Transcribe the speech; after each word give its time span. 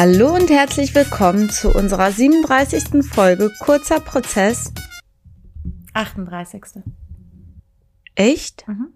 Hallo 0.00 0.32
und 0.32 0.48
herzlich 0.48 0.94
willkommen 0.94 1.50
zu 1.50 1.74
unserer 1.74 2.12
37. 2.12 3.04
Folge 3.04 3.52
Kurzer 3.58 3.98
Prozess. 3.98 4.72
38. 5.92 6.62
Echt? 8.14 8.64
Mhm. 8.68 8.92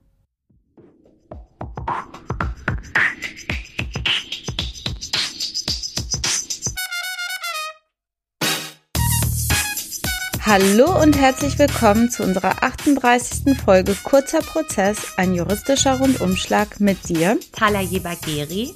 Hallo 10.47 11.03
und 11.03 11.19
herzlich 11.19 11.59
willkommen 11.59 12.11
zu 12.11 12.23
unserer 12.23 12.63
38. 12.63 13.59
Folge 13.59 13.97
Kurzer 14.05 14.39
Prozess, 14.39 14.99
ein 15.17 15.35
juristischer 15.35 15.99
Rundumschlag 15.99 16.79
mit 16.79 17.09
dir 17.09 17.41
Tala 17.51 17.81
Jebageri. 17.81 18.73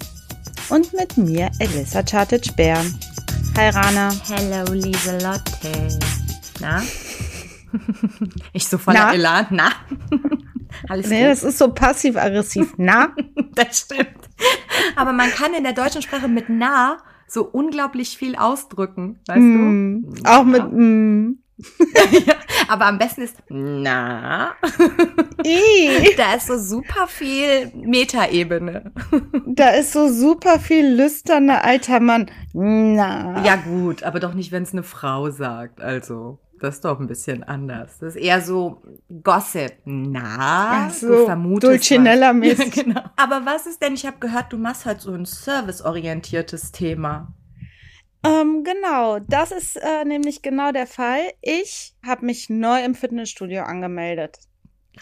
Und 0.70 0.92
mit 0.92 1.16
mir, 1.16 1.50
Elissa 1.58 2.02
Chartic-Bär. 2.02 2.78
Hi 3.56 3.68
Rana. 3.70 4.10
Hello, 4.28 4.72
Lieselotte. 4.72 5.98
Na? 6.60 6.82
ich 8.52 8.66
so 8.66 8.78
voller 8.78 9.06
Na? 9.06 9.14
Elan. 9.14 9.46
Na? 9.50 9.68
Alles 10.88 11.08
Nee, 11.08 11.22
gut. 11.22 11.30
das 11.30 11.42
ist 11.42 11.58
so 11.58 11.68
passiv-aggressiv. 11.72 12.74
Na? 12.76 13.14
Das 13.54 13.80
stimmt. 13.80 14.08
Aber 14.96 15.12
man 15.12 15.30
kann 15.30 15.54
in 15.54 15.64
der 15.64 15.72
deutschen 15.72 16.02
Sprache 16.02 16.28
mit 16.28 16.50
na 16.50 16.98
so 17.26 17.42
unglaublich 17.42 18.18
viel 18.18 18.36
ausdrücken, 18.36 19.18
weißt 19.26 19.40
Mm, 19.40 20.04
auch 20.24 20.44
mit 20.44 20.62
mm. 20.70 21.38
ja, 22.26 22.34
aber 22.68 22.86
am 22.86 22.98
besten 22.98 23.22
ist 23.22 23.36
na. 23.48 24.54
Da 26.16 26.34
ist 26.34 26.46
so 26.48 26.58
super 26.58 27.06
viel 27.06 27.70
Metaebene. 27.74 28.92
Da 29.46 29.70
ist 29.70 29.92
so 29.92 30.08
super 30.08 30.58
viel 30.58 30.86
lüsterner 30.86 31.64
alter 31.64 32.00
Mann. 32.00 32.30
Na. 32.52 33.44
Ja 33.44 33.56
gut, 33.56 34.02
aber 34.02 34.18
doch 34.18 34.34
nicht, 34.34 34.50
wenn 34.50 34.64
es 34.64 34.72
eine 34.72 34.82
Frau 34.82 35.30
sagt. 35.30 35.80
Also, 35.80 36.40
das 36.60 36.76
ist 36.76 36.84
doch 36.84 36.98
ein 36.98 37.06
bisschen 37.06 37.44
anders. 37.44 37.98
Das 38.00 38.16
ist 38.16 38.22
eher 38.22 38.40
so 38.40 38.82
Gossip. 39.22 39.74
Na, 39.84 40.86
Ach 40.88 40.90
so, 40.90 41.26
Dulcinella-mäßig. 41.28 42.76
Ja, 42.76 42.82
genau. 42.82 43.00
Aber 43.16 43.42
was 43.44 43.66
ist 43.66 43.82
denn, 43.82 43.94
ich 43.94 44.06
habe 44.06 44.18
gehört, 44.18 44.52
du 44.52 44.58
machst 44.58 44.86
halt 44.86 45.00
so 45.00 45.12
ein 45.12 45.26
serviceorientiertes 45.26 46.72
Thema. 46.72 47.32
Ähm, 48.26 48.64
genau, 48.64 49.20
das 49.20 49.52
ist 49.52 49.76
äh, 49.76 50.04
nämlich 50.04 50.42
genau 50.42 50.72
der 50.72 50.86
Fall. 50.86 51.20
Ich 51.42 51.94
habe 52.04 52.26
mich 52.26 52.50
neu 52.50 52.82
im 52.84 52.94
Fitnessstudio 52.94 53.62
angemeldet. 53.62 54.38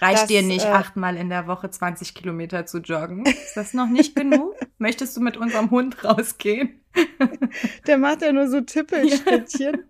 Reicht 0.00 0.23
Das, 0.23 0.27
dir 0.27 0.42
nicht, 0.42 0.67
äh, 0.67 0.70
achtmal 0.70 1.17
in 1.17 1.28
der 1.28 1.47
Woche 1.47 1.70
20 1.70 2.14
Kilometer 2.14 2.67
zu 2.67 2.78
joggen? 2.78 3.25
Ist 3.27 3.56
das 3.56 3.75
noch 3.75 3.89
nicht 3.89 4.17
genug? 4.17 4.55
Möchtest 4.78 5.17
du 5.17 5.20
mit 5.20 5.37
unserem 5.37 5.70
Hund 5.70 6.05
rausgehen? 6.05 6.81
Der 7.87 7.98
macht 7.98 8.22
ja 8.22 8.33
nur 8.33 8.48
so 8.48 8.61
Tippelschrittchen. 8.61 9.84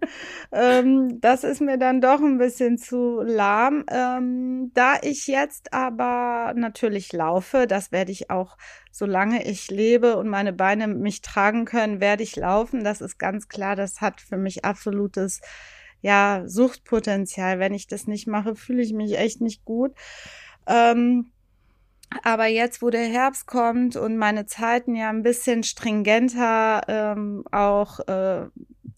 ähm, 0.53 1.21
das 1.21 1.45
ist 1.45 1.61
mir 1.61 1.79
dann 1.79 2.01
doch 2.01 2.21
ein 2.21 2.39
bisschen 2.39 2.79
zu 2.79 3.21
lahm. 3.23 3.85
Ähm, 3.91 4.71
da 4.75 4.97
ich 5.03 5.27
jetzt 5.27 5.73
aber 5.73 6.53
natürlich 6.57 7.13
laufe, 7.13 7.67
das 7.67 7.93
werde 7.93 8.13
ich 8.13 8.31
auch, 8.31 8.57
solange 8.91 9.47
ich 9.47 9.71
lebe 9.71 10.17
und 10.17 10.29
meine 10.29 10.53
Beine 10.53 10.87
mich 10.89 11.21
tragen 11.23 11.65
können, 11.65 12.01
werde 12.01 12.23
ich 12.23 12.37
laufen. 12.37 12.85
Das 12.85 13.01
ist 13.01 13.19
ganz 13.19 13.49
klar. 13.49 13.77
Das 13.77 14.01
hat 14.01 14.21
für 14.21 14.39
mich 14.39 14.65
absolutes 14.65 15.41
ja, 16.05 16.43
Suchtpotenzial. 16.47 17.59
Wenn 17.59 17.73
ich 17.73 17.87
das 17.87 18.07
nicht 18.07 18.27
mache, 18.27 18.55
fühle 18.55 18.83
ich 18.83 18.93
mich 18.93 19.17
echt 19.17 19.41
nicht 19.41 19.65
gut. 19.65 19.93
Ähm, 20.67 21.33
aber 22.23 22.47
jetzt, 22.47 22.83
wo 22.83 22.91
der 22.91 23.07
Herbst 23.07 23.47
kommt 23.47 23.97
und 23.97 24.19
meine 24.19 24.45
Zeiten 24.45 24.95
ja 24.95 25.09
ein 25.09 25.23
bisschen 25.23 25.63
stringenter 25.63 26.83
ähm, 26.89 27.45
auch 27.51 28.01
äh, 28.01 28.49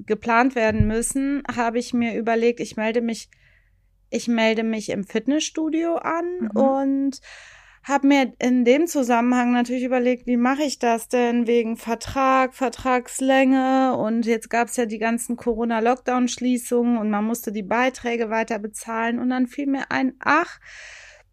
geplant 0.00 0.56
werden 0.56 0.88
müssen, 0.88 1.44
habe 1.48 1.78
ich 1.78 1.94
mir 1.94 2.16
überlegt, 2.16 2.58
ich 2.58 2.76
melde 2.76 3.00
mich, 3.00 3.30
ich 4.10 4.26
melde 4.26 4.64
mich 4.64 4.88
im 4.90 5.04
Fitnessstudio 5.04 5.98
an 5.98 6.24
Mhm. 6.40 6.50
und 6.50 7.20
habe 7.88 8.08
mir 8.08 8.32
in 8.40 8.64
dem 8.64 8.88
Zusammenhang 8.88 9.52
natürlich 9.52 9.84
überlegt, 9.84 10.26
wie 10.26 10.36
mache 10.36 10.64
ich 10.64 10.80
das 10.80 11.08
denn 11.08 11.46
wegen 11.46 11.76
Vertrag, 11.76 12.52
Vertragslänge? 12.52 13.96
Und 13.96 14.26
jetzt 14.26 14.50
gab 14.50 14.66
es 14.66 14.76
ja 14.76 14.86
die 14.86 14.98
ganzen 14.98 15.36
Corona-Lockdown-Schließungen 15.36 16.98
und 16.98 17.10
man 17.10 17.24
musste 17.24 17.52
die 17.52 17.62
Beiträge 17.62 18.28
weiter 18.28 18.58
bezahlen. 18.58 19.20
Und 19.20 19.30
dann 19.30 19.46
fiel 19.46 19.68
mir 19.68 19.92
ein, 19.92 20.14
ach, 20.18 20.58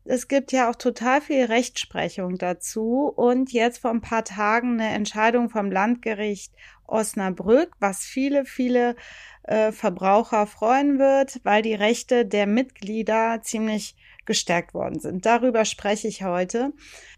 es 0.05 0.27
gibt 0.27 0.51
ja 0.51 0.69
auch 0.69 0.75
total 0.75 1.21
viel 1.21 1.45
Rechtsprechung 1.45 2.37
dazu. 2.37 3.11
Und 3.15 3.51
jetzt 3.51 3.79
vor 3.79 3.89
ein 3.89 4.01
paar 4.01 4.23
Tagen 4.23 4.79
eine 4.79 4.93
Entscheidung 4.93 5.49
vom 5.49 5.71
Landgericht 5.71 6.53
Osnabrück, 6.85 7.71
was 7.79 8.03
viele, 8.03 8.45
viele 8.45 8.95
äh, 9.41 9.71
Verbraucher 9.71 10.45
freuen 10.45 10.99
wird, 10.99 11.39
weil 11.43 11.63
die 11.63 11.73
Rechte 11.73 12.27
der 12.27 12.45
Mitglieder 12.45 13.39
ziemlich 13.41 13.95
gestärkt 14.25 14.73
worden 14.73 14.99
sind. 14.99 15.25
Darüber 15.25 15.65
spreche 15.65 16.07
ich 16.07 16.23
heute. 16.23 16.71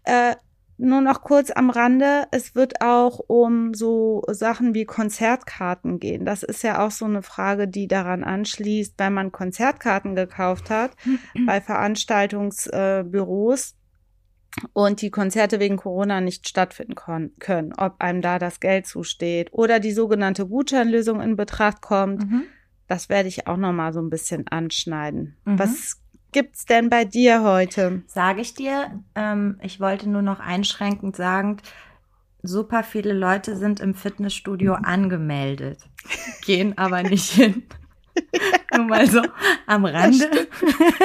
Äh, 0.04 0.36
nur 0.78 1.00
noch 1.00 1.22
kurz 1.22 1.50
am 1.50 1.70
Rande, 1.70 2.26
es 2.32 2.54
wird 2.54 2.82
auch 2.82 3.18
um 3.28 3.72
so 3.72 4.22
Sachen 4.28 4.74
wie 4.74 4.84
Konzertkarten 4.84 5.98
gehen. 5.98 6.26
Das 6.26 6.42
ist 6.42 6.62
ja 6.62 6.84
auch 6.84 6.90
so 6.90 7.06
eine 7.06 7.22
Frage, 7.22 7.66
die 7.66 7.88
daran 7.88 8.22
anschließt, 8.22 8.92
wenn 8.98 9.14
man 9.14 9.32
Konzertkarten 9.32 10.14
gekauft 10.14 10.68
hat 10.68 10.90
bei 11.46 11.62
Veranstaltungsbüros 11.62 13.74
und 14.74 15.00
die 15.00 15.10
Konzerte 15.10 15.60
wegen 15.60 15.76
Corona 15.76 16.20
nicht 16.20 16.48
stattfinden 16.48 16.94
können, 17.38 17.72
ob 17.76 18.00
einem 18.00 18.20
da 18.20 18.38
das 18.38 18.60
Geld 18.60 18.86
zusteht 18.86 19.48
oder 19.52 19.80
die 19.80 19.92
sogenannte 19.92 20.46
Gutscheinlösung 20.46 21.22
in 21.22 21.36
Betracht 21.36 21.80
kommt. 21.80 22.30
Mhm. 22.30 22.42
Das 22.86 23.08
werde 23.08 23.28
ich 23.28 23.46
auch 23.46 23.56
noch 23.56 23.72
mal 23.72 23.92
so 23.92 24.00
ein 24.00 24.10
bisschen 24.10 24.46
anschneiden. 24.48 25.36
Mhm. 25.44 25.58
Was 25.58 26.00
gibt's 26.32 26.66
denn 26.66 26.90
bei 26.90 27.04
dir 27.04 27.42
heute? 27.42 28.02
Sage 28.06 28.40
ich 28.40 28.54
dir, 28.54 29.02
ähm, 29.14 29.58
ich 29.62 29.80
wollte 29.80 30.08
nur 30.08 30.22
noch 30.22 30.40
einschränkend 30.40 31.16
sagen, 31.16 31.58
super 32.42 32.82
viele 32.82 33.12
Leute 33.12 33.56
sind 33.56 33.80
im 33.80 33.94
Fitnessstudio 33.94 34.74
angemeldet, 34.74 35.78
gehen 36.44 36.76
aber 36.78 37.02
nicht 37.02 37.30
hin. 37.30 37.62
Nur 38.74 38.86
mal 38.86 39.06
so 39.10 39.20
am 39.66 39.84
Rande. 39.84 40.48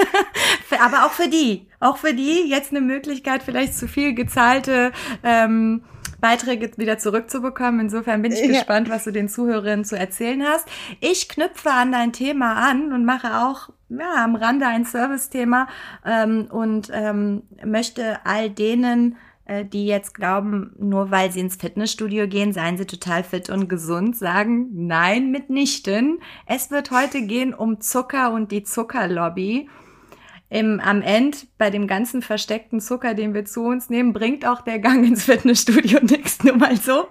Aber 0.79 1.05
auch 1.05 1.11
für 1.11 1.27
die, 1.27 1.67
auch 1.79 1.97
für 1.97 2.13
die 2.13 2.49
jetzt 2.49 2.71
eine 2.71 2.81
Möglichkeit, 2.81 3.43
vielleicht 3.43 3.75
zu 3.75 3.88
viel 3.88 4.13
gezahlte 4.15 4.91
ähm, 5.23 5.83
Beiträge 6.21 6.71
wieder 6.77 6.97
zurückzubekommen. 6.97 7.81
Insofern 7.81 8.21
bin 8.21 8.31
ich 8.31 8.39
Ja. 8.41 8.47
gespannt, 8.47 8.89
was 8.89 9.03
du 9.03 9.11
den 9.11 9.27
Zuhörerinnen 9.27 9.83
zu 9.83 9.97
erzählen 9.97 10.43
hast. 10.43 10.67
Ich 11.01 11.27
knüpfe 11.27 11.71
an 11.71 11.91
dein 11.91 12.13
Thema 12.13 12.55
an 12.55 12.93
und 12.93 13.03
mache 13.05 13.41
auch 13.41 13.69
ja, 14.00 14.24
am 14.24 14.35
Rande 14.35 14.68
ein 14.68 14.85
Service-Thema 14.85 15.68
ähm, 16.06 16.47
und 16.50 16.90
ähm, 16.94 17.44
möchte 17.66 18.25
all 18.25 18.50
denen, 18.50 19.18
äh, 19.46 19.66
die 19.66 19.85
jetzt 19.85 20.13
glauben, 20.13 20.74
nur 20.79 21.12
weil 21.12 21.31
sie 21.31 21.41
ins 21.41 21.56
Fitnessstudio 21.57 22.28
gehen, 22.28 22.53
seien 22.53 22.78
sie 22.78 22.85
total 22.85 23.24
fit 23.24 23.50
und 23.50 23.68
gesund, 23.68 24.16
sagen, 24.18 24.69
nein, 24.88 25.31
mitnichten. 25.31 26.19
Es 26.46 26.72
wird 26.72 26.91
heute 26.91 27.24
gehen 27.24 27.53
um 27.53 27.81
Zucker 27.81 28.31
und 28.31 28.51
die 28.51 28.63
Zuckerlobby. 28.63 29.68
Im, 30.53 30.81
am 30.81 31.01
Ende, 31.01 31.38
bei 31.57 31.69
dem 31.69 31.88
ganzen 31.88 32.22
versteckten 32.22 32.81
Zucker, 32.81 33.13
den 33.13 33.34
wir 33.34 33.45
zu 33.45 33.63
uns 33.63 33.89
nehmen, 33.89 34.12
bringt 34.12 34.45
auch 34.45 34.59
der 34.59 34.79
Gang 34.79 35.07
ins 35.07 35.23
Fitnessstudio 35.23 36.00
nichts, 36.03 36.44
nur 36.44 36.57
mal 36.57 36.75
so. 36.75 37.07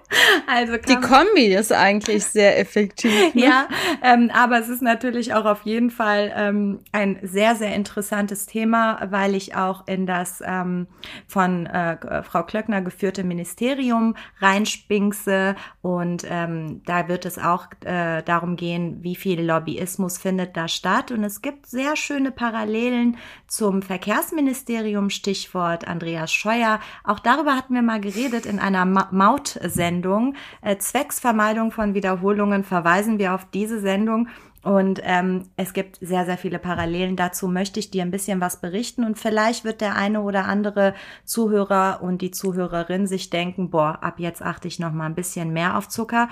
Also 0.47 0.77
Die 0.77 0.97
Kombi 0.97 1.47
ist 1.55 1.73
eigentlich 1.73 2.27
sehr 2.27 2.59
effektiv. 2.59 3.35
Ne? 3.35 3.43
ja, 3.43 3.69
ähm, 4.03 4.31
aber 4.35 4.59
es 4.59 4.69
ist 4.69 4.83
natürlich 4.83 5.33
auch 5.33 5.47
auf 5.47 5.63
jeden 5.63 5.89
Fall 5.89 6.31
ähm, 6.37 6.81
ein 6.93 7.19
sehr, 7.23 7.57
sehr 7.57 7.75
interessantes 7.75 8.45
Thema, 8.45 9.09
weil 9.11 9.35
ich 9.35 9.55
auch 9.55 9.87
in 9.87 10.05
das 10.05 10.43
ähm, 10.45 10.87
von 11.27 11.65
äh, 11.65 12.23
Frau 12.23 12.43
Klöckner 12.43 12.83
geführte 12.83 13.25
Ministerium 13.25 14.17
reinspinkse 14.41 15.57
und 15.81 16.27
ähm, 16.29 16.83
da 16.85 17.09
wird 17.09 17.25
es 17.25 17.39
auch 17.39 17.69
äh, 17.87 18.23
darum 18.23 18.57
gehen, 18.57 18.99
wie 19.03 19.17
viel 19.17 19.41
Lobbyismus 19.41 20.19
findet 20.19 20.59
da 20.59 20.69
statt 20.69 21.11
und 21.11 21.25
es 21.25 21.41
gibt 21.41 21.67
sehr 21.67 21.97
schöne 21.97 22.33
Parallelen 22.33 23.17
zum 23.47 23.83
Verkehrsministerium, 23.83 25.11
Stichwort 25.11 25.87
Andreas 25.87 26.33
Scheuer. 26.33 26.81
Auch 27.05 27.19
darüber 27.19 27.57
hatten 27.57 27.75
wir 27.75 27.83
mal 27.83 28.01
geredet 28.01 28.47
in 28.47 28.59
einer 28.59 28.85
Ma 28.85 29.09
Mautsendung. 29.11 30.35
Äh, 30.63 30.79
zwecks 30.79 31.21
von 31.21 31.95
Wiederholungen 31.95 32.65
verweisen 32.65 33.19
wir 33.19 33.35
auf 33.35 33.47
diese 33.53 33.81
Sendung. 33.81 34.29
Und 34.63 35.01
ähm, 35.05 35.45
es 35.57 35.73
gibt 35.73 35.99
sehr, 36.03 36.27
sehr 36.27 36.37
viele 36.37 36.59
Parallelen. 36.59 37.17
Dazu 37.17 37.49
möchte 37.49 37.81
ich 37.81 37.91
dir 37.91 38.03
ein 38.03 38.11
bisschen 38.11 38.41
was 38.41 38.61
berichten 38.61 39.05
und 39.05 39.19
vielleicht 39.19 39.65
wird 39.65 39.81
der 39.81 39.97
eine 39.97 40.21
oder 40.21 40.45
andere 40.45 40.95
Zuhörer 41.25 42.01
und 42.03 42.21
die 42.21 42.31
Zuhörerin 42.31 43.07
sich 43.07 43.31
denken, 43.31 43.71
boah, 43.71 43.99
ab 44.03 44.19
jetzt 44.19 44.43
achte 44.43 44.69
ich 44.69 44.79
noch 44.79 44.93
mal 44.93 45.07
ein 45.07 45.15
bisschen 45.15 45.53
mehr 45.53 45.79
auf 45.79 45.89
Zucker. 45.89 46.29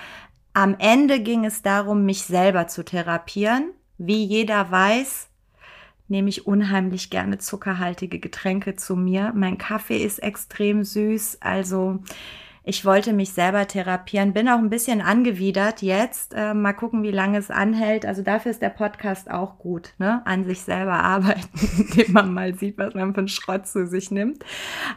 Am 0.53 0.77
Ende 0.79 1.21
ging 1.21 1.47
es 1.47 1.63
darum, 1.63 2.05
mich 2.05 2.25
selber 2.25 2.67
zu 2.67 2.85
therapieren. 2.85 3.71
Wie 3.97 4.25
jeder 4.25 4.71
weiß, 4.71 5.28
nehme 6.09 6.29
ich 6.29 6.47
unheimlich 6.47 7.11
gerne 7.11 7.39
zuckerhaltige 7.39 8.19
Getränke 8.19 8.77
zu 8.77 8.97
mir. 8.97 9.33
Mein 9.35 9.59
Kaffee 9.59 9.99
ist 9.99 10.19
extrem 10.19 10.85
süß, 10.85 11.39
also 11.41 12.01
ich 12.69 12.85
wollte 12.85 13.15
mich 13.15 13.33
selber 13.33 13.67
therapieren, 13.67 14.35
bin 14.35 14.47
auch 14.47 14.59
ein 14.59 14.69
bisschen 14.69 15.01
angewidert 15.01 15.81
jetzt. 15.81 16.35
Äh, 16.35 16.53
mal 16.53 16.75
gucken, 16.75 17.03
wie 17.03 17.11
lange 17.11 17.39
es 17.39 17.51
anhält. 17.51 18.05
Also 18.05 18.21
dafür 18.21 18.51
ist 18.51 18.61
der 18.61 18.69
Podcast 18.69 19.31
auch 19.31 19.59
gut, 19.59 19.95
ne? 19.97 20.21
An 20.27 20.45
sich 20.45 20.61
selber 20.61 20.93
arbeiten, 21.03 21.49
indem 21.79 22.13
man 22.13 22.35
mal 22.35 22.55
sieht, 22.55 22.77
was 22.77 22.93
man 22.93 23.15
für 23.15 23.21
einen 23.21 23.29
Schrott 23.29 23.67
zu 23.67 23.87
sich 23.87 24.11
nimmt. 24.11 24.45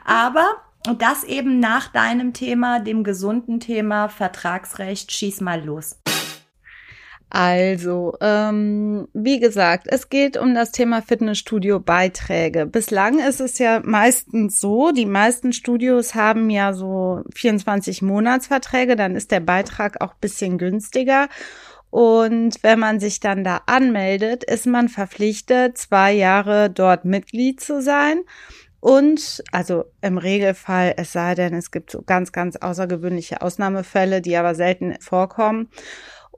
Aber 0.03 0.49
das 0.97 1.23
eben 1.23 1.59
nach 1.59 1.87
deinem 1.87 2.33
Thema, 2.33 2.81
dem 2.81 3.05
gesunden 3.05 3.61
Thema 3.61 4.09
Vertragsrecht, 4.09 5.09
schieß 5.13 5.39
mal 5.39 5.63
los. 5.63 6.00
Also, 7.33 8.17
ähm, 8.19 9.07
wie 9.13 9.39
gesagt, 9.39 9.87
es 9.87 10.09
geht 10.09 10.35
um 10.35 10.53
das 10.53 10.73
Thema 10.73 11.01
Fitnessstudio-Beiträge. 11.01 12.65
Bislang 12.65 13.19
ist 13.19 13.39
es 13.39 13.57
ja 13.57 13.81
meistens 13.85 14.59
so, 14.59 14.91
die 14.91 15.05
meisten 15.05 15.53
Studios 15.53 16.13
haben 16.13 16.49
ja 16.49 16.73
so 16.73 17.21
24 17.33 18.01
Monatsverträge, 18.01 18.97
dann 18.97 19.15
ist 19.15 19.31
der 19.31 19.39
Beitrag 19.39 20.01
auch 20.01 20.13
bisschen 20.15 20.57
günstiger. 20.57 21.29
Und 21.89 22.61
wenn 22.63 22.79
man 22.79 22.99
sich 22.99 23.21
dann 23.21 23.45
da 23.45 23.61
anmeldet, 23.65 24.43
ist 24.43 24.67
man 24.67 24.89
verpflichtet, 24.89 25.77
zwei 25.77 26.11
Jahre 26.11 26.69
dort 26.69 27.05
Mitglied 27.05 27.61
zu 27.61 27.81
sein. 27.81 28.23
Und 28.81 29.41
also 29.53 29.85
im 30.01 30.17
Regelfall, 30.17 30.95
es 30.97 31.13
sei 31.13 31.35
denn, 31.35 31.53
es 31.53 31.71
gibt 31.71 31.91
so 31.91 32.01
ganz, 32.01 32.33
ganz 32.33 32.57
außergewöhnliche 32.57 33.41
Ausnahmefälle, 33.41 34.21
die 34.21 34.35
aber 34.35 34.53
selten 34.53 34.95
vorkommen 34.99 35.69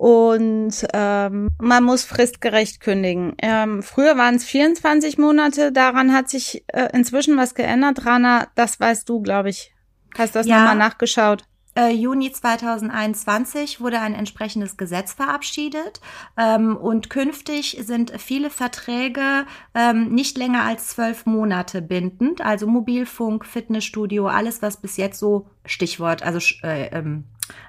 und 0.03 0.85
ähm, 0.91 1.47
man 1.61 1.83
muss 1.85 2.03
fristgerecht 2.03 2.81
kündigen. 2.81 3.35
Ähm, 3.41 3.81
früher 3.81 4.17
waren 4.17 4.35
es 4.35 4.43
24 4.43 5.17
Monate, 5.17 5.71
daran 5.71 6.11
hat 6.11 6.29
sich 6.29 6.65
äh, 6.67 6.89
inzwischen 6.91 7.37
was 7.37 7.55
geändert. 7.55 8.05
Rana, 8.05 8.47
das 8.55 8.81
weißt 8.81 9.07
du, 9.07 9.21
glaube 9.21 9.49
ich. 9.49 9.73
Hast 10.17 10.35
du 10.35 10.39
das 10.39 10.47
ja. 10.47 10.59
nochmal 10.59 10.75
nachgeschaut? 10.75 11.45
Äh, 11.75 11.91
Juni 11.91 12.33
2021 12.33 13.79
wurde 13.79 14.01
ein 14.01 14.13
entsprechendes 14.13 14.75
Gesetz 14.75 15.13
verabschiedet 15.13 16.01
ähm, 16.37 16.75
und 16.75 17.09
künftig 17.09 17.77
sind 17.81 18.11
viele 18.19 18.49
Verträge 18.49 19.45
ähm, 19.73 20.13
nicht 20.13 20.37
länger 20.37 20.63
als 20.63 20.89
zwölf 20.89 21.25
Monate 21.25 21.81
bindend. 21.81 22.41
Also 22.41 22.67
Mobilfunk, 22.67 23.45
Fitnessstudio, 23.45 24.27
alles 24.27 24.61
was 24.61 24.81
bis 24.81 24.97
jetzt 24.97 25.17
so 25.17 25.47
Stichwort, 25.65 26.23
also 26.23 26.39
äh, 26.61 26.89
ähm, 26.89 27.23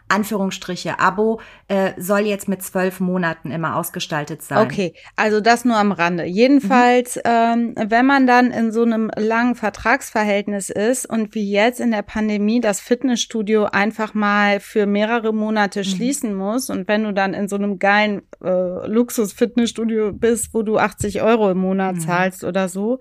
Anführungsstriche 0.09 1.01
Abo 1.01 1.41
äh, 1.69 1.93
soll 1.97 2.21
jetzt 2.21 2.47
mit 2.47 2.63
zwölf 2.63 3.01
Monaten 3.01 3.51
immer 3.51 3.77
ausgestaltet 3.77 4.43
sein. 4.43 4.59
Okay, 4.59 4.95
also 5.17 5.41
das 5.41 5.65
nur 5.65 5.77
am 5.77 5.93
Rande. 5.93 6.25
Jedenfalls, 6.25 7.17
mhm. 7.17 7.23
ähm, 7.25 7.75
wenn 7.89 8.05
man 8.05 8.27
dann 8.27 8.51
in 8.51 8.71
so 8.71 8.83
einem 8.83 9.11
langen 9.17 9.55
Vertragsverhältnis 9.55 10.69
ist 10.69 11.07
und 11.07 11.35
wie 11.35 11.51
jetzt 11.51 11.81
in 11.81 11.91
der 11.91 12.03
Pandemie 12.03 12.61
das 12.61 12.81
Fitnessstudio 12.81 13.65
einfach 13.65 14.13
mal 14.13 14.61
für 14.61 14.87
mehrere 14.87 15.33
Monate 15.33 15.81
mhm. 15.81 15.85
schließen 15.85 16.35
muss 16.35 16.69
und 16.69 16.87
wenn 16.87 17.05
du 17.05 17.13
dann 17.15 17.33
in 17.33 17.49
so 17.49 17.57
einem 17.57 17.79
geilen 17.79 18.23
äh, 18.43 18.87
Luxus-Fitnessstudio 18.87 20.13
bist, 20.13 20.53
wo 20.53 20.63
du 20.63 20.77
80 20.79 21.23
Euro 21.23 21.51
im 21.51 21.59
Monat 21.59 21.97
mhm. 21.97 22.01
zahlst 22.01 22.45
oder 22.45 22.69
so, 22.69 23.01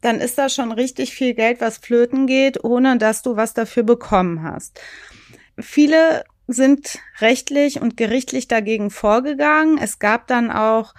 dann 0.00 0.20
ist 0.20 0.38
das 0.38 0.54
schon 0.54 0.72
richtig 0.72 1.12
viel 1.12 1.34
Geld, 1.34 1.60
was 1.60 1.78
flöten 1.78 2.26
geht, 2.26 2.64
ohne 2.64 2.96
dass 2.96 3.20
du 3.22 3.36
was 3.36 3.52
dafür 3.52 3.82
bekommen 3.82 4.42
hast. 4.42 4.80
Viele 5.62 6.24
sind 6.46 6.98
rechtlich 7.20 7.80
und 7.80 7.96
gerichtlich 7.96 8.48
dagegen 8.48 8.90
vorgegangen. 8.90 9.78
Es 9.78 9.98
gab 9.98 10.26
dann 10.26 10.50
auch 10.50 10.94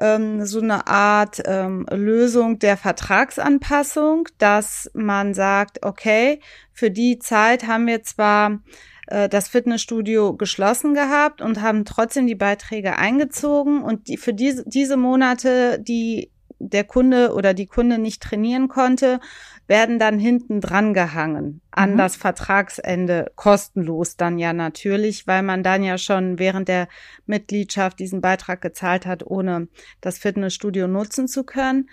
ähm, 0.00 0.46
so 0.46 0.60
eine 0.60 0.86
Art 0.86 1.42
ähm, 1.44 1.86
Lösung 1.90 2.58
der 2.58 2.76
Vertragsanpassung, 2.76 4.28
dass 4.38 4.90
man 4.94 5.34
sagt, 5.34 5.84
okay, 5.84 6.40
für 6.72 6.90
die 6.90 7.18
Zeit 7.18 7.66
haben 7.66 7.86
wir 7.86 8.02
zwar 8.02 8.60
äh, 9.08 9.28
das 9.28 9.48
Fitnessstudio 9.48 10.36
geschlossen 10.36 10.94
gehabt 10.94 11.42
und 11.42 11.60
haben 11.60 11.84
trotzdem 11.84 12.26
die 12.26 12.34
Beiträge 12.34 12.96
eingezogen 12.96 13.82
und 13.82 14.08
die, 14.08 14.16
für 14.16 14.32
diese, 14.32 14.64
diese 14.66 14.96
Monate, 14.96 15.78
die 15.80 16.30
der 16.68 16.84
Kunde 16.84 17.34
oder 17.34 17.54
die 17.54 17.66
Kunde 17.66 17.98
nicht 17.98 18.22
trainieren 18.22 18.68
konnte, 18.68 19.20
werden 19.66 19.98
dann 19.98 20.18
hinten 20.18 20.60
dran 20.60 20.94
gehangen 20.94 21.60
an 21.70 21.92
mhm. 21.92 21.96
das 21.98 22.16
Vertragsende 22.16 23.32
kostenlos 23.36 24.16
dann 24.16 24.38
ja 24.38 24.52
natürlich, 24.52 25.26
weil 25.26 25.42
man 25.42 25.62
dann 25.62 25.82
ja 25.82 25.98
schon 25.98 26.38
während 26.38 26.68
der 26.68 26.88
Mitgliedschaft 27.26 27.98
diesen 27.98 28.20
Beitrag 28.20 28.60
gezahlt 28.60 29.06
hat, 29.06 29.24
ohne 29.26 29.68
das 30.00 30.18
Fitnessstudio 30.18 30.88
nutzen 30.88 31.28
zu 31.28 31.44
können. 31.44 31.88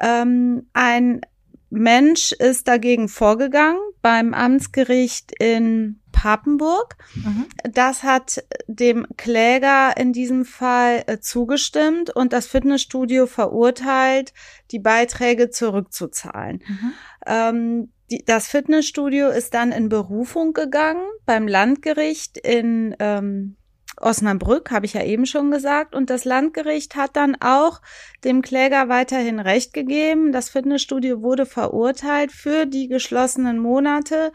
Ähm, 0.00 0.68
ein 0.72 1.22
Mensch 1.70 2.32
ist 2.32 2.68
dagegen 2.68 3.08
vorgegangen 3.08 3.80
beim 4.02 4.34
Amtsgericht 4.34 5.32
in 5.38 6.01
Papenburg. 6.22 6.96
Mhm. 7.16 7.46
Das 7.64 8.04
hat 8.04 8.44
dem 8.68 9.08
Kläger 9.16 9.96
in 9.96 10.12
diesem 10.12 10.44
Fall 10.44 11.02
äh, 11.08 11.18
zugestimmt 11.18 12.10
und 12.10 12.32
das 12.32 12.46
Fitnessstudio 12.46 13.26
verurteilt, 13.26 14.32
die 14.70 14.78
Beiträge 14.78 15.50
zurückzuzahlen. 15.50 16.62
Mhm. 16.68 16.92
Ähm, 17.26 17.92
die, 18.12 18.24
das 18.24 18.46
Fitnessstudio 18.46 19.30
ist 19.30 19.52
dann 19.54 19.72
in 19.72 19.88
Berufung 19.88 20.52
gegangen 20.52 21.04
beim 21.26 21.48
Landgericht 21.48 22.38
in 22.38 22.94
ähm, 23.00 23.56
Osnabrück, 24.00 24.70
habe 24.70 24.86
ich 24.86 24.94
ja 24.94 25.02
eben 25.02 25.26
schon 25.26 25.50
gesagt. 25.50 25.92
Und 25.92 26.08
das 26.08 26.24
Landgericht 26.24 26.94
hat 26.94 27.16
dann 27.16 27.36
auch 27.40 27.80
dem 28.22 28.42
Kläger 28.42 28.88
weiterhin 28.88 29.40
Recht 29.40 29.72
gegeben. 29.72 30.30
Das 30.30 30.50
Fitnessstudio 30.50 31.20
wurde 31.20 31.46
verurteilt 31.46 32.30
für 32.30 32.66
die 32.66 32.86
geschlossenen 32.86 33.58
Monate 33.58 34.32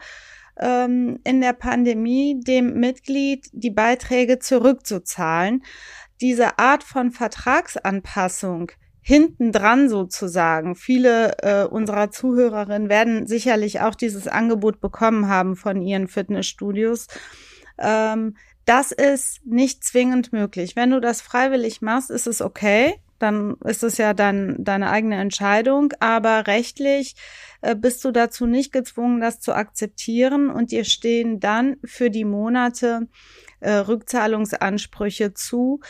ähm, 0.58 1.18
in 1.24 1.40
der 1.40 1.52
Pandemie, 1.52 2.40
dem 2.40 2.74
Mitglied 2.74 3.48
die 3.52 3.70
Beiträge 3.70 4.38
zurückzuzahlen. 4.38 5.62
Diese 6.20 6.58
Art 6.58 6.82
von 6.82 7.10
Vertragsanpassung 7.10 8.72
hinten 9.00 9.52
dran 9.52 9.88
sozusagen. 9.88 10.74
Viele 10.74 11.38
äh, 11.38 11.64
unserer 11.64 12.10
Zuhörerinnen 12.10 12.88
werden 12.88 13.26
sicherlich 13.26 13.80
auch 13.80 13.94
dieses 13.94 14.28
Angebot 14.28 14.80
bekommen 14.80 15.28
haben 15.28 15.56
von 15.56 15.80
ihren 15.80 16.08
Fitnessstudios. 16.08 17.06
Ähm, 17.78 18.36
das 18.66 18.92
ist 18.92 19.46
nicht 19.46 19.82
zwingend 19.82 20.32
möglich. 20.34 20.76
Wenn 20.76 20.90
du 20.90 21.00
das 21.00 21.22
freiwillig 21.22 21.80
machst, 21.80 22.10
ist 22.10 22.26
es 22.26 22.42
okay. 22.42 23.00
Dann 23.18 23.56
ist 23.64 23.82
es 23.82 23.98
ja 23.98 24.14
dann 24.14 24.56
deine 24.58 24.90
eigene 24.90 25.16
Entscheidung. 25.16 25.92
Aber 26.00 26.46
rechtlich 26.46 27.16
äh, 27.60 27.74
bist 27.74 28.04
du 28.04 28.10
dazu 28.10 28.46
nicht 28.46 28.72
gezwungen, 28.72 29.20
das 29.20 29.40
zu 29.40 29.54
akzeptieren. 29.54 30.50
Und 30.50 30.70
dir 30.70 30.84
stehen 30.84 31.40
dann 31.40 31.76
für 31.84 32.10
die 32.10 32.24
Monate 32.24 33.08
äh, 33.60 33.72
Rückzahlungsansprüche 33.72 35.34
zu. 35.34 35.80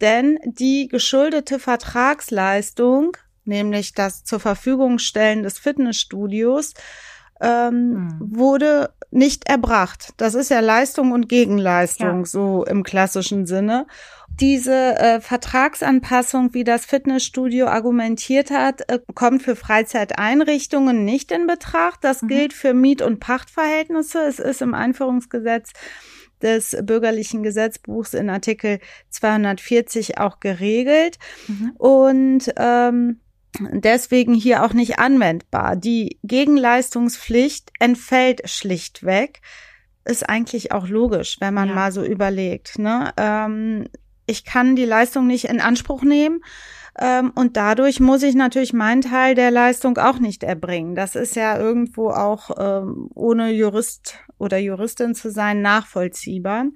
Denn 0.00 0.38
die 0.44 0.88
geschuldete 0.88 1.58
Vertragsleistung, 1.58 3.16
nämlich 3.44 3.94
das 3.94 4.24
zur 4.24 4.40
Verfügung 4.40 4.98
stellen 4.98 5.42
des 5.42 5.58
Fitnessstudios, 5.58 6.74
ähm, 7.40 7.90
mhm. 7.90 8.18
wurde 8.20 8.90
nicht 9.10 9.48
erbracht. 9.48 10.12
Das 10.16 10.34
ist 10.34 10.50
ja 10.50 10.60
Leistung 10.60 11.12
und 11.12 11.28
Gegenleistung, 11.28 12.20
ja. 12.20 12.24
so 12.24 12.64
im 12.64 12.82
klassischen 12.82 13.46
Sinne. 13.46 13.86
Diese 14.40 14.96
äh, 14.98 15.20
Vertragsanpassung, 15.20 16.54
wie 16.54 16.62
das 16.62 16.86
Fitnessstudio 16.86 17.66
argumentiert 17.66 18.50
hat, 18.50 18.88
äh, 18.88 19.00
kommt 19.14 19.42
für 19.42 19.56
Freizeiteinrichtungen 19.56 21.04
nicht 21.04 21.32
in 21.32 21.46
Betracht. 21.48 22.04
Das 22.04 22.22
mhm. 22.22 22.28
gilt 22.28 22.52
für 22.52 22.72
Miet- 22.72 23.02
und 23.02 23.18
Pachtverhältnisse. 23.18 24.20
Es 24.20 24.38
ist 24.38 24.62
im 24.62 24.74
Einführungsgesetz 24.74 25.72
des 26.40 26.76
bürgerlichen 26.82 27.42
Gesetzbuchs 27.42 28.14
in 28.14 28.30
Artikel 28.30 28.78
240 29.10 30.18
auch 30.18 30.38
geregelt. 30.38 31.18
Mhm. 31.48 31.72
Und 31.76 32.52
ähm, 32.56 33.20
deswegen 33.58 34.34
hier 34.34 34.64
auch 34.64 34.72
nicht 34.72 35.00
anwendbar. 35.00 35.74
Die 35.74 36.18
Gegenleistungspflicht 36.22 37.72
entfällt 37.80 38.48
schlichtweg. 38.48 39.40
Ist 40.04 40.28
eigentlich 40.28 40.72
auch 40.72 40.88
logisch, 40.88 41.36
wenn 41.40 41.52
man 41.52 41.68
ja. 41.68 41.74
mal 41.74 41.92
so 41.92 42.02
überlegt. 42.02 42.78
Ne? 42.78 43.12
Ähm, 43.18 43.88
ich 44.28 44.44
kann 44.44 44.76
die 44.76 44.84
Leistung 44.84 45.26
nicht 45.26 45.46
in 45.46 45.60
Anspruch 45.60 46.02
nehmen. 46.02 46.40
Ähm, 47.00 47.32
und 47.34 47.56
dadurch 47.56 48.00
muss 48.00 48.22
ich 48.22 48.34
natürlich 48.34 48.72
meinen 48.72 49.02
Teil 49.02 49.34
der 49.34 49.50
Leistung 49.50 49.96
auch 49.98 50.18
nicht 50.18 50.42
erbringen. 50.42 50.94
Das 50.94 51.14
ist 51.14 51.36
ja 51.36 51.58
irgendwo 51.58 52.10
auch 52.10 52.50
ähm, 52.58 53.08
ohne 53.14 53.50
Jurist 53.52 54.18
oder 54.38 54.58
Juristin 54.58 55.14
zu 55.14 55.30
sein 55.30 55.62
nachvollziehbar. 55.62 56.66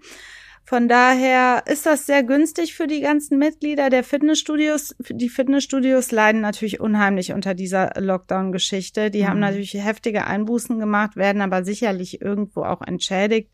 Von 0.65 0.89
daher 0.89 1.65
ist 1.67 1.87
das 1.87 2.07
sehr 2.07 2.23
günstig 2.23 2.75
für 2.75 2.87
die 2.87 3.01
ganzen 3.01 3.37
Mitglieder 3.37 3.91
der 3.91 4.05
Fitnessstudios. 4.05 4.95
Die 5.11 5.29
Fitnessstudios 5.29 6.13
leiden 6.13 6.41
natürlich 6.41 6.79
unheimlich 6.81 7.33
unter 7.33 7.55
dieser 7.55 8.01
Lockdown-Geschichte. 8.01 9.11
Die 9.11 9.23
mhm. 9.23 9.29
haben 9.29 9.41
natürlich 9.41 9.75
heftige 9.75 10.25
Einbußen 10.25 10.79
gemacht, 10.79 11.17
werden 11.17 11.43
aber 11.43 11.65
sicherlich 11.65 12.23
irgendwo 12.23 12.63
auch 12.63 12.81
entschädigt, 12.81 13.51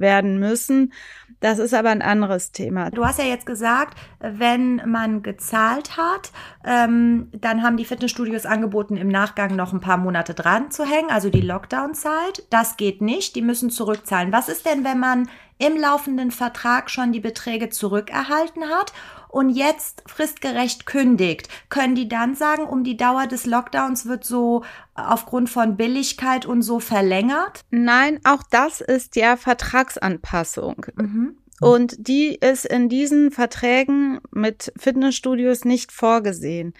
werden 0.00 0.38
müssen. 0.38 0.92
Das 1.40 1.58
ist 1.58 1.72
aber 1.72 1.88
ein 1.88 2.02
anderes 2.02 2.52
Thema. 2.52 2.90
Du 2.90 3.06
hast 3.06 3.18
ja 3.18 3.24
jetzt 3.24 3.46
gesagt, 3.46 3.98
wenn 4.20 4.82
man 4.86 5.22
gezahlt 5.22 5.96
hat, 5.96 6.32
ähm, 6.66 7.30
dann 7.32 7.62
haben 7.62 7.78
die 7.78 7.86
Fitnessstudios 7.86 8.44
angeboten, 8.44 8.96
im 8.96 9.08
Nachgang 9.08 9.56
noch 9.56 9.72
ein 9.72 9.80
paar 9.80 9.96
Monate 9.96 10.34
dran 10.34 10.70
zu 10.70 10.84
hängen, 10.84 11.10
also 11.10 11.30
die 11.30 11.40
Lockdown-Zeit. 11.40 12.44
Das 12.50 12.76
geht 12.76 13.00
nicht, 13.00 13.36
die 13.36 13.42
müssen 13.42 13.70
zurückzahlen. 13.70 14.32
Was 14.32 14.50
ist 14.50 14.66
denn, 14.66 14.84
wenn 14.84 14.98
man 14.98 15.28
im 15.58 15.76
laufenden 15.78 16.30
Vertrag 16.30 16.90
schon 16.90 17.12
die 17.12 17.20
Beträge 17.20 17.68
zurückerhalten 17.68 18.64
hat 18.64 18.92
und 19.30 19.50
jetzt 19.50 20.02
fristgerecht 20.06 20.86
kündigt, 20.86 21.48
können 21.68 21.94
die 21.94 22.08
dann 22.08 22.34
sagen, 22.34 22.64
um 22.64 22.82
die 22.82 22.96
Dauer 22.96 23.26
des 23.26 23.46
Lockdowns 23.46 24.06
wird 24.06 24.24
so 24.24 24.64
aufgrund 24.94 25.48
von 25.48 25.76
Billigkeit 25.76 26.46
und 26.46 26.62
so 26.62 26.80
verlängert? 26.80 27.60
Nein, 27.70 28.18
auch 28.24 28.42
das 28.50 28.80
ist 28.80 29.14
ja 29.16 29.36
Vertragsanpassung. 29.36 30.86
Mhm. 30.96 31.36
Und 31.60 32.08
die 32.08 32.34
ist 32.34 32.64
in 32.64 32.88
diesen 32.88 33.30
Verträgen 33.30 34.18
mit 34.32 34.72
Fitnessstudios 34.78 35.66
nicht 35.66 35.92
vorgesehen. 35.92 36.72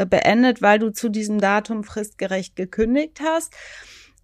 beendet, 0.04 0.60
weil 0.60 0.78
du 0.78 0.90
zu 0.90 1.08
diesem 1.08 1.40
Datum 1.40 1.84
fristgerecht 1.84 2.56
gekündigt 2.56 3.20
hast. 3.22 3.54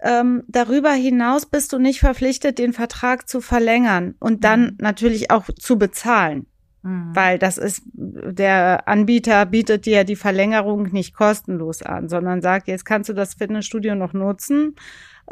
Ähm, 0.00 0.42
darüber 0.48 0.90
hinaus 0.90 1.46
bist 1.46 1.72
du 1.72 1.78
nicht 1.78 2.00
verpflichtet, 2.00 2.58
den 2.58 2.72
Vertrag 2.72 3.28
zu 3.28 3.40
verlängern 3.40 4.16
und 4.18 4.44
dann 4.44 4.62
mhm. 4.62 4.76
natürlich 4.80 5.30
auch 5.30 5.46
zu 5.58 5.78
bezahlen. 5.78 6.46
Mhm. 6.82 7.14
Weil 7.14 7.38
das 7.38 7.56
ist, 7.56 7.82
der 7.94 8.88
Anbieter 8.88 9.46
bietet 9.46 9.86
dir 9.86 10.02
die 10.04 10.16
Verlängerung 10.16 10.84
nicht 10.90 11.14
kostenlos 11.14 11.82
an, 11.82 12.08
sondern 12.08 12.42
sagt, 12.42 12.66
jetzt 12.66 12.84
kannst 12.84 13.08
du 13.08 13.12
das 13.12 13.34
Fitnessstudio 13.34 13.94
noch 13.94 14.12
nutzen 14.12 14.74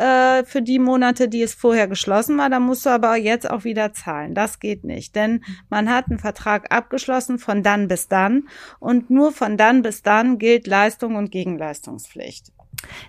äh, 0.00 0.44
für 0.44 0.62
die 0.62 0.78
Monate, 0.78 1.28
die 1.28 1.42
es 1.42 1.54
vorher 1.54 1.86
geschlossen 1.86 2.38
war. 2.38 2.48
Da 2.48 2.58
musst 2.58 2.86
du 2.86 2.90
aber 2.90 3.16
jetzt 3.16 3.48
auch 3.48 3.64
wieder 3.64 3.92
zahlen. 3.92 4.34
Das 4.34 4.58
geht 4.58 4.82
nicht, 4.82 5.14
denn 5.14 5.44
man 5.68 5.90
hat 5.90 6.06
einen 6.08 6.18
Vertrag 6.18 6.72
abgeschlossen 6.72 7.38
von 7.38 7.62
dann 7.62 7.86
bis 7.86 8.08
dann 8.08 8.48
und 8.78 9.10
nur 9.10 9.32
von 9.32 9.58
dann 9.58 9.82
bis 9.82 10.02
dann 10.02 10.38
gilt 10.38 10.66
Leistung 10.66 11.16
und 11.16 11.30
Gegenleistungspflicht. 11.30 12.52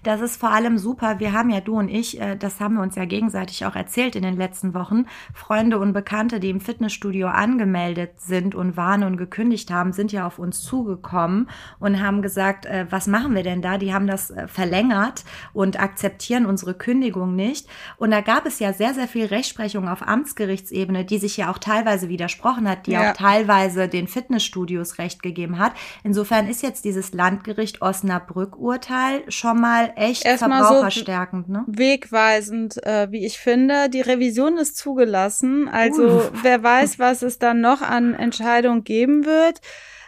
Das 0.04 0.22
ist 0.22 0.38
vor 0.38 0.52
allem 0.52 0.78
super. 0.78 1.20
Wir 1.20 1.34
haben 1.34 1.50
ja, 1.50 1.62
du 1.62 1.78
und 1.78 1.90
ich, 1.90 2.20
äh, 2.20 2.36
das 2.36 2.60
haben 2.60 2.76
wir 2.76 2.82
uns 2.82 2.96
ja 2.96 3.06
gegenseitig 3.06 3.66
auch 3.66 3.76
erzählt 3.76 4.16
in 4.16 4.24
den 4.24 4.36
letzten 4.36 4.74
Wochen. 4.74 5.06
Freunde 5.34 5.80
und 5.80 5.94
Bekannte, 5.94 6.40
die 6.40 6.50
im 6.50 6.60
Fitnessstudio 6.60 7.28
angemeldet 7.28 8.20
sind 8.20 8.56
und 8.56 8.78
waren 8.78 9.04
und 9.04 9.18
gekündigt 9.18 9.72
haben, 9.72 9.94
sind 9.94 10.12
ja 10.12 10.28
auf 10.28 10.40
uns 10.40 10.62
zugekommen 10.62 11.50
und 11.80 12.02
haben 12.02 12.22
gesagt, 12.22 12.66
äh, 12.66 12.86
was 12.90 13.08
machen 13.08 13.36
wir 13.36 13.44
denn 13.44 13.62
da? 13.62 13.78
Die 13.78 13.94
haben 13.94 14.08
das 14.08 14.32
äh, 14.32 14.48
verlängert 14.48 15.24
und 15.54 15.80
akzeptieren 15.80 16.46
unsere 16.46 16.74
Kündigung 16.74 17.36
nicht. 17.36 17.68
Und 17.98 18.12
da 18.12 18.22
gab 18.22 18.46
es 18.46 18.60
ja 18.60 18.74
sehr, 18.74 18.94
sehr 18.94 19.08
viel 19.08 19.28
Rechtsprechung 19.28 19.88
auf 19.88 20.08
Amtsgerichtsebene, 20.08 21.06
die 21.06 21.18
sich 21.18 21.38
ja 21.38 21.52
auch 21.52 21.58
teilweise 21.58 22.10
widersprochen 22.10 22.68
hat, 22.68 22.88
die 22.88 22.92
ja. 22.92 23.12
auch 23.12 23.14
teilweise 23.14 23.88
den 23.88 24.08
Fitnessstudios 24.08 24.98
Recht 24.98 25.24
gegeben 25.24 25.60
hat. 25.60 25.74
Insofern 26.04 26.48
ist 26.48 26.64
jetzt 26.64 26.86
dieses 26.86 27.14
Landgericht 27.14 27.82
Osnabrück-Urteil 27.82 29.24
schon 29.30 29.61
mal 29.62 29.94
echt 29.96 30.26
Erstmal 30.26 30.64
verbraucherstärkend, 30.64 31.48
so 31.48 31.54
ne? 31.54 31.64
Wegweisend, 31.68 32.84
äh, 32.86 33.12
wie 33.12 33.26
ich 33.26 33.40
finde. 33.40 33.90
Die 33.90 34.02
Revision 34.02 34.58
ist 34.58 34.76
zugelassen. 34.78 35.70
Also 35.70 36.18
Uff. 36.18 36.32
wer 36.42 36.62
weiß, 36.62 37.00
was 37.00 37.22
es 37.22 37.40
dann 37.40 37.62
noch 37.62 37.82
an 37.82 38.14
Entscheidungen 38.14 38.84
geben 38.84 39.26
wird. 39.26 39.62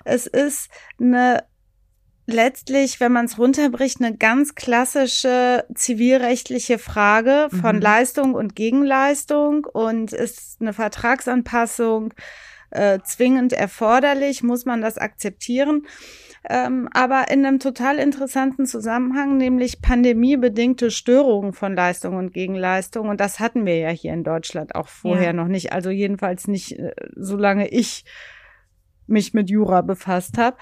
Es 0.04 0.28
ist 0.28 0.70
eine 1.00 1.46
letztlich, 2.26 3.00
wenn 3.00 3.12
man 3.12 3.26
es 3.26 3.38
runterbricht, 3.38 4.02
eine 4.02 4.16
ganz 4.16 4.56
klassische 4.56 5.66
zivilrechtliche 5.76 6.80
Frage 6.80 7.48
von 7.50 7.78
mhm. 7.78 7.82
Leistung 7.82 8.34
und 8.34 8.56
Gegenleistung 8.56 9.66
und 9.66 10.14
ist 10.14 10.62
eine 10.62 10.74
Vertragsanpassung 10.74 12.14
äh, 12.72 13.00
zwingend 13.04 13.54
erforderlich, 13.54 14.42
muss 14.42 14.66
man 14.66 14.82
das 14.82 14.98
akzeptieren 14.98 15.86
ähm, 16.50 16.90
aber 16.94 17.32
in 17.32 17.46
einem 17.46 17.60
total 17.60 17.98
interessanten 17.98 18.66
Zusammenhang, 18.66 19.38
nämlich 19.38 19.82
pandemiebedingte 19.82 20.92
Störungen 20.92 21.54
von 21.54 21.74
Leistung 21.74 22.18
und 22.18 22.34
Gegenleistung. 22.34 23.08
Und 23.08 23.22
das 23.22 23.40
hatten 23.40 23.66
wir 23.66 23.78
ja 23.78 23.90
hier 23.90 24.14
in 24.14 24.24
Deutschland 24.24 24.76
auch 24.76 24.90
vorher 24.90 25.28
ja. 25.28 25.34
noch 25.34 25.48
nicht. 25.48 25.72
Also 25.72 25.90
jedenfalls 25.90 26.48
nicht, 26.48 26.78
äh, 26.78 26.94
solange 27.16 27.70
ich 27.70 28.04
mich 29.08 29.34
mit 29.34 29.50
Jura 29.50 29.82
befasst 29.82 30.38
habe. 30.38 30.58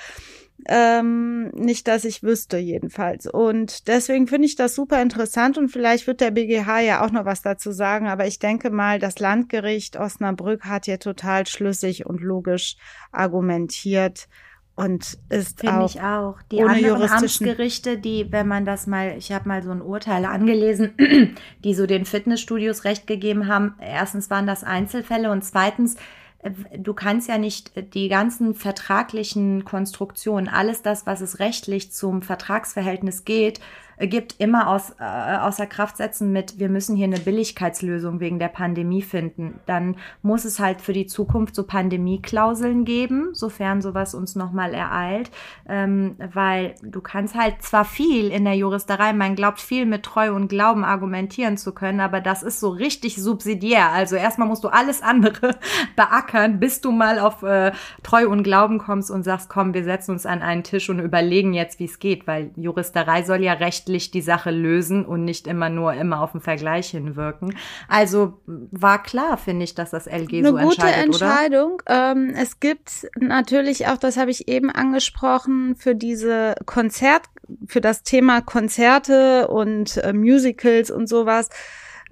Ähm, 0.67 1.49
nicht, 1.55 1.87
dass 1.87 2.05
ich 2.05 2.21
wüsste 2.21 2.57
jedenfalls. 2.57 3.25
Und 3.25 3.87
deswegen 3.87 4.27
finde 4.27 4.45
ich 4.45 4.55
das 4.55 4.75
super 4.75 5.01
interessant 5.01 5.57
und 5.57 5.69
vielleicht 5.69 6.05
wird 6.05 6.21
der 6.21 6.29
BGH 6.29 6.81
ja 6.81 7.03
auch 7.03 7.09
noch 7.09 7.25
was 7.25 7.41
dazu 7.41 7.71
sagen. 7.71 8.07
Aber 8.07 8.27
ich 8.27 8.37
denke 8.37 8.69
mal, 8.69 8.99
das 8.99 9.17
Landgericht 9.17 9.97
Osnabrück 9.97 10.65
hat 10.65 10.85
hier 10.85 10.99
total 10.99 11.47
schlüssig 11.47 12.05
und 12.05 12.21
logisch 12.21 12.75
argumentiert, 13.11 14.27
und 14.75 15.17
ist 15.29 15.59
Find 15.59 15.73
auch, 15.73 15.89
ich 15.89 16.01
auch. 16.01 16.37
Die 16.51 16.57
ohne 16.57 16.71
anderen 16.71 17.09
Amtsgerichte, 17.09 17.97
die, 17.97 18.31
wenn 18.31 18.47
man 18.47 18.65
das 18.65 18.87
mal, 18.87 19.15
ich 19.17 19.31
habe 19.31 19.47
mal 19.47 19.61
so 19.63 19.71
ein 19.71 19.81
Urteil 19.81 20.25
angelesen, 20.25 20.93
die 21.63 21.73
so 21.73 21.85
den 21.85 22.05
Fitnessstudios 22.05 22.83
recht 22.85 23.05
gegeben 23.05 23.47
haben. 23.47 23.75
Erstens 23.79 24.29
waren 24.29 24.47
das 24.47 24.63
Einzelfälle 24.63 25.31
und 25.31 25.43
zweitens, 25.43 25.97
äh, 26.39 26.51
du 26.77 26.93
kannst 26.93 27.27
ja 27.27 27.37
nicht 27.37 27.71
die 27.93 28.07
ganzen 28.07 28.55
vertraglichen 28.55 29.65
Konstruktionen, 29.65 30.47
alles 30.47 30.81
das, 30.81 31.05
was 31.05 31.21
es 31.21 31.39
rechtlich 31.39 31.91
zum 31.91 32.21
Vertragsverhältnis 32.21 33.25
geht, 33.25 33.59
gibt, 34.07 34.35
immer 34.39 34.67
aus, 34.67 34.91
äh, 34.99 35.37
außer 35.37 35.65
Kraft 35.67 35.97
setzen 35.97 36.31
mit, 36.31 36.59
wir 36.59 36.69
müssen 36.69 36.95
hier 36.95 37.05
eine 37.05 37.19
Billigkeitslösung 37.19 38.19
wegen 38.19 38.39
der 38.39 38.47
Pandemie 38.47 39.01
finden. 39.01 39.59
Dann 39.65 39.97
muss 40.21 40.45
es 40.45 40.59
halt 40.59 40.81
für 40.81 40.93
die 40.93 41.05
Zukunft 41.05 41.55
so 41.55 41.63
Pandemieklauseln 41.63 42.85
geben, 42.85 43.29
sofern 43.33 43.81
sowas 43.81 44.13
uns 44.13 44.35
nochmal 44.35 44.73
ereilt, 44.73 45.31
ähm, 45.67 46.15
weil 46.33 46.75
du 46.81 47.01
kannst 47.01 47.35
halt 47.35 47.61
zwar 47.61 47.85
viel 47.85 48.29
in 48.29 48.43
der 48.45 48.55
Juristerei, 48.55 49.13
man 49.13 49.35
glaubt 49.35 49.59
viel 49.59 49.85
mit 49.85 50.03
Treu 50.03 50.33
und 50.33 50.47
Glauben 50.47 50.83
argumentieren 50.83 51.57
zu 51.57 51.71
können, 51.73 51.99
aber 51.99 52.21
das 52.21 52.43
ist 52.43 52.59
so 52.59 52.69
richtig 52.69 53.21
subsidiär. 53.21 53.91
Also 53.91 54.15
erstmal 54.15 54.47
musst 54.47 54.63
du 54.63 54.69
alles 54.69 55.01
andere 55.01 55.55
beackern, 55.95 56.59
bis 56.59 56.81
du 56.81 56.91
mal 56.91 57.19
auf 57.19 57.43
äh, 57.43 57.71
Treu 58.03 58.27
und 58.27 58.43
Glauben 58.43 58.79
kommst 58.79 59.11
und 59.11 59.23
sagst, 59.23 59.49
komm, 59.49 59.73
wir 59.73 59.83
setzen 59.83 60.11
uns 60.11 60.25
an 60.25 60.41
einen 60.41 60.63
Tisch 60.63 60.89
und 60.89 60.99
überlegen 60.99 61.53
jetzt, 61.53 61.79
wie 61.79 61.85
es 61.85 61.99
geht, 61.99 62.27
weil 62.27 62.51
Juristerei 62.55 63.23
soll 63.23 63.43
ja 63.43 63.53
rechtlich 63.53 63.90
rechtlich 63.91 64.11
die 64.11 64.21
Sache 64.21 64.51
lösen 64.51 65.05
und 65.05 65.25
nicht 65.25 65.47
immer 65.47 65.69
nur 65.69 65.93
immer 65.93 66.21
auf 66.21 66.31
den 66.31 66.41
Vergleich 66.41 66.89
hinwirken. 66.89 67.55
Also 67.87 68.39
war 68.45 69.03
klar, 69.03 69.37
finde 69.37 69.63
ich, 69.63 69.75
dass 69.75 69.91
das 69.91 70.07
LG 70.07 70.39
Eine 70.39 70.49
so 70.49 70.57
entscheidet, 70.57 70.95
Eine 70.95 71.07
gute 71.07 71.25
Entscheidung. 71.25 71.81
Ähm, 71.87 72.33
es 72.35 72.59
gibt 72.59 73.07
natürlich 73.19 73.87
auch, 73.87 73.97
das 73.97 74.17
habe 74.17 74.31
ich 74.31 74.47
eben 74.47 74.69
angesprochen, 74.69 75.75
für 75.75 75.95
diese 75.95 76.55
Konzert, 76.65 77.23
für 77.67 77.81
das 77.81 78.03
Thema 78.03 78.41
Konzerte 78.41 79.47
und 79.47 79.97
äh, 79.97 80.13
Musicals 80.13 80.89
und 80.89 81.07
sowas 81.07 81.49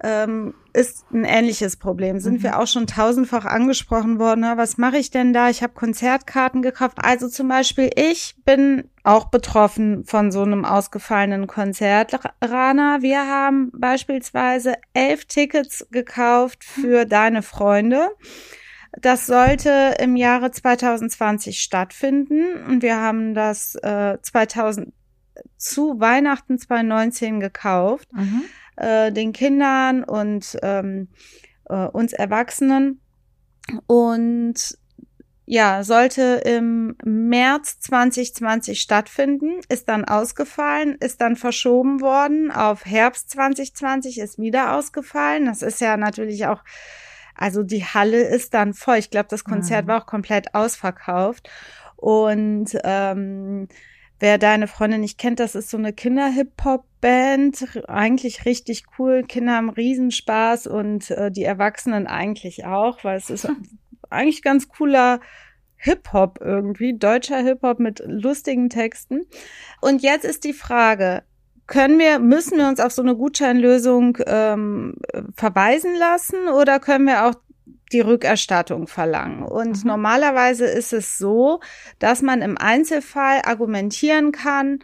ähm, 0.02 0.54
ist 0.72 1.04
ein 1.12 1.24
ähnliches 1.24 1.76
Problem. 1.76 2.20
Sind 2.20 2.38
mhm. 2.38 2.42
wir 2.42 2.58
auch 2.58 2.66
schon 2.66 2.86
tausendfach 2.86 3.44
angesprochen 3.44 4.18
worden. 4.18 4.42
Ne? 4.42 4.52
Was 4.56 4.78
mache 4.78 4.98
ich 4.98 5.10
denn 5.10 5.32
da? 5.32 5.50
Ich 5.50 5.62
habe 5.62 5.72
Konzertkarten 5.72 6.62
gekauft. 6.62 6.98
Also 7.00 7.28
zum 7.28 7.48
Beispiel, 7.48 7.90
ich 7.96 8.36
bin 8.44 8.88
auch 9.02 9.30
betroffen 9.30 10.04
von 10.04 10.30
so 10.30 10.42
einem 10.42 10.64
ausgefallenen 10.64 11.46
Konzert. 11.46 12.18
Rana, 12.42 13.02
wir 13.02 13.26
haben 13.26 13.70
beispielsweise 13.74 14.74
elf 14.92 15.24
Tickets 15.24 15.86
gekauft 15.90 16.64
für 16.64 17.04
deine 17.04 17.42
Freunde. 17.42 18.10
Das 19.00 19.26
sollte 19.26 19.96
im 20.00 20.16
Jahre 20.16 20.50
2020 20.50 21.60
stattfinden 21.60 22.64
und 22.68 22.82
wir 22.82 22.96
haben 22.96 23.34
das 23.34 23.76
äh, 23.76 24.18
2000 24.20 24.92
zu 25.56 26.00
Weihnachten 26.00 26.58
2019 26.58 27.40
gekauft. 27.40 28.12
Mhm 28.12 28.42
äh, 28.80 29.12
den 29.12 29.32
Kindern 29.32 30.02
und 30.04 30.56
ähm, 30.62 31.08
äh, 31.68 31.86
uns 31.86 32.12
Erwachsenen. 32.12 33.00
Und 33.86 34.78
ja, 35.46 35.82
sollte 35.82 36.42
im 36.44 36.96
März 37.04 37.80
2020 37.80 38.80
stattfinden, 38.80 39.60
ist 39.68 39.88
dann 39.88 40.04
ausgefallen, 40.04 40.96
ist 41.00 41.20
dann 41.20 41.34
verschoben 41.34 42.00
worden 42.00 42.52
auf 42.52 42.86
Herbst 42.86 43.30
2020, 43.30 44.18
ist 44.18 44.38
wieder 44.38 44.76
ausgefallen. 44.76 45.46
Das 45.46 45.62
ist 45.62 45.80
ja 45.80 45.96
natürlich 45.96 46.46
auch, 46.46 46.62
also 47.34 47.64
die 47.64 47.84
Halle 47.84 48.22
ist 48.22 48.54
dann 48.54 48.74
voll. 48.74 48.98
Ich 48.98 49.10
glaube, 49.10 49.26
das 49.28 49.42
Konzert 49.42 49.86
mhm. 49.86 49.88
war 49.88 50.02
auch 50.02 50.06
komplett 50.06 50.54
ausverkauft. 50.54 51.50
Und 51.96 52.70
ähm, 52.84 53.66
Wer 54.20 54.36
deine 54.36 54.68
Freundin 54.68 55.00
nicht 55.00 55.18
kennt, 55.18 55.40
das 55.40 55.54
ist 55.54 55.70
so 55.70 55.78
eine 55.78 55.94
Kinder-Hip-Hop-Band. 55.94 57.80
Eigentlich 57.88 58.44
richtig 58.44 58.84
cool. 58.98 59.24
Kinder 59.26 59.54
haben 59.54 59.70
Riesenspaß 59.70 60.66
und 60.66 61.10
äh, 61.10 61.30
die 61.30 61.44
Erwachsenen 61.44 62.06
eigentlich 62.06 62.66
auch, 62.66 63.02
weil 63.02 63.16
es 63.16 63.30
ist 63.30 63.50
eigentlich 64.10 64.42
ganz 64.42 64.68
cooler 64.68 65.20
Hip-Hop 65.76 66.38
irgendwie, 66.42 66.98
deutscher 66.98 67.38
Hip-Hop 67.38 67.80
mit 67.80 68.02
lustigen 68.04 68.68
Texten. 68.68 69.22
Und 69.80 70.02
jetzt 70.02 70.26
ist 70.26 70.44
die 70.44 70.52
Frage, 70.52 71.22
können 71.66 71.98
wir, 71.98 72.18
müssen 72.18 72.58
wir 72.58 72.68
uns 72.68 72.80
auf 72.80 72.92
so 72.92 73.00
eine 73.00 73.16
Gutscheinlösung 73.16 74.18
ähm, 74.26 74.96
verweisen 75.34 75.94
lassen 75.94 76.48
oder 76.48 76.78
können 76.78 77.06
wir 77.06 77.24
auch 77.24 77.34
die 77.92 78.00
Rückerstattung 78.00 78.86
verlangen. 78.86 79.42
Und 79.42 79.84
mhm. 79.84 79.88
normalerweise 79.88 80.66
ist 80.66 80.92
es 80.92 81.18
so, 81.18 81.60
dass 81.98 82.22
man 82.22 82.42
im 82.42 82.56
Einzelfall 82.58 83.42
argumentieren 83.44 84.32
kann, 84.32 84.80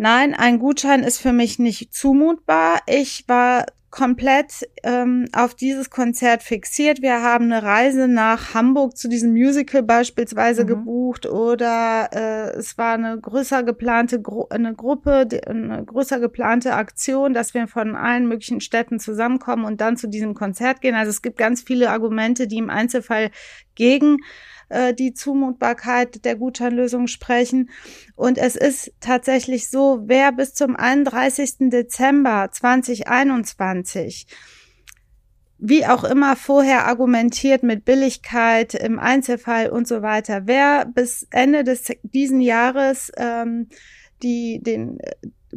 nein, 0.00 0.34
ein 0.34 0.58
Gutschein 0.58 1.02
ist 1.02 1.18
für 1.18 1.32
mich 1.32 1.58
nicht 1.58 1.92
zumutbar. 1.94 2.80
Ich 2.86 3.24
war 3.28 3.66
komplett 3.90 4.68
ähm, 4.84 5.26
auf 5.32 5.54
dieses 5.54 5.90
Konzert 5.90 6.42
fixiert. 6.42 7.02
Wir 7.02 7.22
haben 7.22 7.46
eine 7.46 7.62
Reise 7.62 8.06
nach 8.06 8.54
Hamburg 8.54 8.96
zu 8.96 9.08
diesem 9.08 9.32
Musical 9.32 9.82
beispielsweise 9.82 10.62
mhm. 10.62 10.68
gebucht 10.68 11.26
oder 11.26 12.08
äh, 12.12 12.56
es 12.56 12.78
war 12.78 12.94
eine 12.94 13.18
größer 13.20 13.64
geplante 13.64 14.22
Gru 14.22 14.46
eine 14.48 14.74
Gruppe, 14.74 15.26
eine 15.46 15.84
größer 15.84 16.20
geplante 16.20 16.74
Aktion, 16.74 17.34
dass 17.34 17.52
wir 17.52 17.66
von 17.66 17.96
allen 17.96 18.28
möglichen 18.28 18.60
Städten 18.60 19.00
zusammenkommen 19.00 19.64
und 19.64 19.80
dann 19.80 19.96
zu 19.96 20.08
diesem 20.08 20.34
Konzert 20.34 20.80
gehen. 20.80 20.94
Also 20.94 21.10
es 21.10 21.20
gibt 21.20 21.36
ganz 21.36 21.62
viele 21.62 21.90
Argumente, 21.90 22.46
die 22.46 22.58
im 22.58 22.70
Einzelfall 22.70 23.30
gegen 23.74 24.18
äh, 24.70 24.94
die 24.94 25.12
Zumutbarkeit 25.12 26.24
der 26.24 26.36
Gutscheinlösung 26.36 27.06
sprechen. 27.06 27.70
Und 28.16 28.38
es 28.38 28.56
ist 28.56 28.92
tatsächlich 29.00 29.68
so, 29.68 30.02
wer 30.06 30.32
bis 30.32 30.54
zum 30.54 30.76
31. 30.76 31.70
Dezember 31.70 32.48
2021 32.50 34.26
wie 35.62 35.84
auch 35.84 36.04
immer 36.04 36.36
vorher 36.36 36.86
argumentiert 36.86 37.62
mit 37.62 37.84
Billigkeit 37.84 38.72
im 38.72 38.98
Einzelfall 38.98 39.68
und 39.68 39.86
so 39.86 40.00
weiter. 40.00 40.46
Wer 40.46 40.86
bis 40.86 41.26
Ende 41.30 41.64
des 41.64 41.92
diesen 42.02 42.40
Jahres 42.40 43.12
ähm, 43.18 43.68
die 44.22 44.60
den 44.62 44.98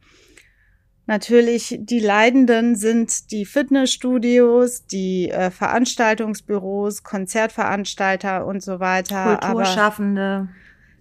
Natürlich, 1.07 1.77
die 1.81 2.01
Leidenden 2.01 2.77
sind 2.77 3.31
die 3.31 3.45
Fitnessstudios, 3.45 4.87
die 4.87 5.29
äh, 5.29 5.51
Veranstaltungsbüros, 5.51 7.03
Konzertveranstalter 7.03 8.47
und 8.47 8.63
so 8.63 8.81
weiter. 8.81 9.37
Kulturschaffende. 9.37 10.49
Aber, 10.49 10.49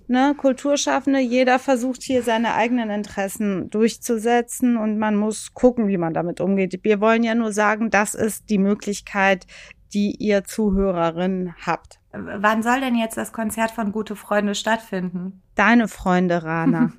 ne, 0.08 0.36
Kulturschaffende, 0.36 1.20
jeder 1.20 1.58
versucht 1.58 2.03
hier 2.03 2.22
seine 2.22 2.55
eigenen 2.55 2.89
Interessen 2.89 3.70
durchzusetzen 3.70 4.75
und 4.75 5.00
man 5.00 5.15
muss 5.15 5.53
gucken, 5.53 5.88
wie 5.88 5.98
man 5.98 6.13
damit 6.13 6.41
umgeht. 6.41 6.84
Wir 6.84 7.00
wollen 7.00 7.24
ja 7.24 7.34
nur 7.34 7.53
sagen, 7.53 7.89
das 7.89 8.13
ist 8.13 8.50
die 8.50 8.58
Möglichkeit, 8.58 9.48
die 9.93 10.17
ihr 10.20 10.43
Zuhörerin 10.43 11.53
habt. 11.65 12.00
Wann 12.13 12.62
soll 12.62 12.79
denn 12.79 12.96
jetzt 12.96 13.17
das 13.17 13.34
Konzert 13.34 13.72
von 13.72 13.91
Gute 13.91 14.15
Freunde 14.15 14.53
stattfinden? 14.53 15.41
Deine 15.55 15.88
Freunde, 15.88 16.43
Rana. 16.43 16.91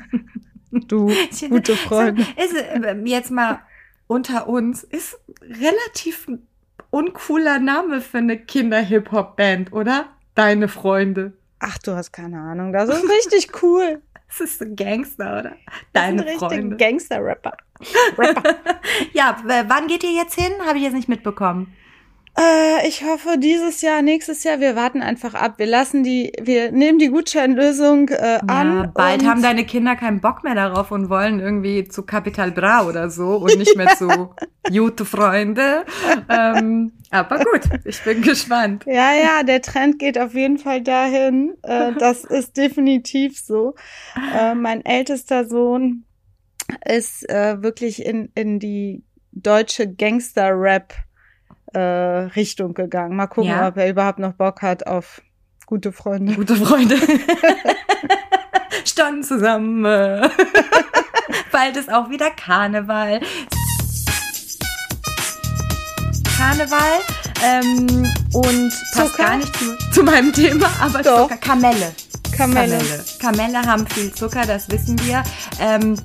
du, 0.70 1.12
gute 1.50 1.76
Freunde. 1.76 2.22
Ist, 2.36 2.54
äh, 2.56 2.96
jetzt 3.04 3.30
mal 3.30 3.60
unter 4.06 4.48
uns, 4.48 4.84
ist 4.84 5.20
relativ 5.42 6.26
uncooler 6.90 7.58
Name 7.58 8.00
für 8.00 8.18
eine 8.18 8.38
Kinder-Hip-Hop-Band, 8.38 9.72
oder? 9.74 10.06
Deine 10.34 10.68
Freunde. 10.68 11.34
Ach, 11.58 11.76
du 11.78 11.92
hast 11.92 12.12
keine 12.12 12.40
Ahnung. 12.40 12.72
Das 12.72 12.88
ist 12.88 13.04
richtig 13.04 13.62
cool. 13.62 14.02
Das 14.28 14.40
ist 14.40 14.60
ein 14.60 14.76
Gangster, 14.76 15.38
oder? 15.38 15.56
Deine 15.94 16.22
das 16.22 16.34
ist 16.34 16.42
ein 16.42 16.48
Freunde. 16.50 16.76
Gangster-Rapper. 16.76 17.56
Rapper. 18.18 18.56
ja, 19.14 19.38
wann 19.68 19.86
geht 19.86 20.04
ihr 20.04 20.12
jetzt 20.12 20.34
hin? 20.34 20.52
Habe 20.66 20.76
ich 20.76 20.84
jetzt 20.84 20.92
nicht 20.92 21.08
mitbekommen. 21.08 21.72
Äh, 22.38 22.86
ich 22.86 23.04
hoffe 23.04 23.36
dieses 23.38 23.80
Jahr, 23.80 24.00
nächstes 24.02 24.44
Jahr, 24.44 24.60
wir 24.60 24.76
warten 24.76 25.02
einfach 25.02 25.34
ab. 25.34 25.54
Wir 25.56 25.66
lassen 25.66 26.04
die, 26.04 26.32
wir 26.40 26.70
nehmen 26.70 26.98
die 26.98 27.08
Gutscheinlösung 27.08 28.10
äh, 28.10 28.38
an. 28.46 28.76
Ja, 28.76 28.92
bald 28.94 29.26
haben 29.26 29.42
deine 29.42 29.64
Kinder 29.64 29.96
keinen 29.96 30.20
Bock 30.20 30.44
mehr 30.44 30.54
darauf 30.54 30.92
und 30.92 31.10
wollen 31.10 31.40
irgendwie 31.40 31.88
zu 31.88 32.04
Capital 32.04 32.52
Bra 32.52 32.86
oder 32.86 33.10
so 33.10 33.38
und 33.38 33.58
nicht 33.58 33.76
mehr 33.76 33.96
zu 33.96 34.30
gute 34.70 35.04
Freunde. 35.04 35.84
ähm, 36.28 36.92
aber 37.10 37.38
gut, 37.38 37.62
ich 37.84 38.02
bin 38.04 38.22
gespannt. 38.22 38.84
Ja, 38.86 39.14
ja, 39.14 39.42
der 39.42 39.60
Trend 39.60 39.98
geht 39.98 40.18
auf 40.18 40.34
jeden 40.34 40.58
Fall 40.58 40.82
dahin. 40.82 41.56
Äh, 41.62 41.92
das 41.98 42.24
ist 42.24 42.56
definitiv 42.56 43.38
so. 43.40 43.74
Äh, 44.36 44.54
mein 44.54 44.84
ältester 44.84 45.44
Sohn 45.44 46.04
ist 46.84 47.28
äh, 47.28 47.60
wirklich 47.62 48.04
in, 48.04 48.30
in 48.34 48.60
die 48.60 49.02
deutsche 49.32 49.92
Gangster-Rap 49.92 50.94
äh, 51.72 51.80
Richtung 51.80 52.74
gegangen. 52.74 53.16
Mal 53.16 53.26
gucken, 53.26 53.50
ja. 53.50 53.68
ob 53.68 53.76
er 53.76 53.90
überhaupt 53.90 54.18
noch 54.18 54.32
Bock 54.32 54.62
hat 54.62 54.86
auf 54.86 55.22
gute 55.66 55.92
Freunde. 55.92 56.34
Gute 56.34 56.56
Freunde. 56.56 56.96
Standen 58.84 59.22
zusammen. 59.22 59.82
Bald 61.52 61.76
ist 61.76 61.92
auch 61.92 62.08
wieder 62.10 62.30
Karneval. 62.30 63.20
Karneval 66.38 67.00
ähm, 67.44 68.06
und 68.32 68.70
passt 68.94 69.12
Zucker? 69.12 69.24
gar 69.24 69.36
nicht 69.36 69.56
zu, 69.56 69.76
zu, 69.92 70.02
meinem 70.02 70.32
Thema, 70.32 70.70
aber 70.80 71.02
Doch. 71.02 71.22
Zucker. 71.22 71.36
Kamelle. 71.36 71.92
Kamelle. 72.36 72.78
Kamelle. 72.78 73.04
Kamelle 73.20 73.62
haben 73.62 73.86
viel 73.86 74.12
Zucker, 74.12 74.46
das 74.46 74.70
wissen 74.70 74.98
wir. 75.04 75.22
Ähm, 75.60 75.96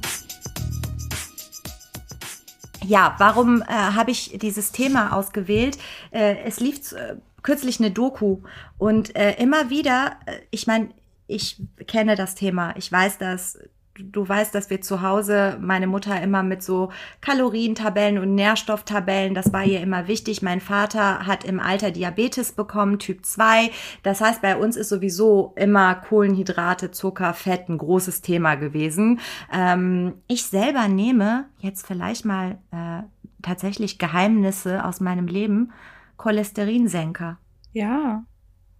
ja, 2.85 3.15
warum 3.17 3.61
äh, 3.61 3.65
habe 3.65 4.11
ich 4.11 4.37
dieses 4.39 4.71
Thema 4.71 5.13
ausgewählt? 5.13 5.77
Äh, 6.11 6.37
es 6.45 6.59
lief 6.59 6.91
äh, 6.93 7.15
kürzlich 7.41 7.79
eine 7.79 7.91
Doku 7.91 8.39
und 8.77 9.15
äh, 9.15 9.33
immer 9.33 9.69
wieder, 9.69 10.17
äh, 10.25 10.37
ich 10.51 10.67
meine, 10.67 10.89
ich 11.27 11.61
kenne 11.87 12.15
das 12.15 12.35
Thema, 12.35 12.75
ich 12.77 12.91
weiß 12.91 13.17
das, 13.17 13.59
du 13.95 14.27
weißt, 14.27 14.53
dass 14.55 14.69
wir 14.69 14.81
zu 14.81 15.01
Hause, 15.01 15.57
meine 15.61 15.87
Mutter 15.87 16.19
immer 16.21 16.43
mit 16.43 16.63
so 16.63 16.91
Kalorientabellen 17.21 18.17
und 18.17 18.35
Nährstofftabellen, 18.35 19.33
das 19.35 19.53
war 19.53 19.63
ihr 19.63 19.81
immer 19.81 20.07
wichtig. 20.07 20.41
Mein 20.41 20.61
Vater 20.61 21.25
hat 21.25 21.43
im 21.43 21.59
Alter 21.59 21.91
Diabetes 21.91 22.53
bekommen, 22.53 22.99
Typ 22.99 23.25
2. 23.25 23.69
Das 24.01 24.21
heißt, 24.21 24.41
bei 24.41 24.57
uns 24.57 24.75
ist 24.75 24.89
sowieso 24.89 25.53
immer 25.55 25.95
Kohlenhydrate, 25.95 26.91
Zucker, 26.91 27.33
Fett 27.33 27.69
ein 27.69 27.77
großes 27.77 28.21
Thema 28.21 28.55
gewesen. 28.55 29.19
Ähm, 29.51 30.15
ich 30.27 30.45
selber 30.45 30.87
nehme 30.87 31.45
jetzt 31.59 31.85
vielleicht 31.85 32.25
mal 32.25 32.57
äh, 32.71 33.03
tatsächlich 33.41 33.99
Geheimnisse 33.99 34.83
aus 34.85 35.01
meinem 35.01 35.27
Leben, 35.27 35.71
Cholesterinsenker. 36.17 37.37
Ja. 37.73 38.23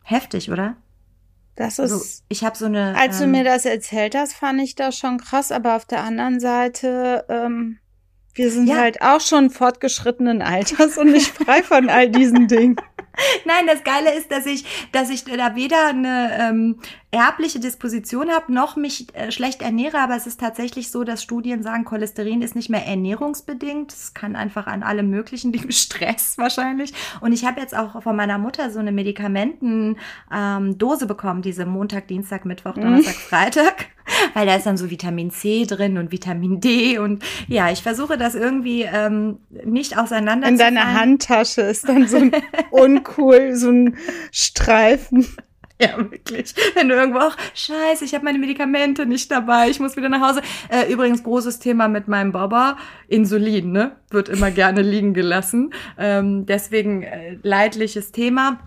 Heftig, 0.04 0.52
oder? 0.52 0.76
Das 1.56 1.80
ist. 1.80 1.92
Also, 1.92 2.06
ich 2.30 2.44
habe 2.44 2.58
so 2.58 2.66
eine. 2.66 2.96
Als 2.98 3.20
ähm, 3.20 3.32
du 3.32 3.38
mir 3.38 3.44
das 3.44 3.66
erzählt 3.66 4.16
hast, 4.16 4.34
fand 4.34 4.62
ich 4.62 4.76
das 4.76 4.98
schon 4.98 5.18
krass, 5.18 5.52
aber 5.52 5.76
auf 5.76 5.86
der 5.86 6.04
anderen 6.04 6.40
Seite, 6.40 7.26
ähm, 7.30 7.80
wir 8.34 8.52
sind 8.52 8.68
ja. 8.68 8.78
halt 8.78 9.02
auch 9.02 9.22
schon 9.22 9.52
fortgeschrittenen 9.52 10.42
Alters 10.42 10.98
und 10.98 11.12
nicht 11.12 11.28
frei 11.28 11.62
von 11.62 11.90
all 11.90 12.10
diesen 12.10 12.48
Dingen. 12.50 12.76
Nein, 13.46 13.68
das 13.68 13.84
Geile 13.84 14.14
ist, 14.16 14.32
dass 14.32 14.48
ich, 14.48 14.66
dass 14.92 15.12
ich 15.12 15.24
da 15.26 15.56
weder 15.56 15.88
eine 15.90 16.38
ähm, 16.40 16.80
erbliche 17.14 17.60
Disposition 17.60 18.32
habe, 18.32 18.52
noch 18.52 18.76
mich 18.76 19.16
äh, 19.16 19.32
schlecht 19.32 19.62
ernähre, 19.62 20.00
aber 20.00 20.16
es 20.16 20.26
ist 20.26 20.40
tatsächlich 20.40 20.90
so, 20.90 21.04
dass 21.04 21.22
Studien 21.22 21.62
sagen, 21.62 21.86
Cholesterin 21.86 22.42
ist 22.42 22.56
nicht 22.56 22.72
mehr 22.72 22.88
ernährungsbedingt. 22.88 23.94
Es 23.94 24.16
kann 24.16 24.36
einfach 24.36 24.66
an 24.66 24.82
allem 24.82 25.12
möglichen 25.12 25.52
Dingen 25.54 25.72
Stress 25.72 26.38
wahrscheinlich. 26.40 26.92
Und 27.22 27.32
ich 27.32 27.46
habe 27.46 27.62
jetzt 27.62 27.78
auch 27.78 28.02
von 28.02 28.16
meiner 28.16 28.40
Mutter 28.40 28.72
so 28.72 28.80
eine 28.80 28.92
Medikamenten 28.92 29.98
ähm, 30.34 30.80
Dose 30.80 31.06
bekommen, 31.06 31.44
diese 31.44 31.68
Montag, 31.68 32.08
Dienstag, 32.08 32.46
Mittwoch, 32.46 32.76
mhm. 32.76 32.82
Donnerstag. 32.82 33.14
Freitag, 33.14 33.86
weil 34.34 34.48
da 34.48 34.56
ist 34.56 34.66
dann 34.66 34.78
so 34.78 34.90
Vitamin 34.90 35.30
C 35.30 35.66
drin 35.68 36.00
und 36.00 36.12
Vitamin 36.12 36.62
D 36.62 36.98
und 36.98 37.24
ja, 37.48 37.70
ich 37.70 37.84
versuche 37.84 38.18
das 38.18 38.34
irgendwie 38.34 38.82
ähm, 38.82 39.38
nicht 39.64 40.00
auseinander 40.00 40.48
In 40.48 40.58
deiner 40.58 40.96
Handtasche 40.96 41.62
ist 41.62 41.88
dann 41.88 42.08
so 42.08 42.18
ein 42.18 42.32
uncool, 42.72 43.56
so 43.56 43.70
ein 43.70 43.98
Streifen 44.32 45.28
Ja, 45.82 45.98
wirklich. 45.98 46.54
Wenn 46.76 46.88
du 46.88 46.96
irgendwo 46.96 47.20
auch, 47.20 47.36
scheiße, 47.54 48.06
ich 48.06 48.14
habe 48.14 48.24
meine 48.24 48.40
Medikamente 48.40 49.06
nicht 49.06 49.32
dabei, 49.32 49.70
ich 49.70 49.80
muss 49.80 49.98
wieder 49.98 50.10
nach 50.10 50.22
Hause. 50.22 50.42
Äh, 50.70 50.92
übrigens, 50.92 51.24
großes 51.24 51.60
Thema 51.60 51.88
mit 51.88 52.08
meinem 52.08 52.32
Baba, 52.32 52.78
Insulin, 53.08 53.72
ne? 53.72 53.96
Wird 54.10 54.30
immer 54.30 54.52
gerne 54.52 54.82
liegen 54.82 55.14
gelassen. 55.14 55.74
Ähm, 55.98 56.46
deswegen 56.46 57.04
äh, 57.04 57.38
leidliches 57.42 58.12
Thema. 58.12 58.60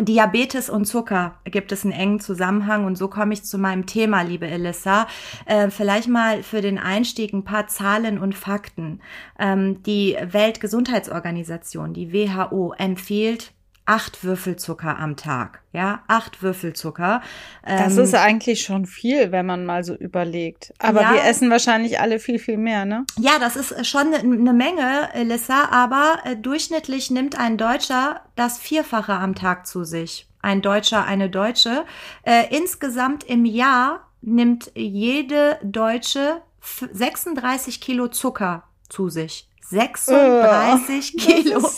Diabetes 0.00 0.70
und 0.70 0.86
Zucker 0.86 1.38
gibt 1.44 1.70
es 1.70 1.84
einen 1.84 1.92
engen 1.92 2.18
Zusammenhang 2.18 2.86
und 2.86 2.96
so 2.96 3.08
komme 3.08 3.34
ich 3.34 3.44
zu 3.44 3.58
meinem 3.58 3.84
Thema, 3.84 4.22
liebe 4.22 4.46
Elissa. 4.46 5.06
Äh, 5.44 5.68
vielleicht 5.68 6.08
mal 6.08 6.42
für 6.42 6.62
den 6.62 6.78
Einstieg 6.78 7.34
ein 7.34 7.44
paar 7.44 7.66
Zahlen 7.66 8.18
und 8.18 8.34
Fakten. 8.34 9.00
Ähm, 9.38 9.82
die 9.82 10.16
Weltgesundheitsorganisation, 10.18 11.92
die 11.92 12.10
WHO, 12.10 12.72
empfiehlt 12.78 13.51
acht 13.84 14.22
Würfelzucker 14.22 14.98
am 14.98 15.16
Tag. 15.16 15.62
Ja, 15.72 16.02
acht 16.06 16.42
Würfelzucker. 16.42 17.20
Das 17.64 17.96
ähm, 17.96 18.04
ist 18.04 18.14
eigentlich 18.14 18.62
schon 18.62 18.86
viel, 18.86 19.32
wenn 19.32 19.46
man 19.46 19.66
mal 19.66 19.84
so 19.84 19.94
überlegt. 19.94 20.72
Aber 20.78 21.02
ja, 21.02 21.14
wir 21.14 21.24
essen 21.24 21.50
wahrscheinlich 21.50 21.98
alle 21.98 22.18
viel, 22.18 22.38
viel 22.38 22.58
mehr, 22.58 22.84
ne? 22.84 23.04
Ja, 23.18 23.38
das 23.40 23.56
ist 23.56 23.86
schon 23.86 24.14
eine 24.14 24.52
Menge, 24.52 25.12
Elissa, 25.14 25.68
aber 25.70 26.18
äh, 26.24 26.36
durchschnittlich 26.36 27.10
nimmt 27.10 27.38
ein 27.38 27.58
Deutscher 27.58 28.20
das 28.36 28.58
Vierfache 28.58 29.14
am 29.14 29.34
Tag 29.34 29.66
zu 29.66 29.84
sich. 29.84 30.28
Ein 30.42 30.62
Deutscher, 30.62 31.04
eine 31.04 31.30
Deutsche. 31.30 31.84
Äh, 32.22 32.54
insgesamt 32.56 33.24
im 33.24 33.44
Jahr 33.44 34.08
nimmt 34.20 34.70
jede 34.74 35.58
Deutsche 35.62 36.42
36 36.60 37.80
Kilo 37.80 38.08
Zucker 38.08 38.64
zu 38.88 39.08
sich. 39.08 39.48
36 39.62 41.14
oh, 41.14 41.20
Kilo. 41.20 41.70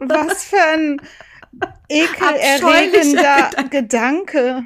Was 0.00 0.44
für 0.44 0.62
ein 0.62 1.00
ekelerregender 1.88 3.50
Gedanke. 3.70 4.64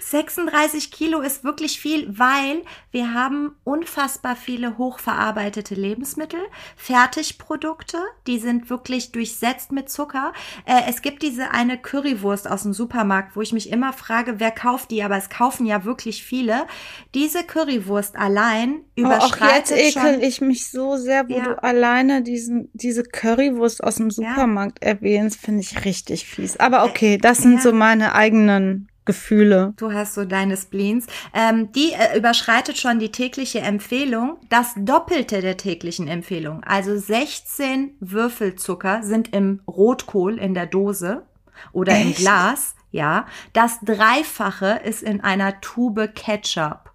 36 0.00 0.90
Kilo 0.90 1.20
ist 1.20 1.44
wirklich 1.44 1.80
viel, 1.80 2.18
weil 2.18 2.62
wir 2.94 3.12
haben 3.12 3.56
unfassbar 3.64 4.36
viele 4.36 4.78
hochverarbeitete 4.78 5.74
Lebensmittel, 5.74 6.38
Fertigprodukte, 6.76 7.98
die 8.28 8.38
sind 8.38 8.70
wirklich 8.70 9.10
durchsetzt 9.10 9.72
mit 9.72 9.90
Zucker. 9.90 10.32
Äh, 10.64 10.82
es 10.88 11.02
gibt 11.02 11.24
diese 11.24 11.50
eine 11.50 11.76
Currywurst 11.76 12.48
aus 12.48 12.62
dem 12.62 12.72
Supermarkt, 12.72 13.34
wo 13.34 13.42
ich 13.42 13.52
mich 13.52 13.72
immer 13.72 13.92
frage, 13.92 14.38
wer 14.38 14.52
kauft 14.52 14.92
die, 14.92 15.02
aber 15.02 15.16
es 15.16 15.28
kaufen 15.28 15.66
ja 15.66 15.84
wirklich 15.84 16.22
viele. 16.22 16.68
Diese 17.16 17.42
Currywurst 17.42 18.14
allein 18.14 18.84
überschreitet 18.94 19.72
oh, 19.72 19.74
auch 19.74 19.86
jetzt 19.86 19.96
ekel 19.96 20.22
ich 20.22 20.40
mich 20.40 20.70
so 20.70 20.96
sehr, 20.96 21.28
wo 21.28 21.36
ja. 21.36 21.44
du 21.46 21.62
alleine 21.64 22.22
diesen, 22.22 22.70
diese 22.74 23.02
Currywurst 23.02 23.82
aus 23.82 23.96
dem 23.96 24.12
Supermarkt 24.12 24.84
ja. 24.84 24.90
erwähnst, 24.90 25.40
finde 25.40 25.62
ich 25.62 25.84
richtig 25.84 26.26
fies. 26.26 26.58
Aber 26.58 26.84
okay, 26.84 27.18
das 27.18 27.38
sind 27.38 27.54
ja. 27.54 27.60
so 27.60 27.72
meine 27.72 28.14
eigenen 28.14 28.88
Gefühle. 29.04 29.74
Du 29.76 29.92
hast 29.92 30.14
so 30.14 30.24
deine 30.24 30.56
Spleens. 30.56 31.06
Ähm, 31.32 31.72
die 31.72 31.92
äh, 31.92 32.16
überschreitet 32.16 32.78
schon 32.78 32.98
die 32.98 33.12
tägliche 33.12 33.60
Empfehlung, 33.60 34.38
das 34.48 34.72
Doppelte 34.76 35.40
der 35.40 35.56
täglichen 35.56 36.08
Empfehlung. 36.08 36.62
Also 36.64 36.96
16 36.96 37.96
Würfelzucker 38.00 39.02
sind 39.02 39.34
im 39.34 39.60
Rotkohl 39.68 40.38
in 40.38 40.54
der 40.54 40.66
Dose 40.66 41.22
oder 41.72 41.92
Echt? 41.92 42.04
im 42.04 42.14
Glas. 42.14 42.74
Ja, 42.90 43.26
das 43.52 43.80
Dreifache 43.82 44.80
ist 44.84 45.02
in 45.02 45.20
einer 45.20 45.60
Tube 45.60 46.14
Ketchup. 46.14 46.93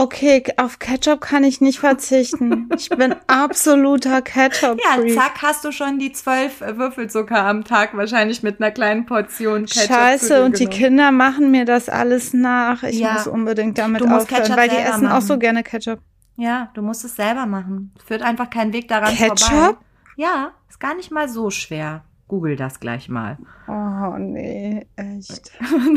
Okay, 0.00 0.44
auf 0.58 0.78
Ketchup 0.78 1.20
kann 1.20 1.42
ich 1.42 1.60
nicht 1.60 1.80
verzichten. 1.80 2.68
Ich 2.76 2.88
bin 2.88 3.16
absoluter 3.26 4.22
ketchup 4.22 4.78
-Freak. 4.78 5.08
Ja, 5.08 5.14
zack, 5.22 5.42
hast 5.42 5.64
du 5.64 5.72
schon 5.72 5.98
die 5.98 6.12
zwölf 6.12 6.60
Würfelzucker 6.60 7.44
am 7.44 7.64
Tag 7.64 7.96
wahrscheinlich 7.96 8.44
mit 8.44 8.60
einer 8.60 8.70
kleinen 8.70 9.06
Portion 9.06 9.66
Ketchup. 9.66 9.88
Scheiße, 9.88 10.44
und 10.44 10.60
die 10.60 10.66
Kinder 10.66 11.10
machen 11.10 11.50
mir 11.50 11.64
das 11.64 11.88
alles 11.88 12.32
nach. 12.32 12.84
Ich 12.84 13.00
ja. 13.00 13.14
muss 13.14 13.26
unbedingt 13.26 13.76
damit 13.76 14.02
aufhören, 14.02 14.56
weil 14.56 14.68
die 14.68 14.76
essen 14.76 15.04
machen. 15.04 15.16
auch 15.16 15.20
so 15.20 15.36
gerne 15.36 15.64
Ketchup. 15.64 15.98
Ja, 16.36 16.70
du 16.74 16.82
musst 16.82 17.04
es 17.04 17.16
selber 17.16 17.46
machen. 17.46 17.92
Führt 18.06 18.22
einfach 18.22 18.50
kein 18.50 18.72
Weg 18.72 18.86
daran 18.86 19.12
Ketchup? 19.12 19.48
vorbei. 19.48 19.78
Ja, 20.14 20.52
ist 20.68 20.78
gar 20.78 20.94
nicht 20.94 21.10
mal 21.10 21.28
so 21.28 21.50
schwer. 21.50 22.04
Google 22.28 22.56
das 22.56 22.78
gleich 22.78 23.08
mal. 23.08 23.38
Oh 23.66 24.16
nee, 24.18 24.86
echt. 24.96 25.50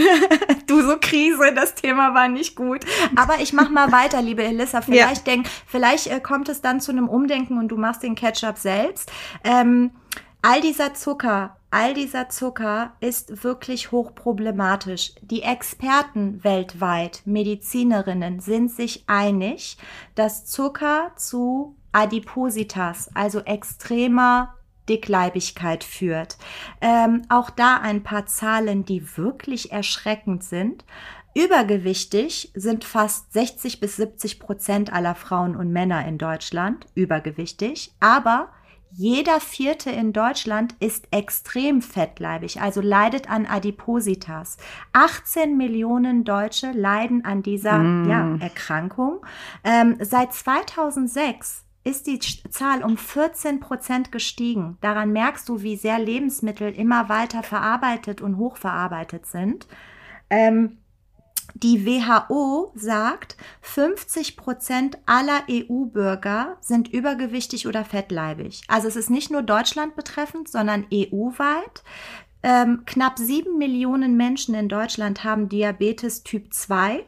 du 0.67 0.82
so 0.82 0.98
Krise, 1.00 1.54
das 1.54 1.76
Thema 1.76 2.13
war 2.13 2.30
nicht 2.30 2.56
gut. 2.56 2.86
Aber 3.15 3.36
ich 3.41 3.54
mach 3.54 3.70
mal 3.70 3.91
weiter, 3.91 4.22
liebe 4.22 4.44
Elissa. 4.44 4.82
Vielleicht 4.82 5.28
ja. 5.28 5.34
denk, 5.36 5.48
vielleicht 5.67 6.08
äh, 6.08 6.22
kommt 6.22 6.50
es 6.50 6.62
dann 6.62 6.80
zu 6.80 6.91
einem 6.91 7.10
Umdenken 7.10 7.58
und 7.58 7.67
du 7.67 7.78
machst 7.78 8.02
den 8.04 8.15
Ketchup 8.15 8.58
selbst. 8.58 9.12
Ähm, 9.44 9.91
all 10.41 10.62
dieser 10.62 10.94
Zucker, 10.94 11.58
all 11.70 11.94
dieser 11.94 12.30
Zucker 12.30 12.94
ist 13.02 13.44
wirklich 13.44 13.91
hochproblematisch. 13.91 15.13
Die 15.22 15.44
Experten 15.44 16.44
weltweit, 16.44 17.22
Medizinerinnen, 17.26 18.39
sind 18.39 18.72
sich 18.72 19.04
einig, 19.08 19.78
dass 20.15 20.46
Zucker 20.46 21.12
zu 21.17 21.76
Adipositas, 21.91 23.10
also 23.13 23.41
extremer 23.41 24.56
Dickleibigkeit 24.89 25.84
führt. 25.84 26.38
Ähm, 26.82 27.24
auch 27.30 27.50
da 27.50 27.78
ein 27.78 28.04
paar 28.04 28.26
Zahlen, 28.26 28.86
die 28.86 29.17
wirklich 29.17 29.72
erschreckend 29.72 30.44
sind. 30.44 30.86
Übergewichtig 31.34 32.52
sind 32.56 32.84
fast 32.84 33.32
60 33.34 33.80
bis 33.80 33.96
70 33.96 34.39
Prozent 34.39 34.91
aller 34.91 35.15
Frauen 35.15 35.56
und 35.56 35.72
Männer 35.72 36.06
in 36.06 36.17
Deutschland 36.17 36.86
übergewichtig, 36.94 37.94
aber 38.02 38.50
jeder 38.94 39.39
vierte 39.39 39.89
in 39.89 40.12
Deutschland 40.12 40.76
ist 40.82 41.08
extrem 41.12 41.82
fettleibig, 41.82 42.60
also 42.60 42.82
leidet 42.82 43.30
an 43.30 43.46
Adipositas. 43.46 44.58
18 44.91 45.56
Millionen 45.56 46.26
Deutsche 46.26 46.72
leiden 46.72 47.24
an 47.24 47.41
dieser 47.41 47.78
mm. 47.78 48.10
ja, 48.10 48.36
Erkrankung. 48.41 49.26
Ähm, 49.63 49.96
seit 50.02 50.34
2006 50.34 51.63
ist 51.84 52.08
die 52.08 52.20
Zahl 52.20 52.84
um 52.84 52.98
14 52.98 53.60
Prozent 53.60 54.12
gestiegen. 54.12 54.78
Daran 54.82 55.12
merkst 55.12 55.50
du, 55.50 55.62
wie 55.62 55.76
sehr 55.76 56.00
Lebensmittel 56.00 56.74
immer 56.74 57.10
weiter 57.10 57.44
verarbeitet 57.44 58.22
und 58.22 58.38
hochverarbeitet 58.38 59.26
sind. 59.26 59.67
Ähm, 60.30 60.78
die 61.56 61.86
WHO 61.86 62.72
sagt, 62.76 63.36
50 63.62 64.38
Prozent 64.38 64.98
aller 65.06 65.44
EU-Bürger 65.50 66.58
sind 66.62 66.88
übergewichtig 66.88 67.67
oder 67.67 67.84
fettleibig. 67.84 68.62
Also 68.67 68.88
es 68.88 68.96
ist 68.96 69.10
nicht 69.10 69.32
nur 69.32 69.41
Deutschland 69.41 69.96
betreffend, 69.96 70.48
sondern 70.48 70.86
EU-weit. 70.94 71.84
Ähm, 72.44 72.84
knapp 72.86 73.20
sieben 73.20 73.58
Millionen 73.58 74.17
Menschen 74.17 74.56
in 74.56 74.70
Deutschland 74.70 75.24
haben 75.24 75.50
Diabetes 75.50 76.24
Typ 76.24 76.54
2 76.54 76.98
ähm, 76.98 77.06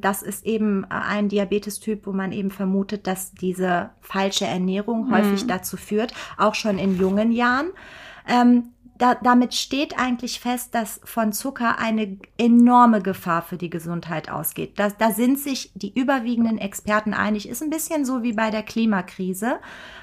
das 0.00 0.22
ist 0.22 0.46
eben 0.46 0.84
äh, 0.84 0.88
ein 0.90 1.28
Diabetestyp, 1.28 2.06
wo 2.06 2.12
man 2.12 2.32
eben 2.32 2.50
vermutet, 2.50 3.06
dass 3.06 3.32
diese 3.32 3.90
falsche 4.00 4.46
Ernährung 4.46 5.08
mhm. 5.08 5.14
häufig 5.14 5.46
dazu 5.46 5.76
führt, 5.76 6.14
auch 6.38 6.54
schon 6.54 6.78
in 6.78 6.98
jungen 6.98 7.32
Jahren. 7.32 7.70
Ähm, 8.28 8.70
da, 9.00 9.14
damit 9.14 9.54
steht 9.54 9.98
eigentlich 9.98 10.40
fest, 10.40 10.74
dass 10.74 11.00
von 11.04 11.32
Zucker 11.32 11.78
eine 11.78 12.18
enorme 12.36 13.00
Gefahr 13.00 13.40
für 13.40 13.56
die 13.56 13.70
Gesundheit 13.70 14.30
ausgeht. 14.30 14.78
Da, 14.78 14.90
da 14.90 15.10
sind 15.10 15.38
sich 15.38 15.72
die 15.74 15.98
überwiegenden 15.98 16.58
Experten 16.58 17.14
einig. 17.14 17.48
Ist 17.48 17.62
ein 17.62 17.70
bisschen 17.70 18.04
so 18.04 18.22
wie 18.22 18.34
bei 18.34 18.50
der 18.50 18.62
Klimakrise. 18.62 19.58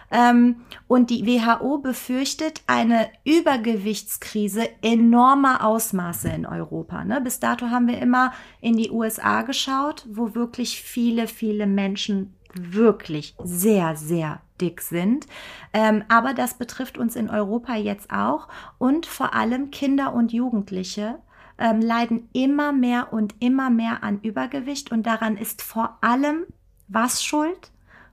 Ähm, 0.10 0.62
und 0.88 1.12
die 1.12 1.28
WHO 1.28 1.78
befürchtet 1.78 2.64
eine 2.66 3.10
Übergewichtskrise 3.24 4.68
enormer 4.82 5.64
Ausmaße 5.64 6.30
in 6.30 6.48
Europa. 6.48 7.04
Ne? 7.04 7.22
Bis 7.22 7.40
dato 7.40 7.70
haben 7.70 7.88
wir 7.88 8.02
immer 8.02 8.34
in 8.62 8.78
die 8.78 8.90
USA 8.90 9.44
geschaut, 9.44 10.08
wo 10.10 10.34
wirklich 10.34 10.82
viele, 10.82 11.28
viele 11.28 11.68
Menschen 11.68 12.37
wirklich 12.54 13.36
sehr, 13.44 13.96
sehr 13.96 14.42
dick 14.60 14.82
sind. 14.82 15.28
Ähm, 15.74 16.04
aber 16.10 16.34
das 16.34 16.56
betrifft 16.56 16.98
uns 16.98 17.16
in 17.16 17.30
Europa 17.30 17.76
jetzt 17.76 18.12
auch 18.12 18.48
und 18.78 19.06
vor 19.06 19.34
allem 19.34 19.72
Kinder 19.72 20.14
und 20.14 20.34
Jugendliche 20.34 21.20
ähm, 21.60 21.82
leiden 21.82 22.30
immer 22.34 22.72
mehr 22.72 23.14
und 23.14 23.36
immer 23.40 23.70
mehr 23.70 24.04
an 24.04 24.20
Übergewicht 24.22 24.92
und 24.92 25.04
daran 25.06 25.38
ist 25.38 25.62
vor 25.62 25.98
allem 26.02 26.46
was 26.88 27.24
schuld? 27.24 27.72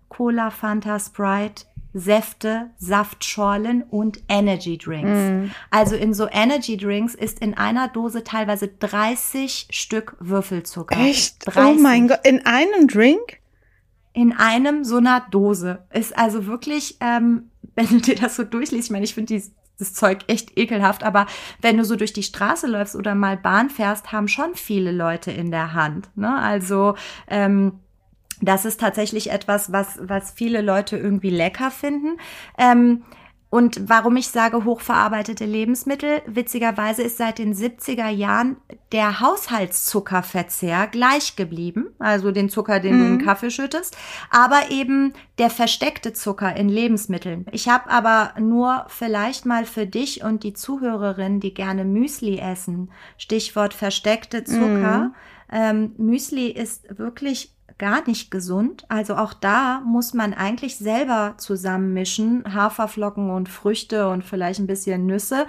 Cola, 0.09 0.51
Fanta, 0.51 0.99
Sprite, 0.99 1.65
Säfte, 1.93 2.71
Saftschorlen 2.77 3.83
und 3.83 4.21
Energy 4.29 4.77
Drinks. 4.77 5.09
Mm. 5.09 5.51
Also 5.71 5.95
in 5.95 6.13
so 6.13 6.29
Energy 6.29 6.77
Drinks 6.77 7.15
ist 7.15 7.39
in 7.39 7.57
einer 7.57 7.89
Dose 7.89 8.25
teilweise 8.25 8.69
30 8.69 9.69
Stück 9.71 10.17
Würfelzucker. 10.19 10.99
Echt? 10.99 11.47
30. 11.47 11.63
Oh 11.63 11.81
mein 11.81 12.09
Gott, 12.09 12.21
in 12.25 12.45
einem 12.47 12.89
Drink? 12.89 13.39
In 14.15 14.33
einem 14.33 14.85
so 14.85 14.97
einer 14.97 15.21
Dose. 15.31 15.85
Ist 15.93 16.17
also 16.17 16.47
wirklich, 16.47 16.97
ähm, 17.01 17.51
wenn 17.75 17.89
du 17.89 18.01
dir 18.01 18.17
das 18.17 18.37
so 18.37 18.45
durchliest, 18.45 18.87
ich 18.87 18.91
meine, 18.91 19.05
ich 19.05 19.15
finde 19.15 19.43
das 19.79 19.93
Zeug 19.93 20.21
echt 20.29 20.57
ekelhaft, 20.57 21.03
aber 21.03 21.27
wenn 21.61 21.77
du 21.77 21.85
so 21.85 21.97
durch 21.97 22.13
die 22.13 22.23
Straße 22.23 22.67
läufst 22.67 22.95
oder 22.95 23.15
mal 23.15 23.37
Bahn 23.37 23.71
fährst, 23.71 24.13
haben 24.13 24.29
schon 24.29 24.55
viele 24.55 24.93
Leute 24.93 25.33
in 25.33 25.51
der 25.51 25.75
Hand. 25.75 26.09
Ne? 26.15 26.33
Also 26.33 26.95
ähm, 27.27 27.81
das 28.41 28.65
ist 28.65 28.81
tatsächlich 28.81 29.31
etwas, 29.31 29.73
was, 29.73 29.99
was 30.01 30.31
viele 30.33 30.61
Leute 30.61 30.97
irgendwie 30.97 31.31
lecker 31.31 31.71
finden. 31.71 32.19
Ähm, 32.59 33.03
Und 33.55 33.89
warum 33.89 34.17
ich 34.17 34.27
sage 34.31 34.65
hochverarbeitete 34.65 35.45
Lebensmittel, 35.45 36.23
witzigerweise 36.27 37.03
ist 37.05 37.19
seit 37.19 37.39
den 37.39 37.55
70er 37.55 38.09
Jahren 38.09 38.57
der 38.91 39.21
Haushaltszuckerverzehr 39.21 40.89
gleich 40.89 41.37
geblieben, 41.37 41.91
also 42.01 42.33
den 42.33 42.49
Zucker, 42.49 42.81
den 42.81 42.97
mhm. 42.97 42.99
du 42.99 43.05
in 43.05 43.13
den 43.13 43.21
mhm. 43.21 43.25
Kaffee 43.25 43.53
schüttest, 43.53 43.97
aber 44.29 44.73
eben 44.73 45.13
der 45.39 45.51
versteckte 45.51 46.13
Zucker 46.13 46.57
in 46.57 46.69
Lebensmitteln. 46.69 47.47
Ich 47.53 47.69
habe 47.69 47.91
aber 47.91 48.33
nur 48.41 48.87
vielleicht 48.89 49.47
mal 49.47 49.67
für 49.67 49.87
dich 49.87 50.25
und 50.25 50.43
die 50.43 50.55
Zuhörerin, 50.55 51.39
die 51.39 51.55
gerne 51.55 51.85
Müsli 51.85 52.41
essen, 52.41 52.91
Stichwort 53.19 53.73
versteckte 53.73 54.43
Zucker. 54.43 54.99
Mhm. 54.99 55.15
Ähm, 55.53 55.93
Müsli 55.97 56.49
ist 56.49 56.99
wirklich 56.99 57.54
gar 57.79 58.07
nicht 58.07 58.31
gesund. 58.31 58.85
Also 58.89 59.17
auch 59.17 59.33
da 59.33 59.81
muss 59.85 60.15
man 60.15 60.35
eigentlich 60.35 60.77
selber 60.77 61.35
zusammenmischen, 61.39 62.45
Haferflocken 62.55 63.31
und 63.31 63.49
Früchte 63.49 64.09
und 64.09 64.25
vielleicht 64.25 64.61
ein 64.61 64.67
bisschen 64.67 65.07
Nüsse. 65.07 65.47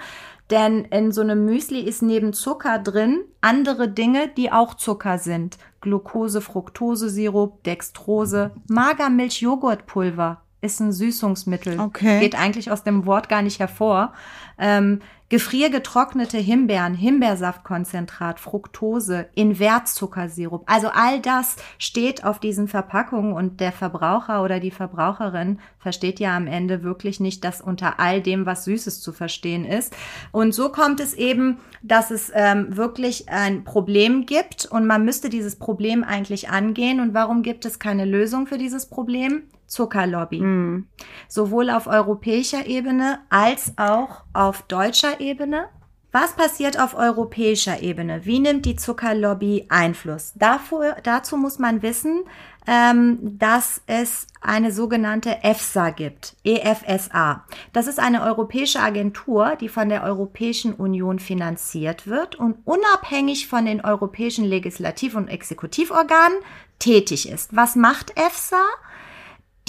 Denn 0.50 0.84
in 0.86 1.12
so 1.12 1.22
einem 1.22 1.44
Müsli 1.44 1.80
ist 1.80 2.02
neben 2.02 2.32
Zucker 2.32 2.78
drin 2.78 3.24
andere 3.40 3.88
Dinge, 3.88 4.28
die 4.28 4.52
auch 4.52 4.74
Zucker 4.74 5.18
sind. 5.18 5.58
Glucose, 5.80 6.40
Fructose-Sirup, 6.40 7.62
Dextrose, 7.64 8.52
Magermilch-Joghurtpulver 8.68 10.42
ist 10.62 10.80
ein 10.80 10.92
Süßungsmittel. 10.92 11.78
Okay. 11.80 12.20
Geht 12.20 12.34
eigentlich 12.34 12.70
aus 12.70 12.82
dem 12.82 13.06
Wort 13.06 13.28
gar 13.28 13.42
nicht 13.42 13.60
hervor. 13.60 14.12
Ähm, 14.58 15.00
gefriergetrocknete 15.28 16.38
Himbeeren, 16.38 16.94
Himbeersaftkonzentrat, 16.94 18.38
Fructose, 18.38 19.28
Invertzuckersirup. 19.34 20.62
Also 20.66 20.88
all 20.88 21.20
das 21.20 21.56
steht 21.78 22.24
auf 22.24 22.38
diesen 22.38 22.68
Verpackungen 22.68 23.32
und 23.32 23.60
der 23.60 23.72
Verbraucher 23.72 24.44
oder 24.44 24.60
die 24.60 24.70
Verbraucherin 24.70 25.58
versteht 25.78 26.20
ja 26.20 26.36
am 26.36 26.46
Ende 26.46 26.82
wirklich 26.84 27.18
nicht, 27.18 27.42
dass 27.44 27.60
unter 27.60 27.98
all 27.98 28.22
dem 28.22 28.46
was 28.46 28.64
Süßes 28.64 29.00
zu 29.00 29.12
verstehen 29.12 29.64
ist. 29.64 29.94
Und 30.30 30.54
so 30.54 30.70
kommt 30.70 31.00
es 31.00 31.14
eben, 31.14 31.58
dass 31.82 32.10
es 32.10 32.30
ähm, 32.32 32.76
wirklich 32.76 33.28
ein 33.28 33.64
Problem 33.64 34.26
gibt 34.26 34.66
und 34.66 34.86
man 34.86 35.04
müsste 35.04 35.28
dieses 35.28 35.56
Problem 35.56 36.04
eigentlich 36.04 36.50
angehen. 36.50 37.00
Und 37.00 37.14
warum 37.14 37.42
gibt 37.42 37.64
es 37.64 37.78
keine 37.78 38.04
Lösung 38.04 38.46
für 38.46 38.58
dieses 38.58 38.86
Problem? 38.86 39.42
Zuckerlobby. 39.66 40.40
Mm. 40.40 40.86
Sowohl 41.28 41.70
auf 41.70 41.86
europäischer 41.86 42.66
Ebene 42.66 43.20
als 43.30 43.72
auch 43.76 44.24
auf 44.32 44.62
deutscher 44.62 45.20
Ebene. 45.20 45.68
Was 46.12 46.32
passiert 46.32 46.80
auf 46.80 46.94
europäischer 46.96 47.82
Ebene? 47.82 48.24
Wie 48.24 48.38
nimmt 48.38 48.64
die 48.64 48.76
Zuckerlobby 48.76 49.66
Einfluss? 49.68 50.32
Dafür, 50.34 50.96
dazu 51.02 51.36
muss 51.36 51.58
man 51.58 51.82
wissen, 51.82 52.24
ähm, 52.66 53.18
dass 53.38 53.82
es 53.86 54.26
eine 54.40 54.72
sogenannte 54.72 55.42
EFSA 55.42 55.90
gibt, 55.90 56.34
EFSA. 56.42 57.44
Das 57.72 57.86
ist 57.86 58.00
eine 58.00 58.22
europäische 58.22 58.80
Agentur, 58.80 59.56
die 59.60 59.68
von 59.68 59.88
der 59.90 60.04
Europäischen 60.04 60.72
Union 60.72 61.18
finanziert 61.18 62.06
wird 62.06 62.34
und 62.36 62.56
unabhängig 62.64 63.46
von 63.46 63.66
den 63.66 63.84
europäischen 63.84 64.46
Legislativ- 64.46 65.16
und 65.16 65.28
Exekutivorganen 65.28 66.38
tätig 66.78 67.28
ist. 67.28 67.54
Was 67.54 67.76
macht 67.76 68.16
EFSA? 68.16 68.64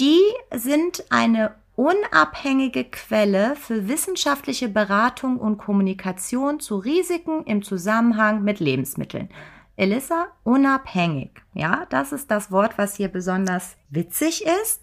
Die 0.00 0.22
sind 0.54 1.04
eine 1.10 1.56
unabhängige 1.74 2.84
Quelle 2.84 3.56
für 3.56 3.88
wissenschaftliche 3.88 4.68
Beratung 4.68 5.38
und 5.38 5.58
Kommunikation 5.58 6.60
zu 6.60 6.76
Risiken 6.76 7.44
im 7.44 7.62
Zusammenhang 7.62 8.42
mit 8.42 8.60
Lebensmitteln. 8.60 9.28
Elissa, 9.76 10.26
unabhängig. 10.44 11.30
Ja, 11.54 11.86
das 11.90 12.12
ist 12.12 12.30
das 12.30 12.50
Wort, 12.50 12.78
was 12.78 12.96
hier 12.96 13.08
besonders 13.08 13.76
witzig 13.90 14.44
ist, 14.64 14.82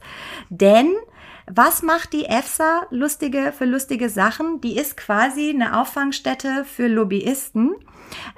denn 0.50 0.96
was 1.48 1.84
macht 1.84 2.14
die 2.14 2.26
EFSA 2.26 2.88
lustige 2.90 3.54
für 3.56 3.66
lustige 3.66 4.10
Sachen? 4.10 4.62
Die 4.62 4.78
ist 4.78 4.98
quasi 4.98 5.50
eine 5.50 5.80
Auffangstätte 5.80 6.66
für 6.66 6.88
Lobbyisten. 6.88 7.76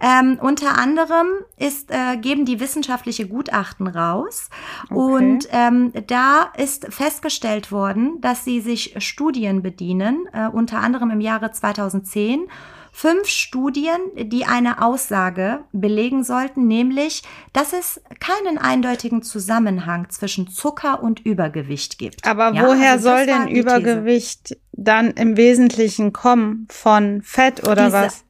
Ähm, 0.01 0.39
unter 0.41 0.77
anderem 0.77 1.27
ist, 1.57 1.91
äh, 1.91 2.17
geben 2.17 2.45
die 2.45 2.59
wissenschaftliche 2.59 3.27
Gutachten 3.27 3.87
raus 3.87 4.49
okay. 4.89 4.95
und 4.95 5.47
ähm, 5.51 5.91
da 6.07 6.51
ist 6.57 6.87
festgestellt 6.93 7.71
worden, 7.71 8.21
dass 8.21 8.45
sie 8.45 8.61
sich 8.61 8.95
Studien 9.03 9.61
bedienen, 9.61 10.27
äh, 10.33 10.47
unter 10.47 10.79
anderem 10.79 11.11
im 11.11 11.21
Jahre 11.21 11.51
2010 11.51 12.47
fünf 12.97 13.27
Studien, 13.27 13.99
die 14.15 14.45
eine 14.45 14.81
Aussage 14.81 15.59
belegen 15.71 16.23
sollten, 16.23 16.65
nämlich, 16.65 17.21
dass 17.53 17.71
es 17.71 18.01
keinen 18.19 18.57
eindeutigen 18.57 19.21
Zusammenhang 19.21 20.09
zwischen 20.09 20.47
Zucker 20.47 21.03
und 21.03 21.19
Übergewicht 21.19 21.99
gibt. 21.99 22.25
Aber 22.25 22.53
ja, 22.55 22.65
woher 22.65 22.93
also 22.93 23.09
soll 23.09 23.27
denn 23.27 23.49
Übergewicht 23.49 24.47
These. 24.47 24.59
dann 24.71 25.11
im 25.11 25.37
Wesentlichen 25.37 26.11
kommen? 26.11 26.67
Von 26.71 27.21
Fett 27.21 27.67
oder 27.67 27.85
Diese, 27.85 27.93
was? 27.93 28.25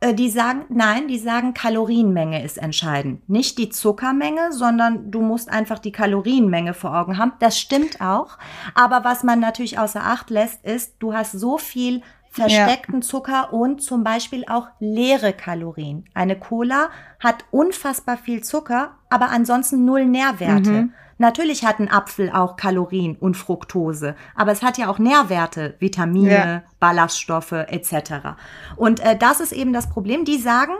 Äh, 0.00 0.12
die 0.12 0.28
sagen, 0.28 0.66
nein, 0.68 1.08
die 1.08 1.18
sagen, 1.18 1.54
Kalorienmenge 1.54 2.44
ist 2.44 2.58
entscheidend. 2.58 3.26
Nicht 3.26 3.56
die 3.56 3.70
Zuckermenge, 3.70 4.52
sondern 4.52 5.10
du 5.10 5.22
musst 5.22 5.48
einfach 5.48 5.78
die 5.78 5.92
Kalorienmenge 5.92 6.74
vor 6.74 6.94
Augen 6.94 7.16
haben. 7.16 7.32
Das 7.40 7.58
stimmt 7.58 8.02
auch. 8.02 8.36
Aber 8.74 9.02
was 9.02 9.24
man 9.24 9.40
natürlich 9.40 9.78
außer 9.78 10.04
Acht 10.04 10.28
lässt, 10.28 10.62
ist, 10.62 10.96
du 10.98 11.14
hast 11.14 11.32
so 11.32 11.56
viel 11.56 12.02
versteckten 12.30 13.00
ja. 13.00 13.00
Zucker 13.00 13.52
und 13.52 13.82
zum 13.82 14.04
Beispiel 14.04 14.44
auch 14.48 14.68
leere 14.80 15.32
Kalorien. 15.32 16.04
Eine 16.14 16.38
Cola 16.38 16.90
hat 17.20 17.44
unfassbar 17.50 18.16
viel 18.16 18.42
Zucker, 18.42 18.96
aber 19.10 19.30
ansonsten 19.30 19.84
null 19.84 20.06
Nährwerte. 20.06 20.70
Mhm. 20.70 20.92
Natürlich 21.18 21.64
hat 21.64 21.80
ein 21.80 21.90
Apfel 21.90 22.30
auch 22.30 22.56
Kalorien 22.56 23.16
und 23.16 23.36
Fructose, 23.36 24.14
aber 24.36 24.52
es 24.52 24.62
hat 24.62 24.78
ja 24.78 24.88
auch 24.88 25.00
Nährwerte, 25.00 25.74
Vitamine, 25.80 26.30
ja. 26.30 26.62
Ballaststoffe 26.78 27.52
etc. 27.52 28.36
Und 28.76 29.00
äh, 29.00 29.16
das 29.16 29.40
ist 29.40 29.52
eben 29.52 29.72
das 29.72 29.88
Problem. 29.88 30.24
Die 30.24 30.38
sagen, 30.38 30.74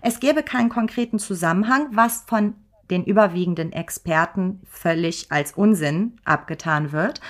es 0.00 0.18
gäbe 0.18 0.42
keinen 0.42 0.70
konkreten 0.70 1.18
Zusammenhang, 1.18 1.88
was 1.92 2.24
von 2.26 2.54
den 2.92 3.04
überwiegenden 3.04 3.72
Experten 3.72 4.60
völlig 4.70 5.32
als 5.32 5.52
Unsinn 5.52 6.18
abgetan 6.24 6.92
wird, 6.92 7.20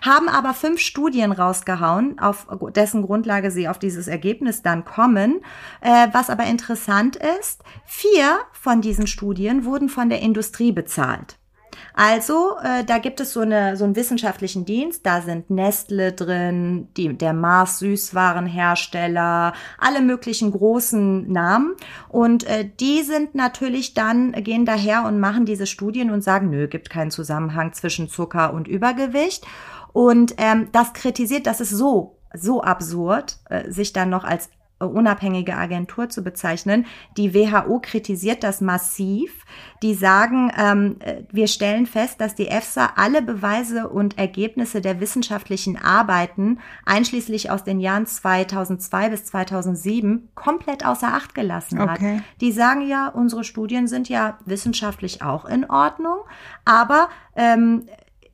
haben 0.00 0.28
aber 0.28 0.54
fünf 0.54 0.80
Studien 0.80 1.32
rausgehauen, 1.32 2.18
auf 2.18 2.46
dessen 2.74 3.02
Grundlage 3.02 3.50
sie 3.50 3.68
auf 3.68 3.78
dieses 3.78 4.06
Ergebnis 4.06 4.62
dann 4.62 4.84
kommen. 4.84 5.40
Äh, 5.80 6.08
was 6.12 6.30
aber 6.30 6.44
interessant 6.44 7.16
ist, 7.16 7.62
vier 7.84 8.38
von 8.52 8.80
diesen 8.80 9.06
Studien 9.06 9.64
wurden 9.64 9.88
von 9.88 10.08
der 10.08 10.20
Industrie 10.20 10.72
bezahlt. 10.72 11.37
Also, 12.00 12.54
äh, 12.62 12.84
da 12.84 12.98
gibt 12.98 13.18
es 13.18 13.32
so, 13.32 13.40
eine, 13.40 13.76
so 13.76 13.82
einen 13.82 13.96
wissenschaftlichen 13.96 14.64
Dienst, 14.64 15.04
da 15.04 15.20
sind 15.20 15.50
Nestle 15.50 16.12
drin, 16.12 16.86
die, 16.96 17.12
der 17.18 17.32
Mars 17.32 17.80
Süßwarenhersteller, 17.80 19.52
alle 19.78 20.00
möglichen 20.00 20.52
großen 20.52 21.28
Namen. 21.28 21.74
Und 22.08 22.44
äh, 22.44 22.70
die 22.78 23.02
sind 23.02 23.34
natürlich 23.34 23.94
dann, 23.94 24.30
gehen 24.30 24.64
daher 24.64 25.06
und 25.06 25.18
machen 25.18 25.44
diese 25.44 25.66
Studien 25.66 26.12
und 26.12 26.22
sagen, 26.22 26.50
nö, 26.50 26.68
gibt 26.68 26.88
keinen 26.88 27.10
Zusammenhang 27.10 27.72
zwischen 27.72 28.08
Zucker 28.08 28.54
und 28.54 28.68
Übergewicht. 28.68 29.44
Und 29.92 30.34
ähm, 30.36 30.68
das 30.70 30.92
kritisiert, 30.92 31.48
das 31.48 31.60
ist 31.60 31.70
so 31.70 32.14
so 32.34 32.62
absurd, 32.62 33.38
äh, 33.48 33.70
sich 33.70 33.92
dann 33.92 34.10
noch 34.10 34.24
als 34.24 34.50
unabhängige 34.86 35.56
Agentur 35.56 36.08
zu 36.08 36.22
bezeichnen. 36.22 36.86
Die 37.16 37.34
WHO 37.34 37.80
kritisiert 37.80 38.44
das 38.44 38.60
massiv. 38.60 39.44
Die 39.82 39.94
sagen, 39.94 40.52
ähm, 40.56 40.96
äh, 41.00 41.22
wir 41.30 41.48
stellen 41.48 41.86
fest, 41.86 42.20
dass 42.20 42.34
die 42.34 42.48
EFSA 42.48 42.92
alle 42.96 43.22
Beweise 43.22 43.88
und 43.88 44.18
Ergebnisse 44.18 44.80
der 44.80 45.00
wissenschaftlichen 45.00 45.76
Arbeiten, 45.76 46.60
einschließlich 46.84 47.50
aus 47.50 47.64
den 47.64 47.80
Jahren 47.80 48.06
2002 48.06 49.08
bis 49.10 49.24
2007, 49.26 50.28
komplett 50.34 50.86
außer 50.86 51.08
Acht 51.08 51.34
gelassen 51.34 51.80
hat. 51.80 51.98
Okay. 51.98 52.20
Die 52.40 52.52
sagen 52.52 52.86
ja, 52.86 53.08
unsere 53.08 53.44
Studien 53.44 53.88
sind 53.88 54.08
ja 54.08 54.38
wissenschaftlich 54.44 55.22
auch 55.22 55.44
in 55.44 55.68
Ordnung, 55.68 56.18
aber 56.64 57.08
ähm, 57.34 57.86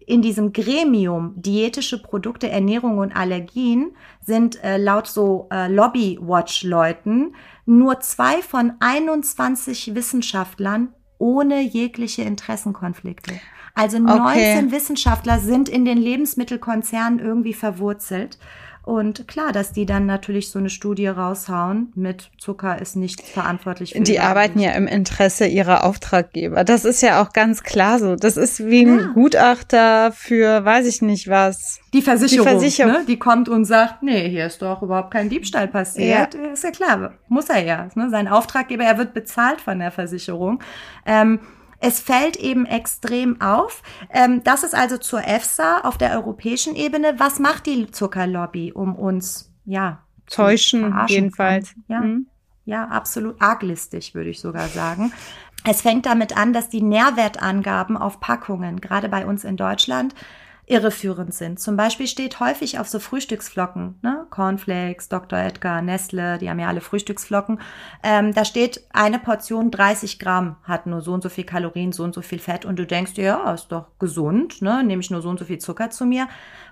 in 0.07 0.23
diesem 0.23 0.53
Gremium 0.53 1.33
diätische 1.37 2.03
Produkte, 2.03 2.49
Ernährung 2.49 2.99
und 2.99 3.15
Allergien 3.15 3.93
sind 4.21 4.63
äh, 4.63 4.77
laut 4.77 5.07
so 5.07 5.49
äh, 5.51 5.69
Lobby-Watch-Leuten 5.69 7.35
nur 7.67 8.01
zwei 8.01 8.43
von 8.43 8.75
21 8.81 9.95
Wissenschaftlern 9.95 10.93
ohne 11.19 11.63
jegliche 11.63 12.23
Interessenkonflikte. 12.23 13.41
Also 13.75 13.99
19 13.99 14.19
okay. 14.21 14.71
Wissenschaftler 14.71 15.41
sind 15.41 15.69
in 15.69 15.85
den 15.85 15.99
Lebensmittelkonzernen 15.99 17.19
irgendwie 17.19 17.55
verwurzelt. 17.55 18.39
Und 18.85 19.27
klar, 19.27 19.53
dass 19.53 19.73
die 19.73 19.87
dann 19.87 20.05
natürlich 20.05 20.51
so 20.51 20.59
eine 20.59 20.69
Studie 20.69 21.07
raushauen 21.07 21.91
mit 21.95 22.31
Zucker 22.39 22.81
ist 22.81 22.97
nicht 22.97 23.23
verantwortlich 23.23 23.95
für 23.95 24.01
Die 24.01 24.21
arbeiten 24.21 24.59
ja 24.59 24.73
im 24.73 24.87
Interesse 24.87 25.47
ihrer 25.47 25.85
Auftraggeber. 25.85 26.65
Das 26.65 26.85
ist 26.85 27.01
ja 27.01 27.23
auch 27.23 27.33
ganz 27.33 27.63
klar 27.63 27.99
so. 27.99 28.15
Das 28.15 28.37
ist 28.37 28.67
wie 28.67 28.85
ein 28.85 28.99
ja. 28.99 29.07
Gutachter 29.15 30.13
für 30.13 30.67
weiß 30.67 30.87
ich 30.87 31.01
nicht 31.01 31.29
was. 31.29 31.81
Die 31.95 32.03
Versicherung, 32.03 32.47
die, 32.47 32.51
Versicherung. 32.51 32.93
Ne? 32.93 33.05
die 33.09 33.19
kommt 33.19 33.49
und 33.49 33.65
sagt, 33.65 34.03
nee, 34.03 34.29
hier 34.29 34.47
ist 34.47 34.61
doch 34.61 34.83
überhaupt 34.83 35.13
kein 35.13 35.31
Diebstahl 35.31 35.69
passiert. 35.69 36.35
Ja. 36.35 36.53
Ist 36.53 36.65
ja 36.65 36.71
klar, 36.71 37.15
muss 37.29 37.49
er 37.49 37.65
ja. 37.65 37.89
Ne? 37.95 38.11
Sein 38.11 38.29
Auftraggeber, 38.29 38.85
er 38.85 38.99
wird 38.99 39.15
bezahlt 39.15 39.63
von 39.63 39.79
der 39.79 39.93
Versicherung. 39.93 40.63
Ähm, 41.07 41.41
es 41.85 42.01
fällt 42.01 42.37
eben 42.37 42.65
extrem 42.65 43.41
auf. 43.43 43.83
Ähm, 44.11 44.43
das 44.43 44.65
ist 44.65 44.75
also 44.75 44.97
zur 44.97 45.23
EFSA 45.23 45.83
auf 45.83 45.99
der 45.99 46.13
europäischen 46.13 46.75
Ebene. 46.75 47.15
Was 47.19 47.39
macht 47.39 47.67
die 47.67 47.91
Zuckerlobby, 47.91 48.73
um 48.73 48.97
uns, 48.97 49.53
ja, 49.67 50.01
täuschen 50.27 50.95
jedenfalls? 51.09 51.75
Ja, 51.89 52.01
mhm. 52.01 52.27
ja, 52.65 52.89
absolut 52.89 53.41
arglistig, 53.41 54.15
würde 54.15 54.31
ich 54.31 54.41
sogar 54.41 54.69
sagen. 54.69 55.13
Es 55.67 55.83
fängt 55.83 56.07
damit 56.07 56.37
an, 56.37 56.55
dass 56.55 56.71
die 56.71 56.83
Nährwertangaben 56.83 57.99
auf 57.99 58.19
Packungen, 58.19 58.81
gerade 58.81 59.11
bei 59.11 59.27
uns 59.27 59.45
in 59.45 59.59
Deutschland, 59.59 60.15
irreführend 60.67 61.35
sind. 61.35 61.61
Zum 61.61 61.77
Beispiel 61.77 62.07
steht 62.07 62.41
häufig 62.41 62.79
auf 62.79 62.89
so 62.89 62.99
Frühstücksflocken, 62.99 63.99
ne? 64.03 64.27
Cornflakes, 64.31 65.11
Dr. 65.11 65.39
Edgar, 65.39 65.83
Nestle, 65.83 66.39
die 66.39 66.49
haben 66.49 66.59
ja 66.59 66.69
alle 66.69 66.81
Frühstücksflocken. 66.81 67.61
Ähm, 68.03 68.33
da 68.33 68.47
steht, 68.47 68.83
eine 68.93 69.19
Portion 69.19 69.71
30 69.71 70.19
Gramm 70.19 70.57
hat 70.63 70.87
nur 70.87 71.03
so 71.03 71.13
und 71.13 71.23
so 71.23 71.29
viel 71.29 71.45
Kalorien, 71.45 71.93
so 71.93 72.03
und 72.03 72.15
so 72.15 72.23
viel 72.23 72.39
Fett 72.39 72.65
und 72.65 72.79
du 72.79 72.87
denkst 72.87 73.13
ja, 73.17 73.53
ist 73.53 73.69
doch 73.69 73.87
gesund, 73.99 74.63
ne? 74.63 74.83
Nehme 74.83 75.01
ich 75.01 75.11
nur 75.11 75.21
so 75.21 75.29
und 75.29 75.39
so 75.39 75.45
viel 75.45 75.59
Zucker 75.59 75.91
zu 75.91 76.07
mir. 76.07 76.29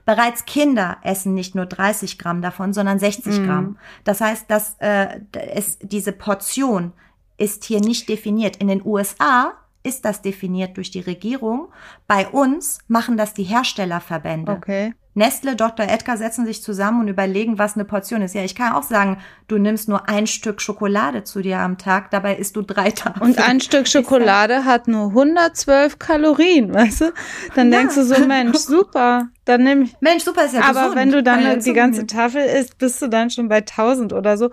Bereits 0.07 0.47
Kinder 0.47 0.97
essen 1.03 1.35
nicht 1.35 1.55
nur 1.55 1.67
30 1.67 2.19
Gramm 2.19 2.41
davon, 2.41 2.73
sondern 2.73 2.99
60 2.99 3.41
mm. 3.41 3.45
Gramm. 3.45 3.79
Das 4.05 4.21
heißt, 4.21 4.51
dass 4.51 4.77
äh, 4.79 5.21
es 5.55 5.79
diese 5.81 6.13
Portion 6.13 6.93
ist 7.37 7.65
hier 7.65 7.81
nicht 7.81 8.09
definiert. 8.09 8.57
In 8.57 8.69
den 8.69 8.85
USA 8.85 9.53
ist 9.83 10.05
das 10.05 10.23
definiert 10.23 10.77
durch 10.77 10.91
die 10.91 11.01
Regierung. 11.01 11.69
Bei 12.07 12.29
uns 12.29 12.79
machen 12.89 13.17
das 13.17 13.35
die 13.35 13.45
Herstellerverbände. 13.45 14.53
Okay. 14.53 14.95
Nestle, 15.15 15.57
Dr. 15.57 15.87
Edgar 15.87 16.17
setzen 16.17 16.47
sich 16.47 16.63
zusammen 16.63 17.03
und 17.03 17.09
überlegen, 17.09 17.59
was 17.59 17.75
eine 17.75 17.85
Portion 17.85 18.23
ist. 18.23 18.35
Ja, 18.35 18.45
ich 18.45 18.55
kann 18.55 18.73
auch 18.73 18.83
sagen, 18.83 19.19
du 19.47 19.59
nimmst 19.59 19.87
nur 19.87 20.09
ein 20.09 20.27
Stück 20.27 20.63
Schokolade 20.63 21.23
zu 21.23 21.43
dir 21.43 21.59
am 21.59 21.77
Tag, 21.77 22.11
dabei 22.11 22.37
isst 22.37 22.57
du 22.57 22.63
drei 22.63 22.91
Tage. 22.93 23.21
Und 23.21 23.39
ein 23.39 23.61
Stück 23.61 23.87
Schokolade 23.87 24.65
hat 24.65 24.89
nur 24.89 25.09
112 25.09 25.99
Kalorien, 25.99 26.73
weißt 26.73 27.03
du? 27.03 27.13
Dann 27.55 27.71
ja. 27.71 27.81
denkst 27.81 27.97
du 27.97 28.05
so, 28.05 28.27
Mensch, 28.27 28.57
super. 28.59 29.29
Dann 29.45 29.65
nimm 29.65 29.83
ich. 29.83 29.95
Mensch, 30.01 30.25
super 30.25 30.47
ist 30.47 30.55
ja 30.55 30.63
Aber 30.63 30.81
gesund. 30.81 30.97
wenn 30.97 31.11
du 31.11 31.23
dann 31.23 31.61
die 31.61 31.73
ganze 31.75 32.07
Tafel 32.07 32.43
isst, 32.43 32.79
bist 32.79 33.03
du 33.03 33.09
dann 33.09 33.29
schon 33.29 33.49
bei 33.49 33.59
1000 33.59 34.15
oder 34.15 34.39
so. 34.39 34.51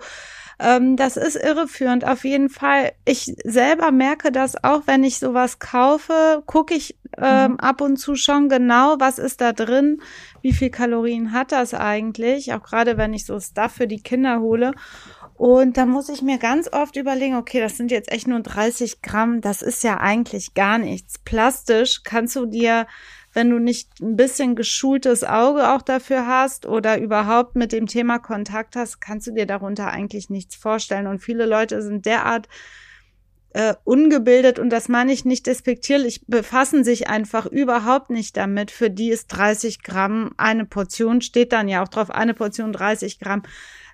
Ähm, 0.60 0.96
das 0.96 1.16
ist 1.16 1.36
irreführend, 1.36 2.04
auf 2.04 2.24
jeden 2.24 2.50
Fall. 2.50 2.92
Ich 3.06 3.32
selber 3.44 3.90
merke 3.92 4.30
das 4.30 4.62
auch, 4.62 4.82
wenn 4.86 5.04
ich 5.04 5.18
sowas 5.18 5.58
kaufe, 5.58 6.42
gucke 6.44 6.74
ich 6.74 6.98
ähm, 7.16 7.52
mhm. 7.52 7.60
ab 7.60 7.80
und 7.80 7.96
zu 7.96 8.14
schon 8.14 8.50
genau, 8.50 8.96
was 8.98 9.18
ist 9.18 9.40
da 9.40 9.52
drin, 9.52 10.02
wie 10.42 10.52
viel 10.52 10.70
Kalorien 10.70 11.32
hat 11.32 11.52
das 11.52 11.72
eigentlich, 11.72 12.52
auch 12.52 12.62
gerade 12.62 12.98
wenn 12.98 13.14
ich 13.14 13.24
so 13.24 13.40
Stuff 13.40 13.72
für 13.72 13.86
die 13.86 14.02
Kinder 14.02 14.40
hole. 14.40 14.72
Und 15.34 15.78
da 15.78 15.86
muss 15.86 16.10
ich 16.10 16.20
mir 16.20 16.36
ganz 16.36 16.70
oft 16.70 16.96
überlegen, 16.96 17.36
okay, 17.36 17.60
das 17.60 17.78
sind 17.78 17.90
jetzt 17.90 18.12
echt 18.12 18.28
nur 18.28 18.40
30 18.40 19.00
Gramm, 19.00 19.40
das 19.40 19.62
ist 19.62 19.82
ja 19.82 19.98
eigentlich 19.98 20.52
gar 20.52 20.76
nichts. 20.76 21.18
Plastisch 21.18 22.02
kannst 22.04 22.36
du 22.36 22.44
dir 22.44 22.86
wenn 23.32 23.50
du 23.50 23.58
nicht 23.58 24.00
ein 24.00 24.16
bisschen 24.16 24.56
geschultes 24.56 25.22
Auge 25.22 25.72
auch 25.72 25.82
dafür 25.82 26.26
hast 26.26 26.66
oder 26.66 26.98
überhaupt 26.98 27.54
mit 27.54 27.72
dem 27.72 27.86
Thema 27.86 28.18
Kontakt 28.18 28.74
hast, 28.76 29.00
kannst 29.00 29.26
du 29.28 29.32
dir 29.32 29.46
darunter 29.46 29.88
eigentlich 29.88 30.30
nichts 30.30 30.56
vorstellen. 30.56 31.06
Und 31.06 31.20
viele 31.20 31.46
Leute 31.46 31.80
sind 31.82 32.06
derart 32.06 32.48
äh, 33.52 33.74
ungebildet 33.84 34.58
und 34.58 34.70
das 34.70 34.88
meine 34.88 35.12
ich 35.12 35.24
nicht 35.24 35.46
despektierlich, 35.46 36.24
befassen 36.26 36.84
sich 36.84 37.08
einfach 37.08 37.46
überhaupt 37.46 38.10
nicht 38.10 38.36
damit. 38.36 38.70
Für 38.70 38.90
die 38.90 39.10
ist 39.10 39.28
30 39.28 39.82
Gramm 39.82 40.32
eine 40.36 40.64
Portion, 40.64 41.20
steht 41.20 41.52
dann 41.52 41.68
ja 41.68 41.82
auch 41.82 41.88
drauf, 41.88 42.10
eine 42.10 42.34
Portion 42.34 42.72
30 42.72 43.18
Gramm 43.18 43.42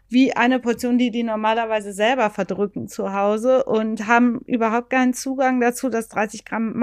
wie 0.08 0.34
eine 0.34 0.60
Portion, 0.60 0.98
die 0.98 1.10
die 1.10 1.22
normalerweise 1.22 1.92
selber 1.92 2.30
verdrücken 2.30 2.88
zu 2.88 3.12
Hause 3.12 3.64
und 3.64 4.06
haben 4.06 4.40
überhaupt 4.46 4.90
keinen 4.90 5.14
Zugang 5.14 5.60
dazu, 5.60 5.88
dass 5.88 6.08
30 6.08 6.44
Gramm 6.44 6.82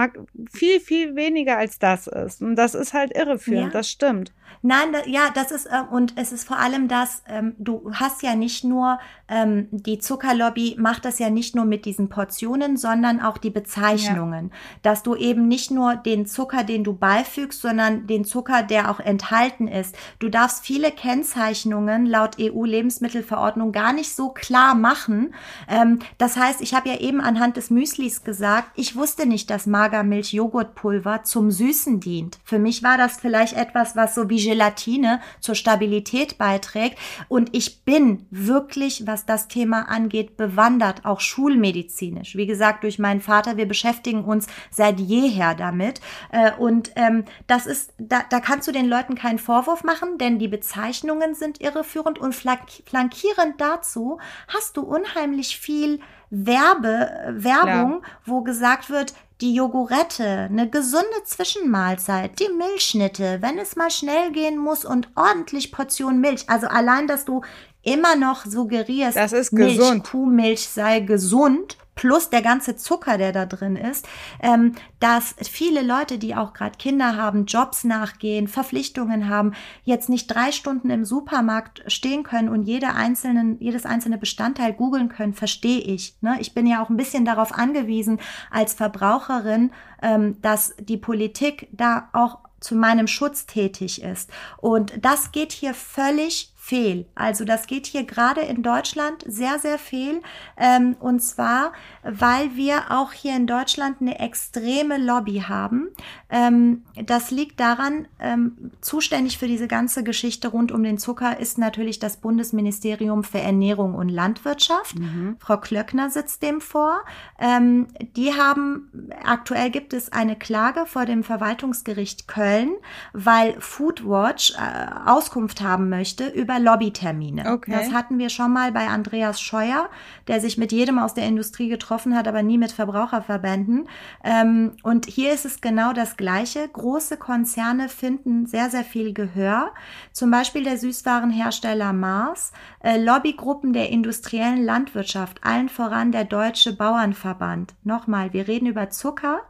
viel, 0.51 0.79
viel 0.79 1.15
weniger 1.15 1.57
als 1.57 1.79
das 1.79 2.07
ist. 2.07 2.41
Und 2.41 2.55
das 2.55 2.75
ist 2.75 2.93
halt 2.93 3.15
irreführend, 3.15 3.73
ja. 3.73 3.79
das 3.79 3.89
stimmt. 3.89 4.33
Nein, 4.61 4.93
da, 4.93 4.99
ja, 5.05 5.29
das 5.33 5.51
ist, 5.51 5.65
äh, 5.65 5.83
und 5.91 6.13
es 6.17 6.31
ist 6.31 6.47
vor 6.47 6.57
allem 6.57 6.87
das, 6.87 7.23
ähm, 7.27 7.55
du 7.57 7.91
hast 7.93 8.23
ja 8.23 8.35
nicht 8.35 8.63
nur, 8.63 8.99
ähm, 9.33 9.67
die 9.71 9.97
Zuckerlobby 9.97 10.75
macht 10.77 11.05
das 11.05 11.17
ja 11.17 11.31
nicht 11.31 11.55
nur 11.55 11.65
mit 11.65 11.85
diesen 11.85 12.07
Portionen, 12.07 12.77
sondern 12.77 13.19
auch 13.19 13.39
die 13.39 13.49
Bezeichnungen. 13.49 14.49
Ja. 14.49 14.55
Dass 14.83 15.01
du 15.01 15.15
eben 15.15 15.47
nicht 15.47 15.71
nur 15.71 15.95
den 15.95 16.27
Zucker, 16.27 16.63
den 16.63 16.83
du 16.83 16.93
beifügst, 16.93 17.61
sondern 17.61 18.05
den 18.05 18.25
Zucker, 18.25 18.61
der 18.61 18.91
auch 18.91 18.99
enthalten 18.99 19.67
ist. 19.67 19.95
Du 20.19 20.29
darfst 20.29 20.63
viele 20.63 20.91
Kennzeichnungen 20.91 22.05
laut 22.05 22.37
EU-Lebensmittelverordnung 22.39 23.71
gar 23.71 23.91
nicht 23.91 24.15
so 24.15 24.29
klar 24.29 24.75
machen. 24.75 25.33
Ähm, 25.67 25.99
das 26.19 26.37
heißt, 26.37 26.61
ich 26.61 26.75
habe 26.75 26.89
ja 26.89 26.99
eben 26.99 27.19
anhand 27.19 27.57
des 27.57 27.71
Müslis 27.71 28.23
gesagt, 28.23 28.69
ich 28.75 28.95
wusste 28.95 29.25
nicht, 29.25 29.49
dass 29.49 29.65
Magermilch-Joghurtpulver 29.65 31.23
zum 31.23 31.49
Süßen 31.49 31.99
dient. 31.99 32.37
Für 32.43 32.59
mich 32.59 32.83
war 32.83 32.99
das 32.99 33.17
vielleicht 33.17 33.53
etwas, 33.53 33.95
was 33.95 34.13
so 34.13 34.29
wie 34.29 34.43
Gelatine 34.43 35.21
zur 35.39 35.55
Stabilität 35.55 36.37
beiträgt. 36.37 36.99
Und 37.29 37.55
ich 37.55 37.83
bin 37.83 38.27
wirklich, 38.29 39.07
was 39.07 39.22
das 39.25 39.47
Thema 39.47 39.89
angeht, 39.89 40.37
bewandert, 40.37 41.05
auch 41.05 41.19
schulmedizinisch. 41.19 42.35
Wie 42.35 42.47
gesagt, 42.47 42.83
durch 42.83 42.99
meinen 42.99 43.21
Vater, 43.21 43.57
wir 43.57 43.67
beschäftigen 43.67 44.23
uns 44.23 44.47
seit 44.71 44.99
jeher 44.99 45.55
damit. 45.55 46.01
Äh, 46.31 46.51
und 46.53 46.91
ähm, 46.95 47.25
das 47.47 47.65
ist, 47.65 47.93
da, 47.97 48.21
da 48.29 48.39
kannst 48.39 48.67
du 48.67 48.71
den 48.71 48.87
Leuten 48.87 49.15
keinen 49.15 49.39
Vorwurf 49.39 49.83
machen, 49.83 50.17
denn 50.17 50.39
die 50.39 50.47
Bezeichnungen 50.47 51.35
sind 51.35 51.61
irreführend 51.61 52.19
und 52.19 52.33
flankierend 52.33 53.59
dazu 53.59 54.19
hast 54.47 54.77
du 54.77 54.81
unheimlich 54.81 55.57
viel 55.57 55.99
Werbe, 56.29 57.11
Werbung, 57.29 58.01
ja. 58.01 58.09
wo 58.25 58.41
gesagt 58.41 58.89
wird, 58.89 59.13
die 59.41 59.55
Jogurette, 59.55 60.47
eine 60.49 60.69
gesunde 60.69 61.23
Zwischenmahlzeit, 61.25 62.39
die 62.39 62.51
Milchschnitte, 62.51 63.39
wenn 63.41 63.57
es 63.57 63.75
mal 63.75 63.91
schnell 63.91 64.31
gehen 64.31 64.57
muss 64.57 64.85
und 64.85 65.09
ordentlich 65.15 65.71
Portion 65.71 66.21
Milch. 66.21 66.49
Also 66.49 66.67
allein, 66.67 67.07
dass 67.07 67.25
du 67.25 67.41
immer 67.83 68.15
noch 68.15 68.45
suggerierst, 68.45 69.17
das 69.17 69.33
ist 69.33 69.53
Milch, 69.53 69.77
gesund. 69.77 70.03
Kuhmilch 70.05 70.67
sei 70.67 71.01
gesund, 71.01 71.77
plus 71.95 72.29
der 72.29 72.41
ganze 72.41 72.75
Zucker, 72.75 73.17
der 73.17 73.31
da 73.31 73.45
drin 73.45 73.75
ist, 73.75 74.07
ähm, 74.41 74.73
dass 74.99 75.35
viele 75.41 75.81
Leute, 75.81 76.17
die 76.17 76.35
auch 76.35 76.53
gerade 76.53 76.77
Kinder 76.77 77.15
haben, 77.17 77.45
Jobs 77.45 77.83
nachgehen, 77.83 78.47
Verpflichtungen 78.47 79.29
haben, 79.29 79.53
jetzt 79.83 80.09
nicht 80.09 80.27
drei 80.27 80.51
Stunden 80.51 80.89
im 80.89 81.05
Supermarkt 81.05 81.83
stehen 81.87 82.23
können 82.23 82.49
und 82.49 82.63
jede 82.63 82.93
einzelnen, 82.93 83.59
jedes 83.59 83.85
einzelne 83.85 84.17
Bestandteil 84.17 84.73
googeln 84.73 85.09
können, 85.09 85.33
verstehe 85.33 85.81
ich. 85.81 86.15
Ne? 86.21 86.37
Ich 86.39 86.53
bin 86.53 86.65
ja 86.65 86.83
auch 86.83 86.89
ein 86.89 86.97
bisschen 86.97 87.25
darauf 87.25 87.53
angewiesen 87.53 88.19
als 88.49 88.73
Verbraucherin, 88.73 89.71
ähm, 90.01 90.41
dass 90.41 90.75
die 90.79 90.97
Politik 90.97 91.67
da 91.71 92.09
auch 92.13 92.39
zu 92.59 92.75
meinem 92.75 93.07
Schutz 93.07 93.45
tätig 93.45 94.01
ist. 94.01 94.29
Und 94.57 94.93
das 95.01 95.31
geht 95.33 95.51
hier 95.51 95.73
völlig 95.73 96.52
fehl. 96.63 97.05
Also 97.13 97.43
das 97.43 97.67
geht 97.67 97.87
hier 97.87 98.05
gerade 98.05 98.39
in 98.39 98.63
Deutschland 98.63 99.25
sehr, 99.27 99.59
sehr 99.59 99.77
fehl. 99.77 100.21
Ähm, 100.55 100.95
und 101.01 101.19
zwar, 101.19 101.73
weil 102.03 102.55
wir 102.55 102.85
auch 102.89 103.11
hier 103.11 103.35
in 103.35 103.47
Deutschland 103.47 103.97
eine 103.99 104.19
extreme 104.19 104.97
Lobby 104.97 105.43
haben. 105.45 105.89
Ähm, 106.29 106.83
das 107.05 107.31
liegt 107.31 107.59
daran, 107.59 108.07
ähm, 108.17 108.71
zuständig 108.79 109.37
für 109.37 109.47
diese 109.47 109.67
ganze 109.67 110.05
Geschichte 110.05 110.47
rund 110.47 110.71
um 110.71 110.83
den 110.83 110.97
Zucker 110.97 111.37
ist 111.37 111.57
natürlich 111.57 111.99
das 111.99 112.15
Bundesministerium 112.15 113.25
für 113.25 113.39
Ernährung 113.39 113.93
und 113.93 114.07
Landwirtschaft. 114.07 114.97
Mhm. 114.97 115.35
Frau 115.39 115.57
Klöckner 115.57 116.09
sitzt 116.09 116.43
dem 116.43 116.61
vor. 116.61 117.01
Ähm, 117.39 117.87
die 118.15 118.33
haben, 118.33 118.89
aktuell 119.25 119.69
gibt 119.69 119.91
es 119.91 120.13
eine 120.13 120.37
Klage 120.37 120.85
vor 120.85 121.05
dem 121.05 121.23
Verwaltungsgericht 121.25 122.29
Köln, 122.29 122.71
weil 123.11 123.59
Foodwatch 123.59 124.53
äh, 124.55 125.09
Auskunft 125.09 125.59
haben 125.59 125.89
möchte 125.89 126.29
über 126.29 126.52
über 126.53 126.71
Lobbytermine. 126.71 127.51
Okay. 127.51 127.71
Das 127.71 127.91
hatten 127.91 128.19
wir 128.19 128.29
schon 128.29 128.53
mal 128.53 128.71
bei 128.71 128.87
Andreas 128.87 129.41
Scheuer, 129.41 129.89
der 130.27 130.39
sich 130.39 130.57
mit 130.57 130.71
jedem 130.71 130.99
aus 130.99 131.13
der 131.13 131.25
Industrie 131.25 131.69
getroffen 131.69 132.15
hat, 132.15 132.27
aber 132.27 132.43
nie 132.43 132.57
mit 132.57 132.71
Verbraucherverbänden. 132.71 133.87
Ähm, 134.23 134.73
und 134.83 135.05
hier 135.05 135.33
ist 135.33 135.45
es 135.45 135.61
genau 135.61 135.93
das 135.93 136.17
Gleiche. 136.17 136.67
Große 136.67 137.17
Konzerne 137.17 137.89
finden 137.89 138.45
sehr, 138.45 138.69
sehr 138.69 138.83
viel 138.83 139.13
Gehör. 139.13 139.71
Zum 140.11 140.31
Beispiel 140.31 140.63
der 140.63 140.77
Süßwarenhersteller 140.77 141.93
Mars, 141.93 142.51
äh, 142.83 142.97
Lobbygruppen 142.97 143.73
der 143.73 143.89
industriellen 143.89 144.63
Landwirtschaft, 144.63 145.43
allen 145.43 145.69
voran 145.69 146.11
der 146.11 146.25
Deutsche 146.25 146.73
Bauernverband. 146.73 147.73
Nochmal, 147.83 148.33
wir 148.33 148.47
reden 148.47 148.67
über 148.67 148.89
Zucker 148.89 149.41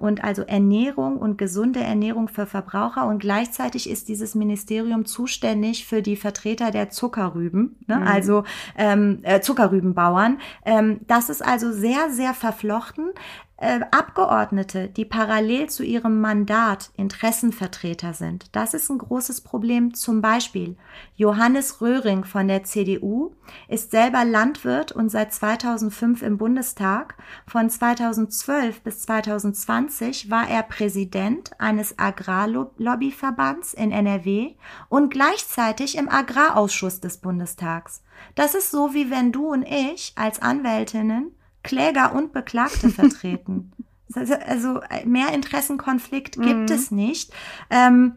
und 0.00 0.22
also 0.22 0.42
Ernährung 0.42 1.18
und 1.18 1.38
gesunde 1.38 1.80
Ernährung 1.80 2.28
für 2.28 2.46
Verbraucher 2.46 3.06
und 3.06 3.18
gleichzeitig 3.18 3.90
ist 3.90 4.08
dieses 4.08 4.34
Ministerium 4.34 5.04
zuständig 5.04 5.86
für 5.86 6.02
die 6.02 6.16
Vertreter 6.16 6.70
der 6.70 6.90
Zuckerrüben, 6.90 7.76
ne? 7.86 7.96
Mhm. 7.96 8.06
also 8.06 8.44
ähm, 8.76 9.20
äh, 9.22 9.40
Zuckerrübenbauern. 9.40 10.38
Ähm, 10.64 11.00
das 11.06 11.28
ist 11.28 11.44
also 11.44 11.72
sehr, 11.72 12.10
sehr 12.10 12.34
verflochten. 12.34 13.10
Äh, 13.58 13.80
Abgeordnete, 13.90 14.88
die 14.88 15.06
parallel 15.06 15.68
zu 15.68 15.82
ihrem 15.82 16.20
Mandat 16.20 16.90
Interessenvertreter 16.96 18.12
sind. 18.12 18.54
Das 18.54 18.74
ist 18.74 18.90
ein 18.90 18.98
großes 18.98 19.40
Problem. 19.40 19.94
Zum 19.94 20.20
Beispiel 20.20 20.76
Johannes 21.14 21.80
Röhring 21.80 22.24
von 22.24 22.48
der 22.48 22.64
CDU 22.64 23.34
ist 23.68 23.92
selber 23.92 24.24
Landwirt 24.24 24.92
und 24.92 25.08
seit 25.08 25.32
2005 25.32 26.22
im 26.22 26.36
Bundestag. 26.36 27.14
Von 27.46 27.70
2012 27.70 28.82
bis 28.82 29.02
2020 29.02 30.30
war 30.30 30.48
er 30.48 30.62
Präsident 30.62 31.58
eines 31.58 31.98
Agrarlobbyverbands 31.98 33.72
in 33.72 33.90
NRW 33.90 34.54
und 34.90 35.10
gleichzeitig 35.10 35.96
im 35.96 36.10
Agrarausschuss 36.10 37.00
des 37.00 37.18
Bundestags. 37.18 38.02
Das 38.34 38.54
ist 38.54 38.70
so, 38.70 38.92
wie 38.92 39.10
wenn 39.10 39.32
du 39.32 39.46
und 39.52 39.62
ich 39.62 40.12
als 40.16 40.42
Anwältinnen 40.42 41.32
Kläger 41.66 42.14
und 42.14 42.32
Beklagte 42.32 42.88
vertreten. 42.88 43.72
Also 44.14 44.80
mehr 45.04 45.34
Interessenkonflikt 45.34 46.36
gibt 46.36 46.70
mhm. 46.70 46.74
es 46.74 46.92
nicht. 46.92 47.32
Ähm, 47.70 48.14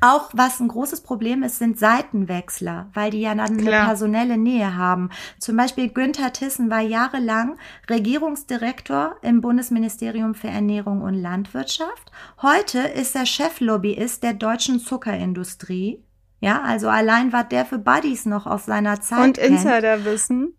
auch 0.00 0.30
was 0.32 0.60
ein 0.60 0.68
großes 0.68 1.02
Problem 1.02 1.42
ist, 1.42 1.58
sind 1.58 1.78
Seitenwechsler, 1.78 2.88
weil 2.94 3.10
die 3.10 3.20
ja 3.20 3.34
dann 3.34 3.58
Klar. 3.58 3.80
eine 3.80 3.86
personelle 3.86 4.38
Nähe 4.38 4.76
haben. 4.76 5.10
Zum 5.38 5.56
Beispiel 5.56 5.90
Günther 5.90 6.32
Tissen 6.32 6.70
war 6.70 6.80
jahrelang 6.80 7.58
Regierungsdirektor 7.88 9.16
im 9.22 9.42
Bundesministerium 9.42 10.34
für 10.34 10.48
Ernährung 10.48 11.02
und 11.02 11.14
Landwirtschaft. 11.14 12.10
Heute 12.40 12.78
ist 12.78 13.14
er 13.14 13.26
Cheflobbyist 13.26 14.22
der 14.22 14.34
deutschen 14.34 14.80
Zuckerindustrie. 14.80 16.02
Ja, 16.40 16.62
also 16.62 16.88
allein 16.88 17.34
was 17.34 17.48
der 17.48 17.66
für 17.66 17.78
Buddies 17.78 18.24
noch 18.24 18.46
aus 18.46 18.64
seiner 18.64 19.02
Zeit 19.02 19.22
Und 19.22 19.38
Insiderwissen 19.38 20.54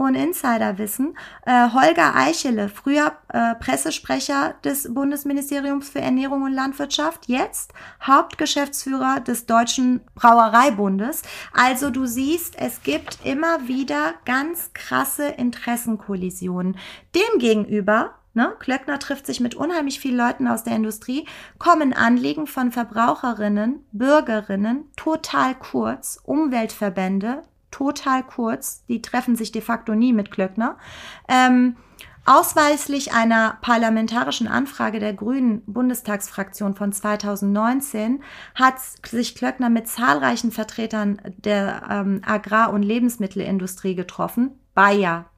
und 0.00 0.14
Insiderwissen. 0.14 1.16
Äh, 1.44 1.70
Holger 1.72 2.16
Eichele, 2.16 2.68
früher 2.68 3.12
äh, 3.28 3.54
Pressesprecher 3.56 4.54
des 4.64 4.92
Bundesministeriums 4.92 5.90
für 5.90 6.00
Ernährung 6.00 6.42
und 6.42 6.52
Landwirtschaft, 6.52 7.28
jetzt 7.28 7.72
Hauptgeschäftsführer 8.02 9.20
des 9.20 9.46
Deutschen 9.46 10.00
Brauereibundes. 10.14 11.22
Also 11.52 11.90
du 11.90 12.06
siehst, 12.06 12.58
es 12.58 12.82
gibt 12.82 13.18
immer 13.24 13.68
wieder 13.68 14.14
ganz 14.24 14.72
krasse 14.72 15.26
Interessenkollisionen. 15.26 16.76
Demgegenüber 17.14 18.14
Ne? 18.32 18.54
Klöckner 18.60 19.00
trifft 19.00 19.26
sich 19.26 19.40
mit 19.40 19.56
unheimlich 19.56 19.98
vielen 19.98 20.16
Leuten 20.16 20.46
aus 20.46 20.62
der 20.62 20.76
Industrie, 20.76 21.26
kommen 21.58 21.92
Anliegen 21.92 22.46
von 22.46 22.70
Verbraucherinnen, 22.70 23.84
Bürgerinnen 23.90 24.84
total 24.94 25.56
kurz, 25.56 26.20
Umweltverbände, 26.22 27.42
total 27.70 28.22
kurz. 28.22 28.84
Die 28.86 29.02
treffen 29.02 29.36
sich 29.36 29.52
de 29.52 29.62
facto 29.62 29.94
nie 29.94 30.12
mit 30.12 30.30
Klöckner. 30.30 30.76
Ähm, 31.28 31.76
Ausweislich 32.26 33.12
einer 33.12 33.56
parlamentarischen 33.62 34.46
Anfrage 34.46 35.00
der 35.00 35.14
Grünen 35.14 35.62
Bundestagsfraktion 35.66 36.74
von 36.76 36.92
2019 36.92 38.22
hat 38.54 38.74
sich 39.04 39.34
Klöckner 39.34 39.70
mit 39.70 39.88
zahlreichen 39.88 40.52
Vertretern 40.52 41.20
der 41.38 41.82
ähm, 41.90 42.20
Agrar- 42.24 42.72
und 42.72 42.82
Lebensmittelindustrie 42.82 43.94
getroffen. 43.94 44.52
Bayer, 44.74 45.30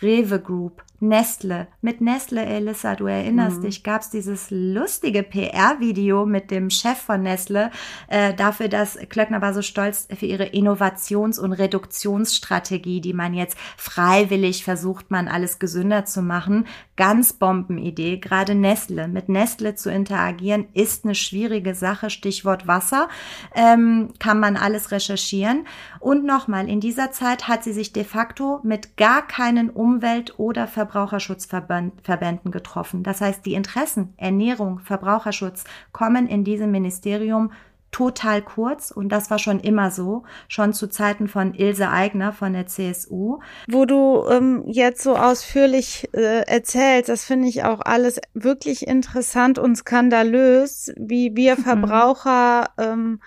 Rewe 0.00 0.40
Group, 0.40 0.82
Nestle. 1.02 1.66
Mit 1.80 2.02
Nestle, 2.02 2.44
Elissa, 2.44 2.94
du 2.94 3.06
erinnerst 3.06 3.58
mhm. 3.58 3.62
dich, 3.62 3.82
gab 3.82 4.02
es 4.02 4.10
dieses 4.10 4.48
lustige 4.50 5.22
PR-Video 5.22 6.26
mit 6.26 6.50
dem 6.50 6.68
Chef 6.68 6.98
von 6.98 7.22
Nestle 7.22 7.70
äh, 8.08 8.34
dafür, 8.34 8.68
dass 8.68 8.98
Klöckner 9.08 9.40
war 9.40 9.54
so 9.54 9.62
stolz 9.62 10.08
für 10.14 10.26
ihre 10.26 10.44
Innovations- 10.44 11.38
und 11.38 11.54
Reduktionsstrategie, 11.54 13.00
die 13.00 13.14
man 13.14 13.32
jetzt 13.32 13.56
freiwillig 13.78 14.62
versucht, 14.62 15.10
man 15.10 15.26
alles 15.26 15.58
gesünder 15.58 16.04
zu 16.04 16.20
machen. 16.20 16.66
Ganz 16.96 17.32
Bombenidee. 17.32 18.18
Gerade 18.18 18.54
Nestle. 18.54 19.08
Mit 19.08 19.30
Nestle 19.30 19.74
zu 19.74 19.90
interagieren 19.90 20.66
ist 20.74 21.06
eine 21.06 21.14
schwierige 21.14 21.74
Sache. 21.74 22.10
Stichwort 22.10 22.66
Wasser. 22.66 23.08
Ähm, 23.54 24.10
kann 24.18 24.38
man 24.38 24.58
alles 24.58 24.90
recherchieren. 24.90 25.66
Und 25.98 26.26
nochmal, 26.26 26.68
in 26.68 26.80
dieser 26.80 27.10
Zeit 27.10 27.48
hat 27.48 27.64
sie 27.64 27.72
sich 27.72 27.94
de 27.94 28.04
facto 28.04 28.60
mit 28.64 28.98
gar 28.98 29.26
keinen 29.26 29.70
Umwelt- 29.70 30.38
oder 30.38 30.66
Ver 30.66 30.89
Verbraucherschutzverbänden 30.90 32.50
getroffen. 32.50 33.02
Das 33.02 33.20
heißt, 33.20 33.46
die 33.46 33.54
Interessen 33.54 34.14
Ernährung, 34.16 34.80
Verbraucherschutz 34.80 35.64
kommen 35.92 36.26
in 36.26 36.44
diesem 36.44 36.70
Ministerium 36.70 37.52
total 37.92 38.40
kurz 38.40 38.92
und 38.92 39.08
das 39.08 39.30
war 39.30 39.40
schon 39.40 39.58
immer 39.58 39.90
so, 39.90 40.22
schon 40.46 40.72
zu 40.72 40.88
Zeiten 40.88 41.26
von 41.26 41.54
Ilse 41.54 41.88
Aigner 41.88 42.32
von 42.32 42.52
der 42.52 42.66
CSU. 42.66 43.40
Wo 43.68 43.84
du 43.84 44.26
ähm, 44.30 44.62
jetzt 44.66 45.02
so 45.02 45.16
ausführlich 45.16 46.08
äh, 46.12 46.42
erzählst, 46.46 47.08
das 47.08 47.24
finde 47.24 47.48
ich 47.48 47.64
auch 47.64 47.80
alles 47.80 48.20
wirklich 48.32 48.86
interessant 48.86 49.58
und 49.58 49.74
skandalös, 49.76 50.92
wie 50.96 51.34
wir 51.34 51.58
mhm. 51.58 51.62
Verbraucher 51.62 52.70
ähm, 52.78 53.20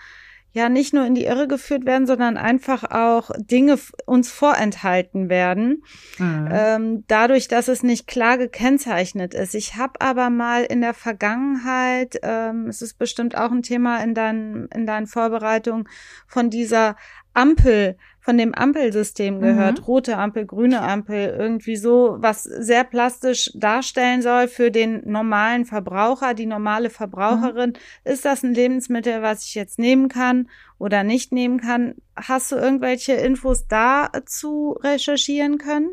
ja 0.54 0.70
nicht 0.70 0.94
nur 0.94 1.06
in 1.06 1.16
die 1.16 1.26
Irre 1.26 1.48
geführt 1.48 1.86
werden, 1.86 2.06
sondern 2.06 2.38
einfach 2.38 2.84
auch 2.84 3.32
Dinge 3.38 3.78
uns 4.06 4.32
vorenthalten 4.32 5.30
werden, 5.30 5.84
mhm. 6.20 6.50
ähm, 6.52 7.04
dadurch, 7.08 7.48
dass 7.48 7.68
es 7.68 7.82
nicht 7.82 8.08
klar 8.08 8.38
gekennzeichnet 8.38 9.34
ist. 9.34 9.56
Ich 9.56 9.76
habe 9.76 10.00
aber 10.00 10.30
mal 10.30 10.64
in 10.64 10.82
der 10.82 10.94
Vergangenheit, 10.94 12.20
ähm, 12.22 12.68
es 12.68 12.82
ist 12.82 13.00
bestimmt 13.00 13.36
auch 13.36 13.52
ein 13.52 13.64
Thema 13.64 14.04
in 14.04 14.14
deinen 14.14 14.68
in 14.68 14.86
deinen 14.86 15.08
Vorbereitungen 15.08 15.90
von 16.28 16.52
dieser 16.52 16.96
Ampel 17.34 17.98
von 18.24 18.38
dem 18.38 18.56
Ampelsystem 18.56 19.42
gehört. 19.42 19.80
Mhm. 19.80 19.84
Rote 19.84 20.18
Ampel, 20.18 20.46
grüne 20.46 20.82
Ampel, 20.82 21.36
irgendwie 21.38 21.76
so, 21.76 22.16
was 22.20 22.44
sehr 22.44 22.86
plastisch 22.86 23.52
darstellen 23.54 24.22
soll 24.22 24.48
für 24.48 24.72
den 24.72 25.02
normalen 25.06 25.66
Verbraucher, 25.66 26.34
die 26.34 26.46
normale 26.46 26.90
Verbraucherin. 26.90 27.72
Mhm. 27.72 28.12
Ist 28.12 28.24
das 28.24 28.42
ein 28.44 28.54
Lebensmittel, 28.54 29.22
was 29.22 29.46
ich 29.46 29.56
jetzt 29.56 29.78
nehmen 29.78 30.08
kann 30.08 30.48
oder 30.80 31.04
nicht 31.04 31.34
nehmen 31.34 31.60
kann? 31.60 31.96
Hast 32.16 32.54
du 32.54 32.56
irgendwelche 32.56 33.12
Infos 33.14 33.68
dazu 33.68 34.78
recherchieren 34.82 35.58
können? 35.58 35.90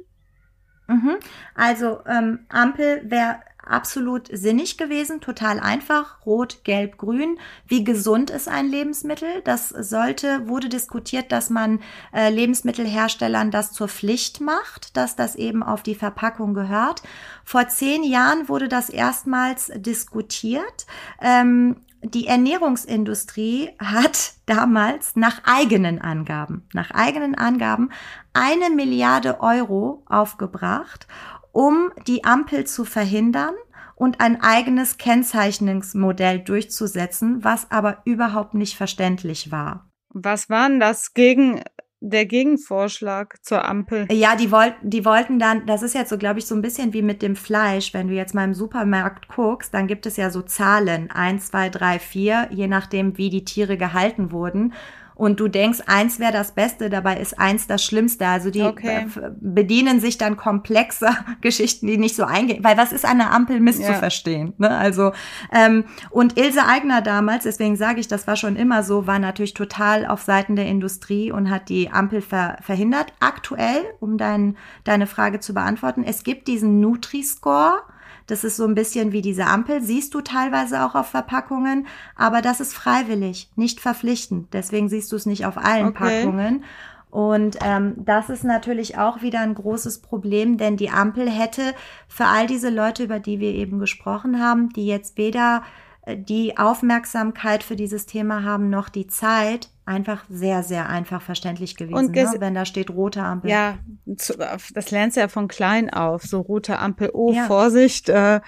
Mhm. 0.86 1.16
Also 1.56 1.98
ähm, 2.06 2.46
Ampel 2.48 3.02
wäre 3.10 3.40
absolut 3.70 4.28
sinnig 4.32 4.76
gewesen, 4.76 5.20
total 5.20 5.60
einfach, 5.60 6.24
rot, 6.26 6.64
gelb, 6.64 6.98
grün. 6.98 7.38
Wie 7.66 7.84
gesund 7.84 8.30
ist 8.30 8.48
ein 8.48 8.68
Lebensmittel? 8.68 9.42
Das 9.44 9.68
sollte, 9.68 10.48
wurde 10.48 10.68
diskutiert, 10.68 11.32
dass 11.32 11.50
man 11.50 11.80
äh, 12.12 12.30
Lebensmittelherstellern 12.30 13.50
das 13.50 13.72
zur 13.72 13.88
Pflicht 13.88 14.40
macht, 14.40 14.96
dass 14.96 15.16
das 15.16 15.36
eben 15.36 15.62
auf 15.62 15.82
die 15.82 15.94
Verpackung 15.94 16.54
gehört. 16.54 17.02
Vor 17.44 17.68
zehn 17.68 18.04
Jahren 18.04 18.48
wurde 18.48 18.68
das 18.68 18.90
erstmals 18.90 19.70
diskutiert. 19.76 20.86
Ähm, 21.20 21.76
die 22.02 22.26
Ernährungsindustrie 22.26 23.70
hat 23.78 24.32
damals 24.46 25.16
nach 25.16 25.42
eigenen 25.44 26.00
Angaben, 26.00 26.66
nach 26.72 26.90
eigenen 26.90 27.34
Angaben 27.34 27.90
eine 28.32 28.70
Milliarde 28.70 29.40
Euro 29.40 30.02
aufgebracht 30.06 31.06
um 31.52 31.92
die 32.06 32.24
Ampel 32.24 32.64
zu 32.66 32.84
verhindern 32.84 33.54
und 33.94 34.20
ein 34.20 34.40
eigenes 34.40 34.96
Kennzeichnungsmodell 34.96 36.40
durchzusetzen, 36.40 37.44
was 37.44 37.70
aber 37.70 37.98
überhaupt 38.04 38.54
nicht 38.54 38.76
verständlich 38.76 39.52
war. 39.52 39.90
Was 40.08 40.48
waren 40.48 40.80
das 40.80 41.12
gegen 41.12 41.60
der 42.00 42.24
Gegenvorschlag 42.24 43.36
zur 43.42 43.64
Ampel? 43.64 44.06
Ja, 44.10 44.36
die 44.36 44.50
wollten, 44.50 44.88
die 44.88 45.04
wollten 45.04 45.38
dann, 45.38 45.66
das 45.66 45.82
ist 45.82 45.94
jetzt 45.94 46.08
so, 46.08 46.16
glaube 46.16 46.38
ich, 46.38 46.46
so 46.46 46.54
ein 46.54 46.62
bisschen 46.62 46.94
wie 46.94 47.02
mit 47.02 47.20
dem 47.20 47.36
Fleisch. 47.36 47.92
Wenn 47.92 48.08
du 48.08 48.14
jetzt 48.14 48.34
mal 48.34 48.44
im 48.44 48.54
Supermarkt 48.54 49.28
guckst, 49.28 49.74
dann 49.74 49.86
gibt 49.86 50.06
es 50.06 50.16
ja 50.16 50.30
so 50.30 50.40
Zahlen. 50.40 51.10
eins, 51.10 51.48
zwei, 51.48 51.68
drei, 51.68 51.98
vier, 51.98 52.48
je 52.50 52.68
nachdem, 52.68 53.18
wie 53.18 53.28
die 53.28 53.44
Tiere 53.44 53.76
gehalten 53.76 54.32
wurden 54.32 54.72
und 55.20 55.38
du 55.38 55.48
denkst, 55.48 55.80
eins 55.86 56.18
wäre 56.18 56.32
das 56.32 56.52
Beste, 56.52 56.88
dabei 56.88 57.18
ist 57.18 57.38
eins 57.38 57.66
das 57.66 57.84
Schlimmste. 57.84 58.26
Also 58.26 58.50
die 58.50 58.62
okay. 58.62 59.04
bedienen 59.38 60.00
sich 60.00 60.16
dann 60.16 60.38
komplexer 60.38 61.14
Geschichten, 61.42 61.86
die 61.86 61.98
nicht 61.98 62.16
so 62.16 62.24
eingehen. 62.24 62.64
Weil 62.64 62.78
was 62.78 62.90
ist 62.90 63.04
der 63.04 63.30
Ampel 63.30 63.60
misszuverstehen? 63.60 64.54
Ja. 64.56 64.68
Ne? 64.70 64.78
Also 64.78 65.12
ähm, 65.52 65.84
und 66.08 66.38
Ilse 66.38 66.66
Eigner 66.66 67.02
damals, 67.02 67.44
deswegen 67.44 67.76
sage 67.76 68.00
ich, 68.00 68.08
das 68.08 68.26
war 68.26 68.36
schon 68.36 68.56
immer 68.56 68.82
so, 68.82 69.06
war 69.06 69.18
natürlich 69.18 69.52
total 69.52 70.06
auf 70.06 70.22
Seiten 70.22 70.56
der 70.56 70.64
Industrie 70.64 71.30
und 71.30 71.50
hat 71.50 71.68
die 71.68 71.90
Ampel 71.90 72.22
ver 72.22 72.56
verhindert. 72.62 73.12
Aktuell, 73.20 73.84
um 74.00 74.16
dein, 74.16 74.56
deine 74.84 75.06
Frage 75.06 75.38
zu 75.40 75.52
beantworten, 75.52 76.02
es 76.02 76.24
gibt 76.24 76.48
diesen 76.48 76.80
Nutri-Score 76.80 77.82
das 78.30 78.44
ist 78.44 78.56
so 78.56 78.64
ein 78.64 78.74
bisschen 78.74 79.12
wie 79.12 79.22
diese 79.22 79.46
Ampel, 79.46 79.82
siehst 79.82 80.14
du 80.14 80.20
teilweise 80.20 80.84
auch 80.84 80.94
auf 80.94 81.08
Verpackungen, 81.08 81.86
aber 82.16 82.42
das 82.42 82.60
ist 82.60 82.74
freiwillig, 82.74 83.50
nicht 83.56 83.80
verpflichtend. 83.80 84.48
Deswegen 84.52 84.88
siehst 84.88 85.10
du 85.12 85.16
es 85.16 85.26
nicht 85.26 85.46
auf 85.46 85.56
allen 85.56 85.88
okay. 85.88 86.22
Packungen. 86.22 86.64
Und 87.10 87.58
ähm, 87.64 87.94
das 87.96 88.30
ist 88.30 88.44
natürlich 88.44 88.96
auch 88.96 89.20
wieder 89.20 89.40
ein 89.40 89.54
großes 89.54 90.00
Problem, 90.00 90.58
denn 90.58 90.76
die 90.76 90.90
Ampel 90.90 91.28
hätte 91.28 91.74
für 92.06 92.26
all 92.26 92.46
diese 92.46 92.70
Leute, 92.70 93.02
über 93.02 93.18
die 93.18 93.40
wir 93.40 93.52
eben 93.52 93.80
gesprochen 93.80 94.40
haben, 94.40 94.68
die 94.68 94.86
jetzt 94.86 95.18
weder 95.18 95.64
die 96.06 96.56
Aufmerksamkeit 96.56 97.62
für 97.62 97.76
dieses 97.76 98.06
Thema 98.06 98.42
haben, 98.42 98.70
noch 98.70 98.88
die 98.88 99.06
Zeit, 99.06 99.68
einfach 99.84 100.24
sehr, 100.28 100.62
sehr 100.62 100.88
einfach 100.88 101.20
verständlich 101.20 101.76
gewesen, 101.76 101.94
und 101.94 102.14
ne? 102.14 102.34
wenn 102.38 102.54
da 102.54 102.64
steht 102.64 102.90
rote 102.90 103.22
Ampel. 103.22 103.50
Ja, 103.50 103.78
das 104.06 104.90
lernst 104.90 105.16
du 105.16 105.20
ja 105.20 105.28
von 105.28 105.48
klein 105.48 105.90
auf, 105.90 106.22
so 106.22 106.40
rote 106.40 106.78
Ampel, 106.78 107.10
oh, 107.12 107.32
ja. 107.32 107.46
Vorsicht, 107.46 108.08
äh, 108.08 108.40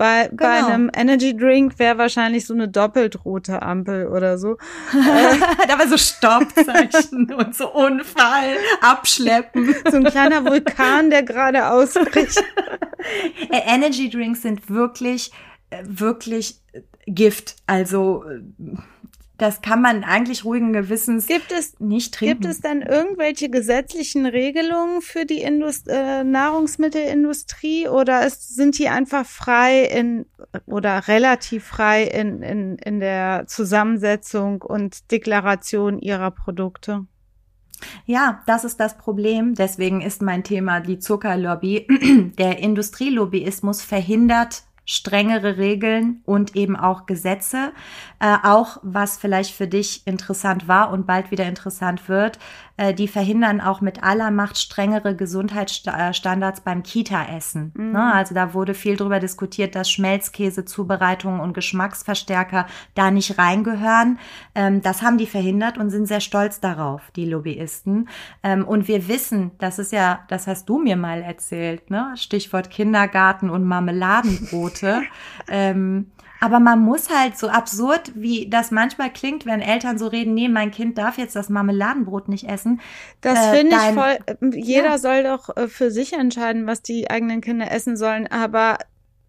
bei, 0.00 0.28
genau. 0.28 0.36
bei 0.36 0.64
einem 0.64 0.90
Energy 0.96 1.36
Drink 1.36 1.78
wäre 1.78 1.98
wahrscheinlich 1.98 2.46
so 2.46 2.54
eine 2.54 2.68
doppelt 2.68 3.22
rote 3.26 3.60
Ampel 3.60 4.06
oder 4.06 4.38
so. 4.38 4.56
da 5.68 5.78
war 5.78 5.86
so 5.88 5.98
Stoppzeichen 5.98 7.30
und 7.36 7.54
so 7.54 7.70
Unfall, 7.70 8.56
abschleppen. 8.80 9.74
So 9.90 9.98
ein 9.98 10.04
kleiner 10.04 10.42
Vulkan, 10.46 11.10
der 11.10 11.22
gerade 11.22 11.70
ausbricht. 11.70 12.42
Äh, 13.50 13.60
Energy 13.66 14.08
Drinks 14.08 14.40
sind 14.40 14.70
wirklich, 14.70 15.32
äh, 15.32 15.49
wirklich 15.84 16.60
Gift. 17.06 17.56
Also 17.66 18.24
das 19.40 19.62
kann 19.62 19.80
man 19.80 20.04
eigentlich 20.04 20.44
ruhigen 20.44 20.74
Gewissens 20.74 21.26
gibt 21.26 21.50
es, 21.50 21.80
nicht 21.80 22.12
trinken. 22.12 22.42
Gibt 22.42 22.52
es 22.52 22.60
dann 22.60 22.82
irgendwelche 22.82 23.48
gesetzlichen 23.48 24.26
Regelungen 24.26 25.00
für 25.00 25.24
die 25.24 25.40
Indust 25.40 25.88
äh, 25.88 26.24
Nahrungsmittelindustrie 26.24 27.88
oder 27.88 28.26
ist, 28.26 28.54
sind 28.54 28.78
die 28.78 28.88
einfach 28.88 29.24
frei 29.24 29.84
in 29.84 30.26
oder 30.66 31.08
relativ 31.08 31.64
frei 31.64 32.04
in, 32.04 32.42
in, 32.42 32.76
in 32.76 33.00
der 33.00 33.44
Zusammensetzung 33.46 34.60
und 34.60 35.10
Deklaration 35.10 35.98
ihrer 35.98 36.30
Produkte? 36.32 37.06
Ja, 38.04 38.42
das 38.46 38.64
ist 38.64 38.78
das 38.78 38.98
Problem. 38.98 39.54
Deswegen 39.54 40.02
ist 40.02 40.20
mein 40.20 40.44
Thema 40.44 40.80
die 40.80 40.98
Zuckerlobby. 40.98 41.86
Der 42.38 42.58
Industrielobbyismus 42.58 43.80
verhindert 43.80 44.64
strengere 44.90 45.56
Regeln 45.56 46.20
und 46.24 46.56
eben 46.56 46.74
auch 46.74 47.06
Gesetze. 47.06 47.72
Äh, 48.18 48.38
auch 48.42 48.78
was 48.82 49.18
vielleicht 49.18 49.54
für 49.54 49.68
dich 49.68 50.04
interessant 50.04 50.66
war 50.66 50.90
und 50.90 51.06
bald 51.06 51.30
wieder 51.30 51.46
interessant 51.46 52.08
wird, 52.08 52.40
die 52.94 53.08
verhindern 53.08 53.60
auch 53.60 53.80
mit 53.80 54.02
aller 54.02 54.30
Macht 54.30 54.58
strengere 54.58 55.14
Gesundheitsstandards 55.14 56.62
beim 56.62 56.82
Kita-Essen. 56.82 57.72
Mhm. 57.76 57.92
Ne? 57.92 58.14
Also 58.14 58.34
da 58.34 58.54
wurde 58.54 58.74
viel 58.74 58.96
drüber 58.96 59.20
diskutiert, 59.20 59.74
dass 59.74 59.90
Schmelzkäse, 59.90 60.64
Zubereitungen 60.64 61.40
und 61.40 61.52
Geschmacksverstärker 61.52 62.66
da 62.94 63.10
nicht 63.10 63.38
reingehören. 63.38 64.18
Ähm, 64.54 64.80
das 64.82 65.02
haben 65.02 65.18
die 65.18 65.26
verhindert 65.26 65.78
und 65.78 65.90
sind 65.90 66.06
sehr 66.06 66.20
stolz 66.20 66.60
darauf, 66.60 67.10
die 67.16 67.26
Lobbyisten. 67.26 68.08
Ähm, 68.42 68.66
und 68.66 68.88
wir 68.88 69.08
wissen, 69.08 69.50
das 69.58 69.78
ist 69.78 69.92
ja, 69.92 70.20
das 70.28 70.46
hast 70.46 70.68
du 70.68 70.78
mir 70.78 70.96
mal 70.96 71.22
erzählt, 71.22 71.90
ne? 71.90 72.12
Stichwort 72.16 72.70
Kindergarten 72.70 73.50
und 73.50 73.64
Marmeladenbrote. 73.64 75.02
ähm, 75.48 76.10
aber 76.40 76.58
man 76.58 76.80
muss 76.80 77.10
halt 77.10 77.36
so 77.36 77.48
absurd, 77.48 78.12
wie 78.14 78.48
das 78.48 78.70
manchmal 78.70 79.12
klingt, 79.12 79.44
wenn 79.44 79.60
Eltern 79.60 79.98
so 79.98 80.06
reden, 80.06 80.32
nee, 80.32 80.48
mein 80.48 80.70
Kind 80.70 80.96
darf 80.96 81.18
jetzt 81.18 81.36
das 81.36 81.50
Marmeladenbrot 81.50 82.28
nicht 82.28 82.48
essen. 82.48 82.80
Das 83.20 83.38
äh, 83.38 83.58
finde 83.58 83.76
ich 83.76 83.94
voll, 83.94 84.18
äh, 84.26 84.58
jeder 84.58 84.90
ja. 84.90 84.98
soll 84.98 85.22
doch 85.22 85.54
äh, 85.54 85.68
für 85.68 85.90
sich 85.90 86.14
entscheiden, 86.14 86.66
was 86.66 86.82
die 86.82 87.10
eigenen 87.10 87.42
Kinder 87.42 87.70
essen 87.70 87.96
sollen, 87.96 88.26
aber 88.26 88.78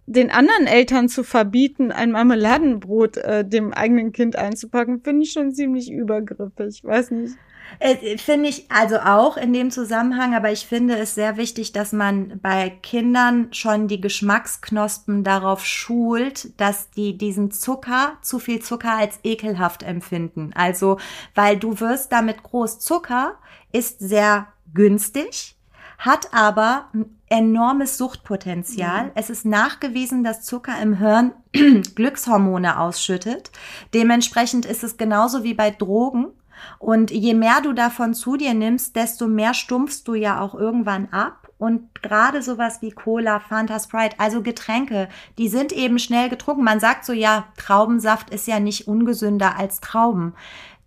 den 0.06 0.32
anderen 0.32 0.68
Eltern 0.68 1.10
zu 1.10 1.24
verbieten, 1.24 1.92
ein 1.92 2.12
Marmeladenbrot 2.12 3.18
äh, 3.18 3.46
dem 3.46 3.74
eigenen 3.74 4.14
Kind 4.14 4.36
einzupacken, 4.38 5.02
finde 5.02 5.24
ich 5.24 5.32
schon 5.32 5.54
ziemlich 5.54 5.92
übergriffig. 5.92 6.84
Weiß 6.84 7.12
nicht. 7.12 7.36
Äh, 7.80 8.18
finde 8.18 8.50
ich 8.50 8.70
also 8.72 9.00
auch 9.00 9.38
in 9.38 9.54
dem 9.54 9.72
Zusammenhang, 9.72 10.36
aber 10.36 10.52
ich 10.52 10.66
finde 10.66 10.98
es 10.98 11.16
sehr 11.16 11.38
wichtig, 11.38 11.72
dass 11.72 11.94
man 11.94 12.40
bei 12.42 12.70
Kindern 12.70 13.54
schon 13.54 13.88
die 13.88 14.02
Geschmacksknospen 14.02 15.24
darauf 15.24 15.66
schult, 15.66 16.60
dass 16.60 16.90
die 16.92 17.18
diesen 17.18 17.52
Zucker, 17.52 18.18
zu 18.22 18.40
viel 18.40 18.62
Zucker 18.62 18.98
als 18.98 19.20
ekelhaft 19.24 19.84
empfinden. 19.84 20.52
Also, 20.56 20.98
weil 21.36 21.58
du 21.58 21.80
wirst 21.80 22.12
damit 22.12 22.44
groß. 22.44 22.80
Zucker 22.80 23.36
ist 23.72 24.00
sehr 24.00 24.48
günstig, 24.74 25.56
hat 25.98 26.34
aber 26.34 26.90
ein 26.94 27.18
enormes 27.32 27.98
Suchtpotenzial. 27.98 29.06
Mhm. 29.06 29.12
Es 29.16 29.30
ist 29.30 29.46
nachgewiesen, 29.46 30.24
dass 30.24 30.44
Zucker 30.44 30.74
im 30.82 30.98
Hirn 30.98 31.34
Glückshormone 31.96 32.80
ausschüttet. 32.80 33.52
Dementsprechend 33.94 34.66
ist 34.66 34.84
es 34.84 34.98
genauso 34.98 35.44
wie 35.44 35.54
bei 35.54 35.72
Drogen. 35.72 36.28
Und 36.80 37.12
je 37.12 37.34
mehr 37.34 37.62
du 37.62 37.74
davon 37.74 38.14
zu 38.14 38.38
dir 38.38 38.54
nimmst, 38.54 38.96
desto 38.96 39.28
mehr 39.28 39.54
stumpfst 39.54 40.04
du 40.06 40.14
ja 40.16 40.42
auch 40.42 40.56
irgendwann 40.56 41.10
ab. 41.12 41.50
Und 41.58 42.02
gerade 42.02 42.42
sowas 42.42 42.82
wie 42.82 42.90
Cola, 42.90 43.40
Fanta, 43.40 43.80
Sprite, 43.80 44.16
also 44.20 44.42
Getränke, 44.42 45.10
die 45.38 45.48
sind 45.48 45.72
eben 45.72 46.00
schnell 46.00 46.28
getrunken. 46.28 46.64
Man 46.64 46.80
sagt 46.80 47.06
so, 47.06 47.14
ja, 47.14 47.46
Traubensaft 47.56 48.32
ist 48.32 48.48
ja 48.48 48.60
nicht 48.60 48.88
ungesünder 48.88 49.60
als 49.60 49.80
Trauben. 49.80 50.34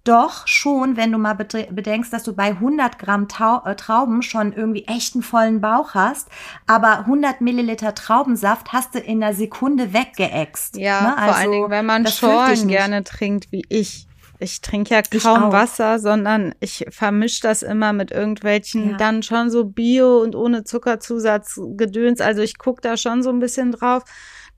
Doch 0.05 0.47
schon, 0.47 0.99
wenn 0.99 1.13
du 1.13 1.19
mal 1.19 1.33
bedenkst, 1.33 2.13
dass 2.13 2.25
du 2.25 2.35
bei 2.35 2.49
100 2.49 2.99
Gramm 2.99 3.27
äh, 3.65 3.75
Trauben 3.75 4.21
schon 4.21 4.53
irgendwie 4.53 4.85
echt 4.85 5.15
einen 5.15 5.23
vollen 5.23 5.63
Bauch 5.63 5.95
hast, 5.95 6.29
aber 6.67 7.01
100 7.01 7.41
Milliliter 7.41 7.95
Traubensaft 7.95 8.75
hast 8.75 8.95
du 8.95 8.99
in 8.99 9.23
einer 9.23 9.33
Sekunde 9.33 9.95
weggeäxt. 9.95 10.77
Ja, 10.77 11.01
ne? 11.01 11.17
also, 11.17 11.31
vor 11.31 11.37
allen 11.37 11.53
Dingen, 11.53 11.71
wenn 11.71 11.87
man 11.87 12.07
Schorlen 12.07 12.69
gerne 12.69 13.03
trinkt, 13.03 13.51
wie 13.51 13.65
ich. 13.71 14.07
Ich 14.45 14.61
trinke 14.61 14.95
ja 14.95 15.03
kaum 15.03 15.53
Wasser, 15.53 15.99
sondern 15.99 16.55
ich 16.61 16.85
vermische 16.91 17.41
das 17.41 17.63
immer 17.63 17.95
mit 17.95 18.11
irgendwelchen 18.11 18.91
ja. 18.91 18.97
dann 18.99 19.23
schon 19.23 19.51
so 19.51 19.65
Bio 19.65 20.21
und 20.21 20.37
ohne 20.37 20.65
Zuckerzusatz 20.65 21.59
Gedöns. 21.77 22.21
Also 22.21 22.43
ich 22.43 22.59
gucke 22.59 22.83
da 22.83 22.99
schon 22.99 23.23
so 23.23 23.31
ein 23.31 23.39
bisschen 23.39 23.73
drauf. 23.73 24.05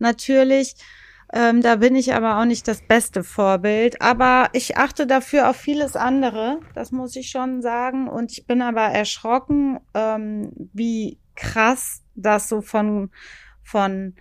Natürlich, 0.01 0.75
ähm, 1.33 1.63
da 1.63 1.77
bin 1.77 1.95
ich 1.95 2.15
aber 2.15 2.41
auch 2.41 2.45
nicht 2.45 2.67
das 2.67 2.83
beste 2.83 3.23
Vorbild. 3.23 4.03
Aber 4.03 4.49
ich 4.53 4.77
achte 4.77 5.07
dafür 5.07 5.49
auf 5.49 5.57
vieles 5.57 5.95
andere. 5.95 6.59
Das 6.75 6.91
muss 6.91 7.15
ich 7.15 7.31
schon 7.31 7.63
sagen. 7.63 8.09
Und 8.09 8.33
ich 8.33 8.45
bin 8.45 8.63
aber 8.63 8.83
erschrocken, 8.83 9.79
ähm, 9.95 10.51
wie 10.73 11.21
krass 11.37 12.03
das 12.17 12.49
so 12.49 12.61
von, 12.61 13.11
von 13.63 14.15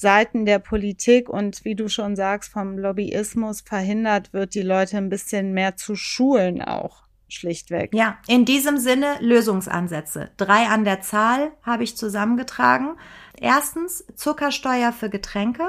Seiten 0.00 0.46
der 0.46 0.58
Politik 0.58 1.28
und 1.28 1.64
wie 1.64 1.74
du 1.74 1.88
schon 1.88 2.16
sagst, 2.16 2.50
vom 2.50 2.78
Lobbyismus 2.78 3.60
verhindert 3.60 4.32
wird, 4.32 4.54
die 4.54 4.62
Leute 4.62 4.96
ein 4.96 5.10
bisschen 5.10 5.52
mehr 5.52 5.76
zu 5.76 5.94
schulen 5.94 6.62
auch 6.62 7.04
schlichtweg. 7.28 7.90
Ja, 7.94 8.18
in 8.26 8.44
diesem 8.44 8.78
Sinne 8.78 9.16
Lösungsansätze. 9.20 10.30
Drei 10.36 10.66
an 10.66 10.84
der 10.84 11.00
Zahl 11.00 11.52
habe 11.62 11.84
ich 11.84 11.96
zusammengetragen. 11.96 12.96
Erstens 13.40 14.04
Zuckersteuer 14.14 14.92
für 14.92 15.08
Getränke. 15.08 15.66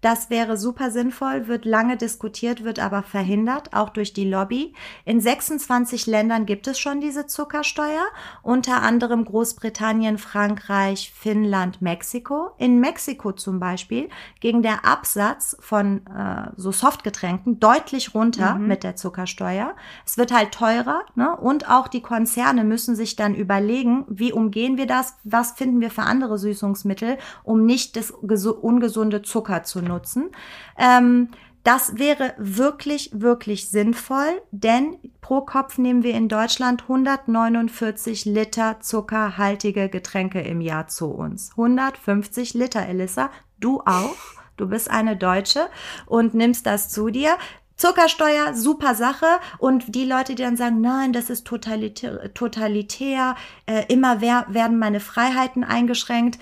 Das 0.00 0.30
wäre 0.30 0.56
super 0.56 0.90
sinnvoll, 0.90 1.46
wird 1.46 1.66
lange 1.66 1.98
diskutiert, 1.98 2.64
wird 2.64 2.78
aber 2.78 3.02
verhindert, 3.02 3.74
auch 3.74 3.90
durch 3.90 4.14
die 4.14 4.28
Lobby. 4.28 4.72
In 5.04 5.20
26 5.20 6.06
Ländern 6.06 6.46
gibt 6.46 6.66
es 6.66 6.78
schon 6.78 7.02
diese 7.02 7.26
Zuckersteuer, 7.26 8.06
unter 8.42 8.82
anderem 8.82 9.26
Großbritannien, 9.26 10.16
Frankreich, 10.16 11.12
Finnland, 11.14 11.82
Mexiko. 11.82 12.52
In 12.56 12.80
Mexiko 12.80 13.32
zum 13.32 13.60
Beispiel 13.60 14.08
ging 14.40 14.62
der 14.62 14.86
Absatz 14.86 15.54
von 15.60 16.06
äh, 16.06 16.50
so 16.56 16.72
Softgetränken 16.72 17.60
deutlich 17.60 18.14
runter 18.14 18.54
mhm. 18.54 18.68
mit 18.68 18.84
der 18.84 18.96
Zuckersteuer. 18.96 19.74
Es 20.06 20.16
wird 20.16 20.32
halt 20.32 20.52
teurer 20.52 21.02
ne? 21.14 21.36
und 21.36 21.68
auch 21.68 21.88
die 21.88 22.00
Konzerne 22.00 22.64
müssen 22.64 22.96
sich 22.96 23.16
dann 23.16 23.34
überlegen, 23.34 24.06
wie 24.08 24.32
umgehen 24.32 24.78
wir 24.78 24.86
das, 24.86 25.14
was 25.24 25.52
finden 25.52 25.82
wir 25.82 25.90
für 25.90 26.02
andere 26.02 26.38
Süßungsmittel, 26.38 27.09
um 27.42 27.64
nicht 27.66 27.96
das 27.96 28.10
ungesunde 28.10 29.22
Zucker 29.22 29.62
zu 29.62 29.80
nutzen. 29.82 30.30
Ähm, 30.78 31.28
das 31.62 31.98
wäre 31.98 32.32
wirklich, 32.38 33.10
wirklich 33.12 33.68
sinnvoll, 33.68 34.40
denn 34.50 34.96
pro 35.20 35.42
Kopf 35.42 35.76
nehmen 35.76 36.02
wir 36.02 36.14
in 36.14 36.28
Deutschland 36.28 36.82
149 36.82 38.24
Liter 38.24 38.80
zuckerhaltige 38.80 39.90
Getränke 39.90 40.40
im 40.40 40.62
Jahr 40.62 40.88
zu 40.88 41.08
uns. 41.08 41.50
150 41.50 42.54
Liter, 42.54 42.86
Elissa. 42.86 43.30
Du 43.58 43.80
auch. 43.84 44.16
Du 44.56 44.68
bist 44.68 44.90
eine 44.90 45.16
Deutsche 45.16 45.68
und 46.06 46.34
nimmst 46.34 46.66
das 46.66 46.88
zu 46.88 47.10
dir. 47.10 47.36
Zuckersteuer, 47.76 48.54
super 48.54 48.94
Sache. 48.94 49.26
Und 49.58 49.94
die 49.94 50.04
Leute, 50.04 50.34
die 50.34 50.42
dann 50.42 50.56
sagen, 50.56 50.80
nein, 50.80 51.12
das 51.12 51.28
ist 51.30 51.46
totalitär, 51.46 52.32
totalitär 52.32 53.36
äh, 53.66 53.84
immer 53.88 54.20
wer, 54.20 54.46
werden 54.48 54.78
meine 54.78 55.00
Freiheiten 55.00 55.64
eingeschränkt 55.64 56.38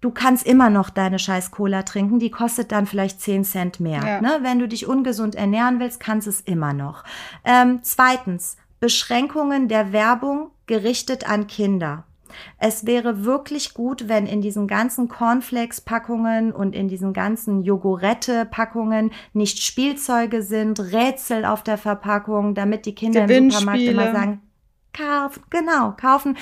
du 0.00 0.10
kannst 0.10 0.46
immer 0.46 0.70
noch 0.70 0.90
deine 0.90 1.18
scheiß 1.18 1.50
Cola 1.50 1.82
trinken, 1.82 2.18
die 2.18 2.30
kostet 2.30 2.72
dann 2.72 2.86
vielleicht 2.86 3.20
10 3.20 3.44
Cent 3.44 3.80
mehr. 3.80 4.02
Ja. 4.04 4.20
Ne? 4.20 4.38
Wenn 4.42 4.58
du 4.58 4.68
dich 4.68 4.86
ungesund 4.86 5.34
ernähren 5.34 5.80
willst, 5.80 6.00
kannst 6.00 6.26
es 6.26 6.40
immer 6.40 6.72
noch. 6.72 7.04
Ähm, 7.44 7.80
zweitens, 7.82 8.56
Beschränkungen 8.80 9.68
der 9.68 9.92
Werbung 9.92 10.50
gerichtet 10.66 11.28
an 11.28 11.46
Kinder. 11.46 12.04
Es 12.58 12.86
wäre 12.86 13.24
wirklich 13.24 13.74
gut, 13.74 14.08
wenn 14.08 14.26
in 14.26 14.42
diesen 14.42 14.68
ganzen 14.68 15.08
Cornflakes-Packungen 15.08 16.52
und 16.52 16.74
in 16.74 16.86
diesen 16.86 17.12
ganzen 17.12 17.62
Jogurette-Packungen 17.62 19.12
nicht 19.32 19.62
Spielzeuge 19.62 20.42
sind, 20.42 20.78
Rätsel 20.78 21.44
auf 21.44 21.62
der 21.62 21.78
Verpackung, 21.78 22.54
damit 22.54 22.86
die 22.86 22.94
Kinder 22.94 23.28
im 23.28 23.50
Supermarkt 23.50 23.82
immer 23.82 24.12
sagen, 24.12 24.42
kaufen, 24.92 25.42
genau, 25.50 25.94
kaufen. 25.98 26.36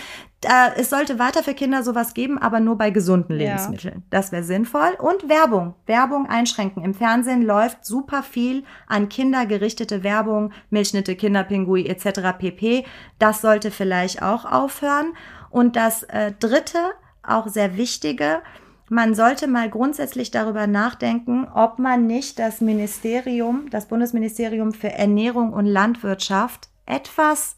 Da, 0.46 0.72
es 0.76 0.90
sollte 0.90 1.18
weiter 1.18 1.42
für 1.42 1.54
Kinder 1.54 1.82
sowas 1.82 2.14
geben, 2.14 2.38
aber 2.38 2.60
nur 2.60 2.78
bei 2.78 2.90
gesunden 2.90 3.38
Ja. 3.38 3.46
Lebensmitteln. 3.48 4.04
Das 4.10 4.30
wäre 4.30 4.44
sinnvoll. 4.44 4.96
Und 4.98 5.28
Werbung. 5.28 5.74
Werbung 5.86 6.28
einschränken. 6.28 6.84
Im 6.84 6.94
Fernsehen 6.94 7.42
läuft 7.42 7.84
super 7.84 8.22
viel 8.22 8.64
an 8.86 9.08
Kinder 9.08 9.46
gerichtete 9.46 10.04
Werbung, 10.04 10.52
Milchschnitte, 10.70 11.16
Kinderpingui 11.16 11.86
etc. 11.86 12.38
pp. 12.38 12.84
Das 13.18 13.40
sollte 13.40 13.70
vielleicht 13.70 14.22
auch 14.22 14.44
aufhören. 14.44 15.14
Und 15.50 15.74
das 15.74 16.04
äh, 16.04 16.32
dritte, 16.38 16.78
auch 17.22 17.48
sehr 17.48 17.76
wichtige, 17.76 18.40
man 18.88 19.16
sollte 19.16 19.48
mal 19.48 19.68
grundsätzlich 19.68 20.30
darüber 20.30 20.68
nachdenken, 20.68 21.48
ob 21.52 21.80
man 21.80 22.06
nicht 22.06 22.38
das 22.38 22.60
Ministerium, 22.60 23.68
das 23.70 23.86
Bundesministerium 23.86 24.72
für 24.72 24.92
Ernährung 24.92 25.52
und 25.52 25.66
Landwirtschaft 25.66 26.68
etwas 26.84 27.56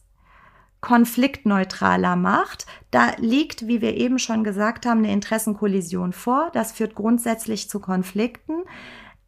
konfliktneutraler 0.80 2.16
macht. 2.16 2.66
Da 2.90 3.12
liegt, 3.18 3.66
wie 3.66 3.80
wir 3.80 3.96
eben 3.96 4.18
schon 4.18 4.44
gesagt 4.44 4.86
haben, 4.86 4.98
eine 4.98 5.12
Interessenkollision 5.12 6.12
vor. 6.12 6.50
Das 6.52 6.72
führt 6.72 6.94
grundsätzlich 6.94 7.68
zu 7.68 7.80
Konflikten. 7.80 8.62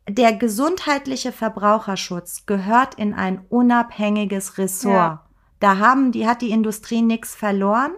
Der 0.09 0.33
gesundheitliche 0.33 1.33
Verbraucherschutz 1.33 2.47
gehört 2.47 2.95
in 2.95 3.15
ein 3.15 3.45
unabhängiges 3.49 4.59
Ressort. 4.59 4.95
Ja. 4.95 5.25
Da 5.59 5.79
haben 5.79 6.11
die, 6.13 6.27
hat 6.27 6.41
die 6.41 6.51
Industrie 6.51 7.03
nichts 7.03 7.35
verloren. 7.35 7.93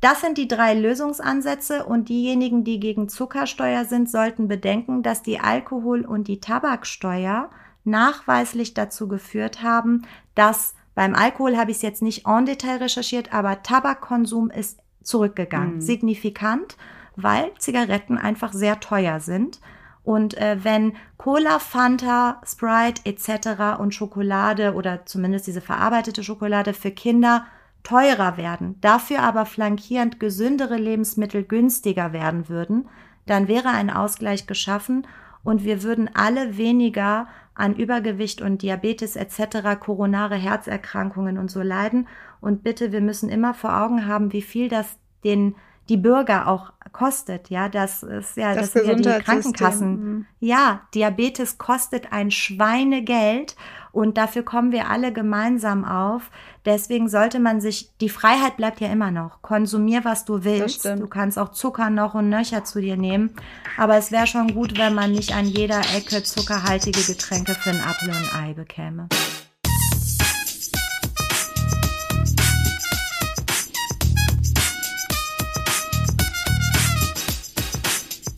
Das 0.00 0.20
sind 0.20 0.36
die 0.36 0.48
drei 0.48 0.74
Lösungsansätze 0.74 1.84
und 1.84 2.08
diejenigen, 2.08 2.64
die 2.64 2.80
gegen 2.80 3.08
Zuckersteuer 3.08 3.84
sind, 3.84 4.10
sollten 4.10 4.48
bedenken, 4.48 5.02
dass 5.02 5.22
die 5.22 5.38
Alkohol- 5.38 6.04
und 6.04 6.26
die 6.26 6.40
Tabaksteuer 6.40 7.50
nachweislich 7.84 8.74
dazu 8.74 9.08
geführt 9.08 9.62
haben, 9.62 10.02
dass 10.34 10.74
beim 10.94 11.14
Alkohol 11.14 11.56
habe 11.56 11.70
ich 11.70 11.78
es 11.78 11.82
jetzt 11.82 12.02
nicht 12.02 12.26
en 12.26 12.46
Detail 12.46 12.78
recherchiert, 12.78 13.32
aber 13.32 13.62
Tabakkonsum 13.62 14.50
ist 14.50 14.80
zurückgegangen, 15.02 15.76
Mhm. 15.76 15.80
signifikant, 15.80 16.76
weil 17.16 17.50
Zigaretten 17.58 18.18
einfach 18.18 18.52
sehr 18.52 18.80
teuer 18.80 19.20
sind. 19.20 19.60
Und 20.04 20.36
äh, 20.36 20.56
wenn 20.62 20.94
Cola, 21.16 21.58
Fanta, 21.58 22.40
Sprite 22.44 23.02
etc. 23.04 23.78
und 23.78 23.94
Schokolade 23.94 24.74
oder 24.74 25.06
zumindest 25.06 25.46
diese 25.46 25.60
verarbeitete 25.60 26.24
Schokolade 26.24 26.72
für 26.74 26.90
Kinder 26.90 27.46
teurer 27.84 28.36
werden, 28.36 28.80
dafür 28.80 29.20
aber 29.22 29.46
flankierend 29.46 30.18
gesündere 30.20 30.76
Lebensmittel 30.76 31.44
günstiger 31.44 32.12
werden 32.12 32.48
würden, 32.48 32.88
dann 33.26 33.46
wäre 33.48 33.68
ein 33.68 33.90
Ausgleich 33.90 34.46
geschaffen 34.46 35.06
und 35.44 35.64
wir 35.64 35.82
würden 35.82 36.10
alle 36.14 36.56
weniger 36.56 37.26
an 37.54 37.74
Übergewicht 37.74 38.40
und 38.40 38.62
Diabetes 38.62 39.16
etc., 39.16 39.78
koronare 39.78 40.36
Herzerkrankungen 40.36 41.38
und 41.38 41.50
so 41.50 41.62
leiden. 41.62 42.08
Und 42.40 42.62
bitte, 42.62 42.92
wir 42.92 43.00
müssen 43.00 43.28
immer 43.28 43.54
vor 43.54 43.76
Augen 43.76 44.06
haben, 44.06 44.32
wie 44.32 44.42
viel 44.42 44.68
das 44.68 44.96
den 45.24 45.54
die 45.88 45.96
Bürger 45.96 46.46
auch 46.46 46.72
kostet, 46.92 47.50
ja, 47.50 47.68
das 47.68 48.02
ist 48.02 48.36
ja, 48.36 48.54
das, 48.54 48.72
Das 48.72 48.84
sind 48.84 49.04
ja 49.04 49.18
die 49.18 49.24
Krankenkassen. 49.24 49.90
mhm. 49.90 50.26
Ja, 50.40 50.82
Diabetes 50.94 51.58
kostet 51.58 52.12
ein 52.12 52.30
Schweinegeld 52.30 53.56
und 53.92 54.16
dafür 54.16 54.42
kommen 54.42 54.72
wir 54.72 54.88
alle 54.88 55.12
gemeinsam 55.12 55.84
auf. 55.84 56.30
Deswegen 56.64 57.08
sollte 57.08 57.38
man 57.38 57.60
sich, 57.60 57.90
die 58.00 58.08
Freiheit 58.08 58.56
bleibt 58.56 58.80
ja 58.80 58.88
immer 58.88 59.10
noch. 59.10 59.42
Konsumier, 59.42 60.04
was 60.04 60.24
du 60.24 60.44
willst. 60.44 60.84
Du 60.86 61.06
kannst 61.06 61.38
auch 61.38 61.50
Zucker 61.50 61.90
noch 61.90 62.14
und 62.14 62.30
nöcher 62.30 62.64
zu 62.64 62.80
dir 62.80 62.96
nehmen. 62.96 63.34
Aber 63.76 63.96
es 63.96 64.10
wäre 64.10 64.26
schon 64.26 64.54
gut, 64.54 64.78
wenn 64.78 64.94
man 64.94 65.12
nicht 65.12 65.34
an 65.34 65.44
jeder 65.44 65.80
Ecke 65.94 66.22
zuckerhaltige 66.22 67.02
Getränke 67.02 67.54
für 67.54 67.70
einen 67.70 67.82
Apfel 67.82 68.08
und 68.08 68.16
ein 68.16 68.50
Ei 68.50 68.54
bekäme. 68.54 69.08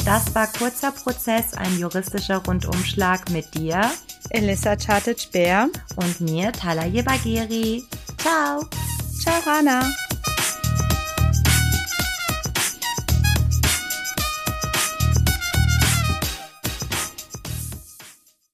Das 0.05 0.35
war 0.35 0.49
kurzer 0.49 0.91
Prozess, 0.91 1.55
ein 1.55 1.79
juristischer 1.79 2.39
Rundumschlag 2.45 3.31
mit 3.31 3.55
dir 3.55 3.91
Elissa 4.31 4.77
Chartic-Bär. 4.77 5.69
und 5.97 6.21
mir, 6.21 6.53
Talaye 6.53 7.03
Bagheri. 7.03 7.85
Ciao! 8.19 8.65
Ciao, 9.23 9.41
Rana. 9.47 9.83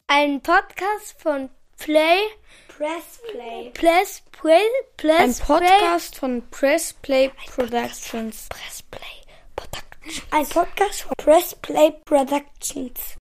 Ein 0.06 0.40
Podcast 0.40 1.14
von 1.18 1.48
Play 1.78 2.18
Press 2.68 3.20
Play. 3.30 3.70
Press 3.74 4.22
Play. 4.32 4.60
Press 4.96 5.40
Ein 5.40 5.46
Podcast 5.46 6.16
von 6.16 6.42
Press 6.50 6.94
Play 6.94 7.30
Productions. 7.54 8.48
Press 8.48 8.82
Play 8.90 9.02
Productions. 9.54 10.26
Ein 10.30 10.46
Podcast 10.46 11.02
von 11.02 11.12
Press 11.18 11.54
Play 11.56 11.92
Productions. 12.04 13.00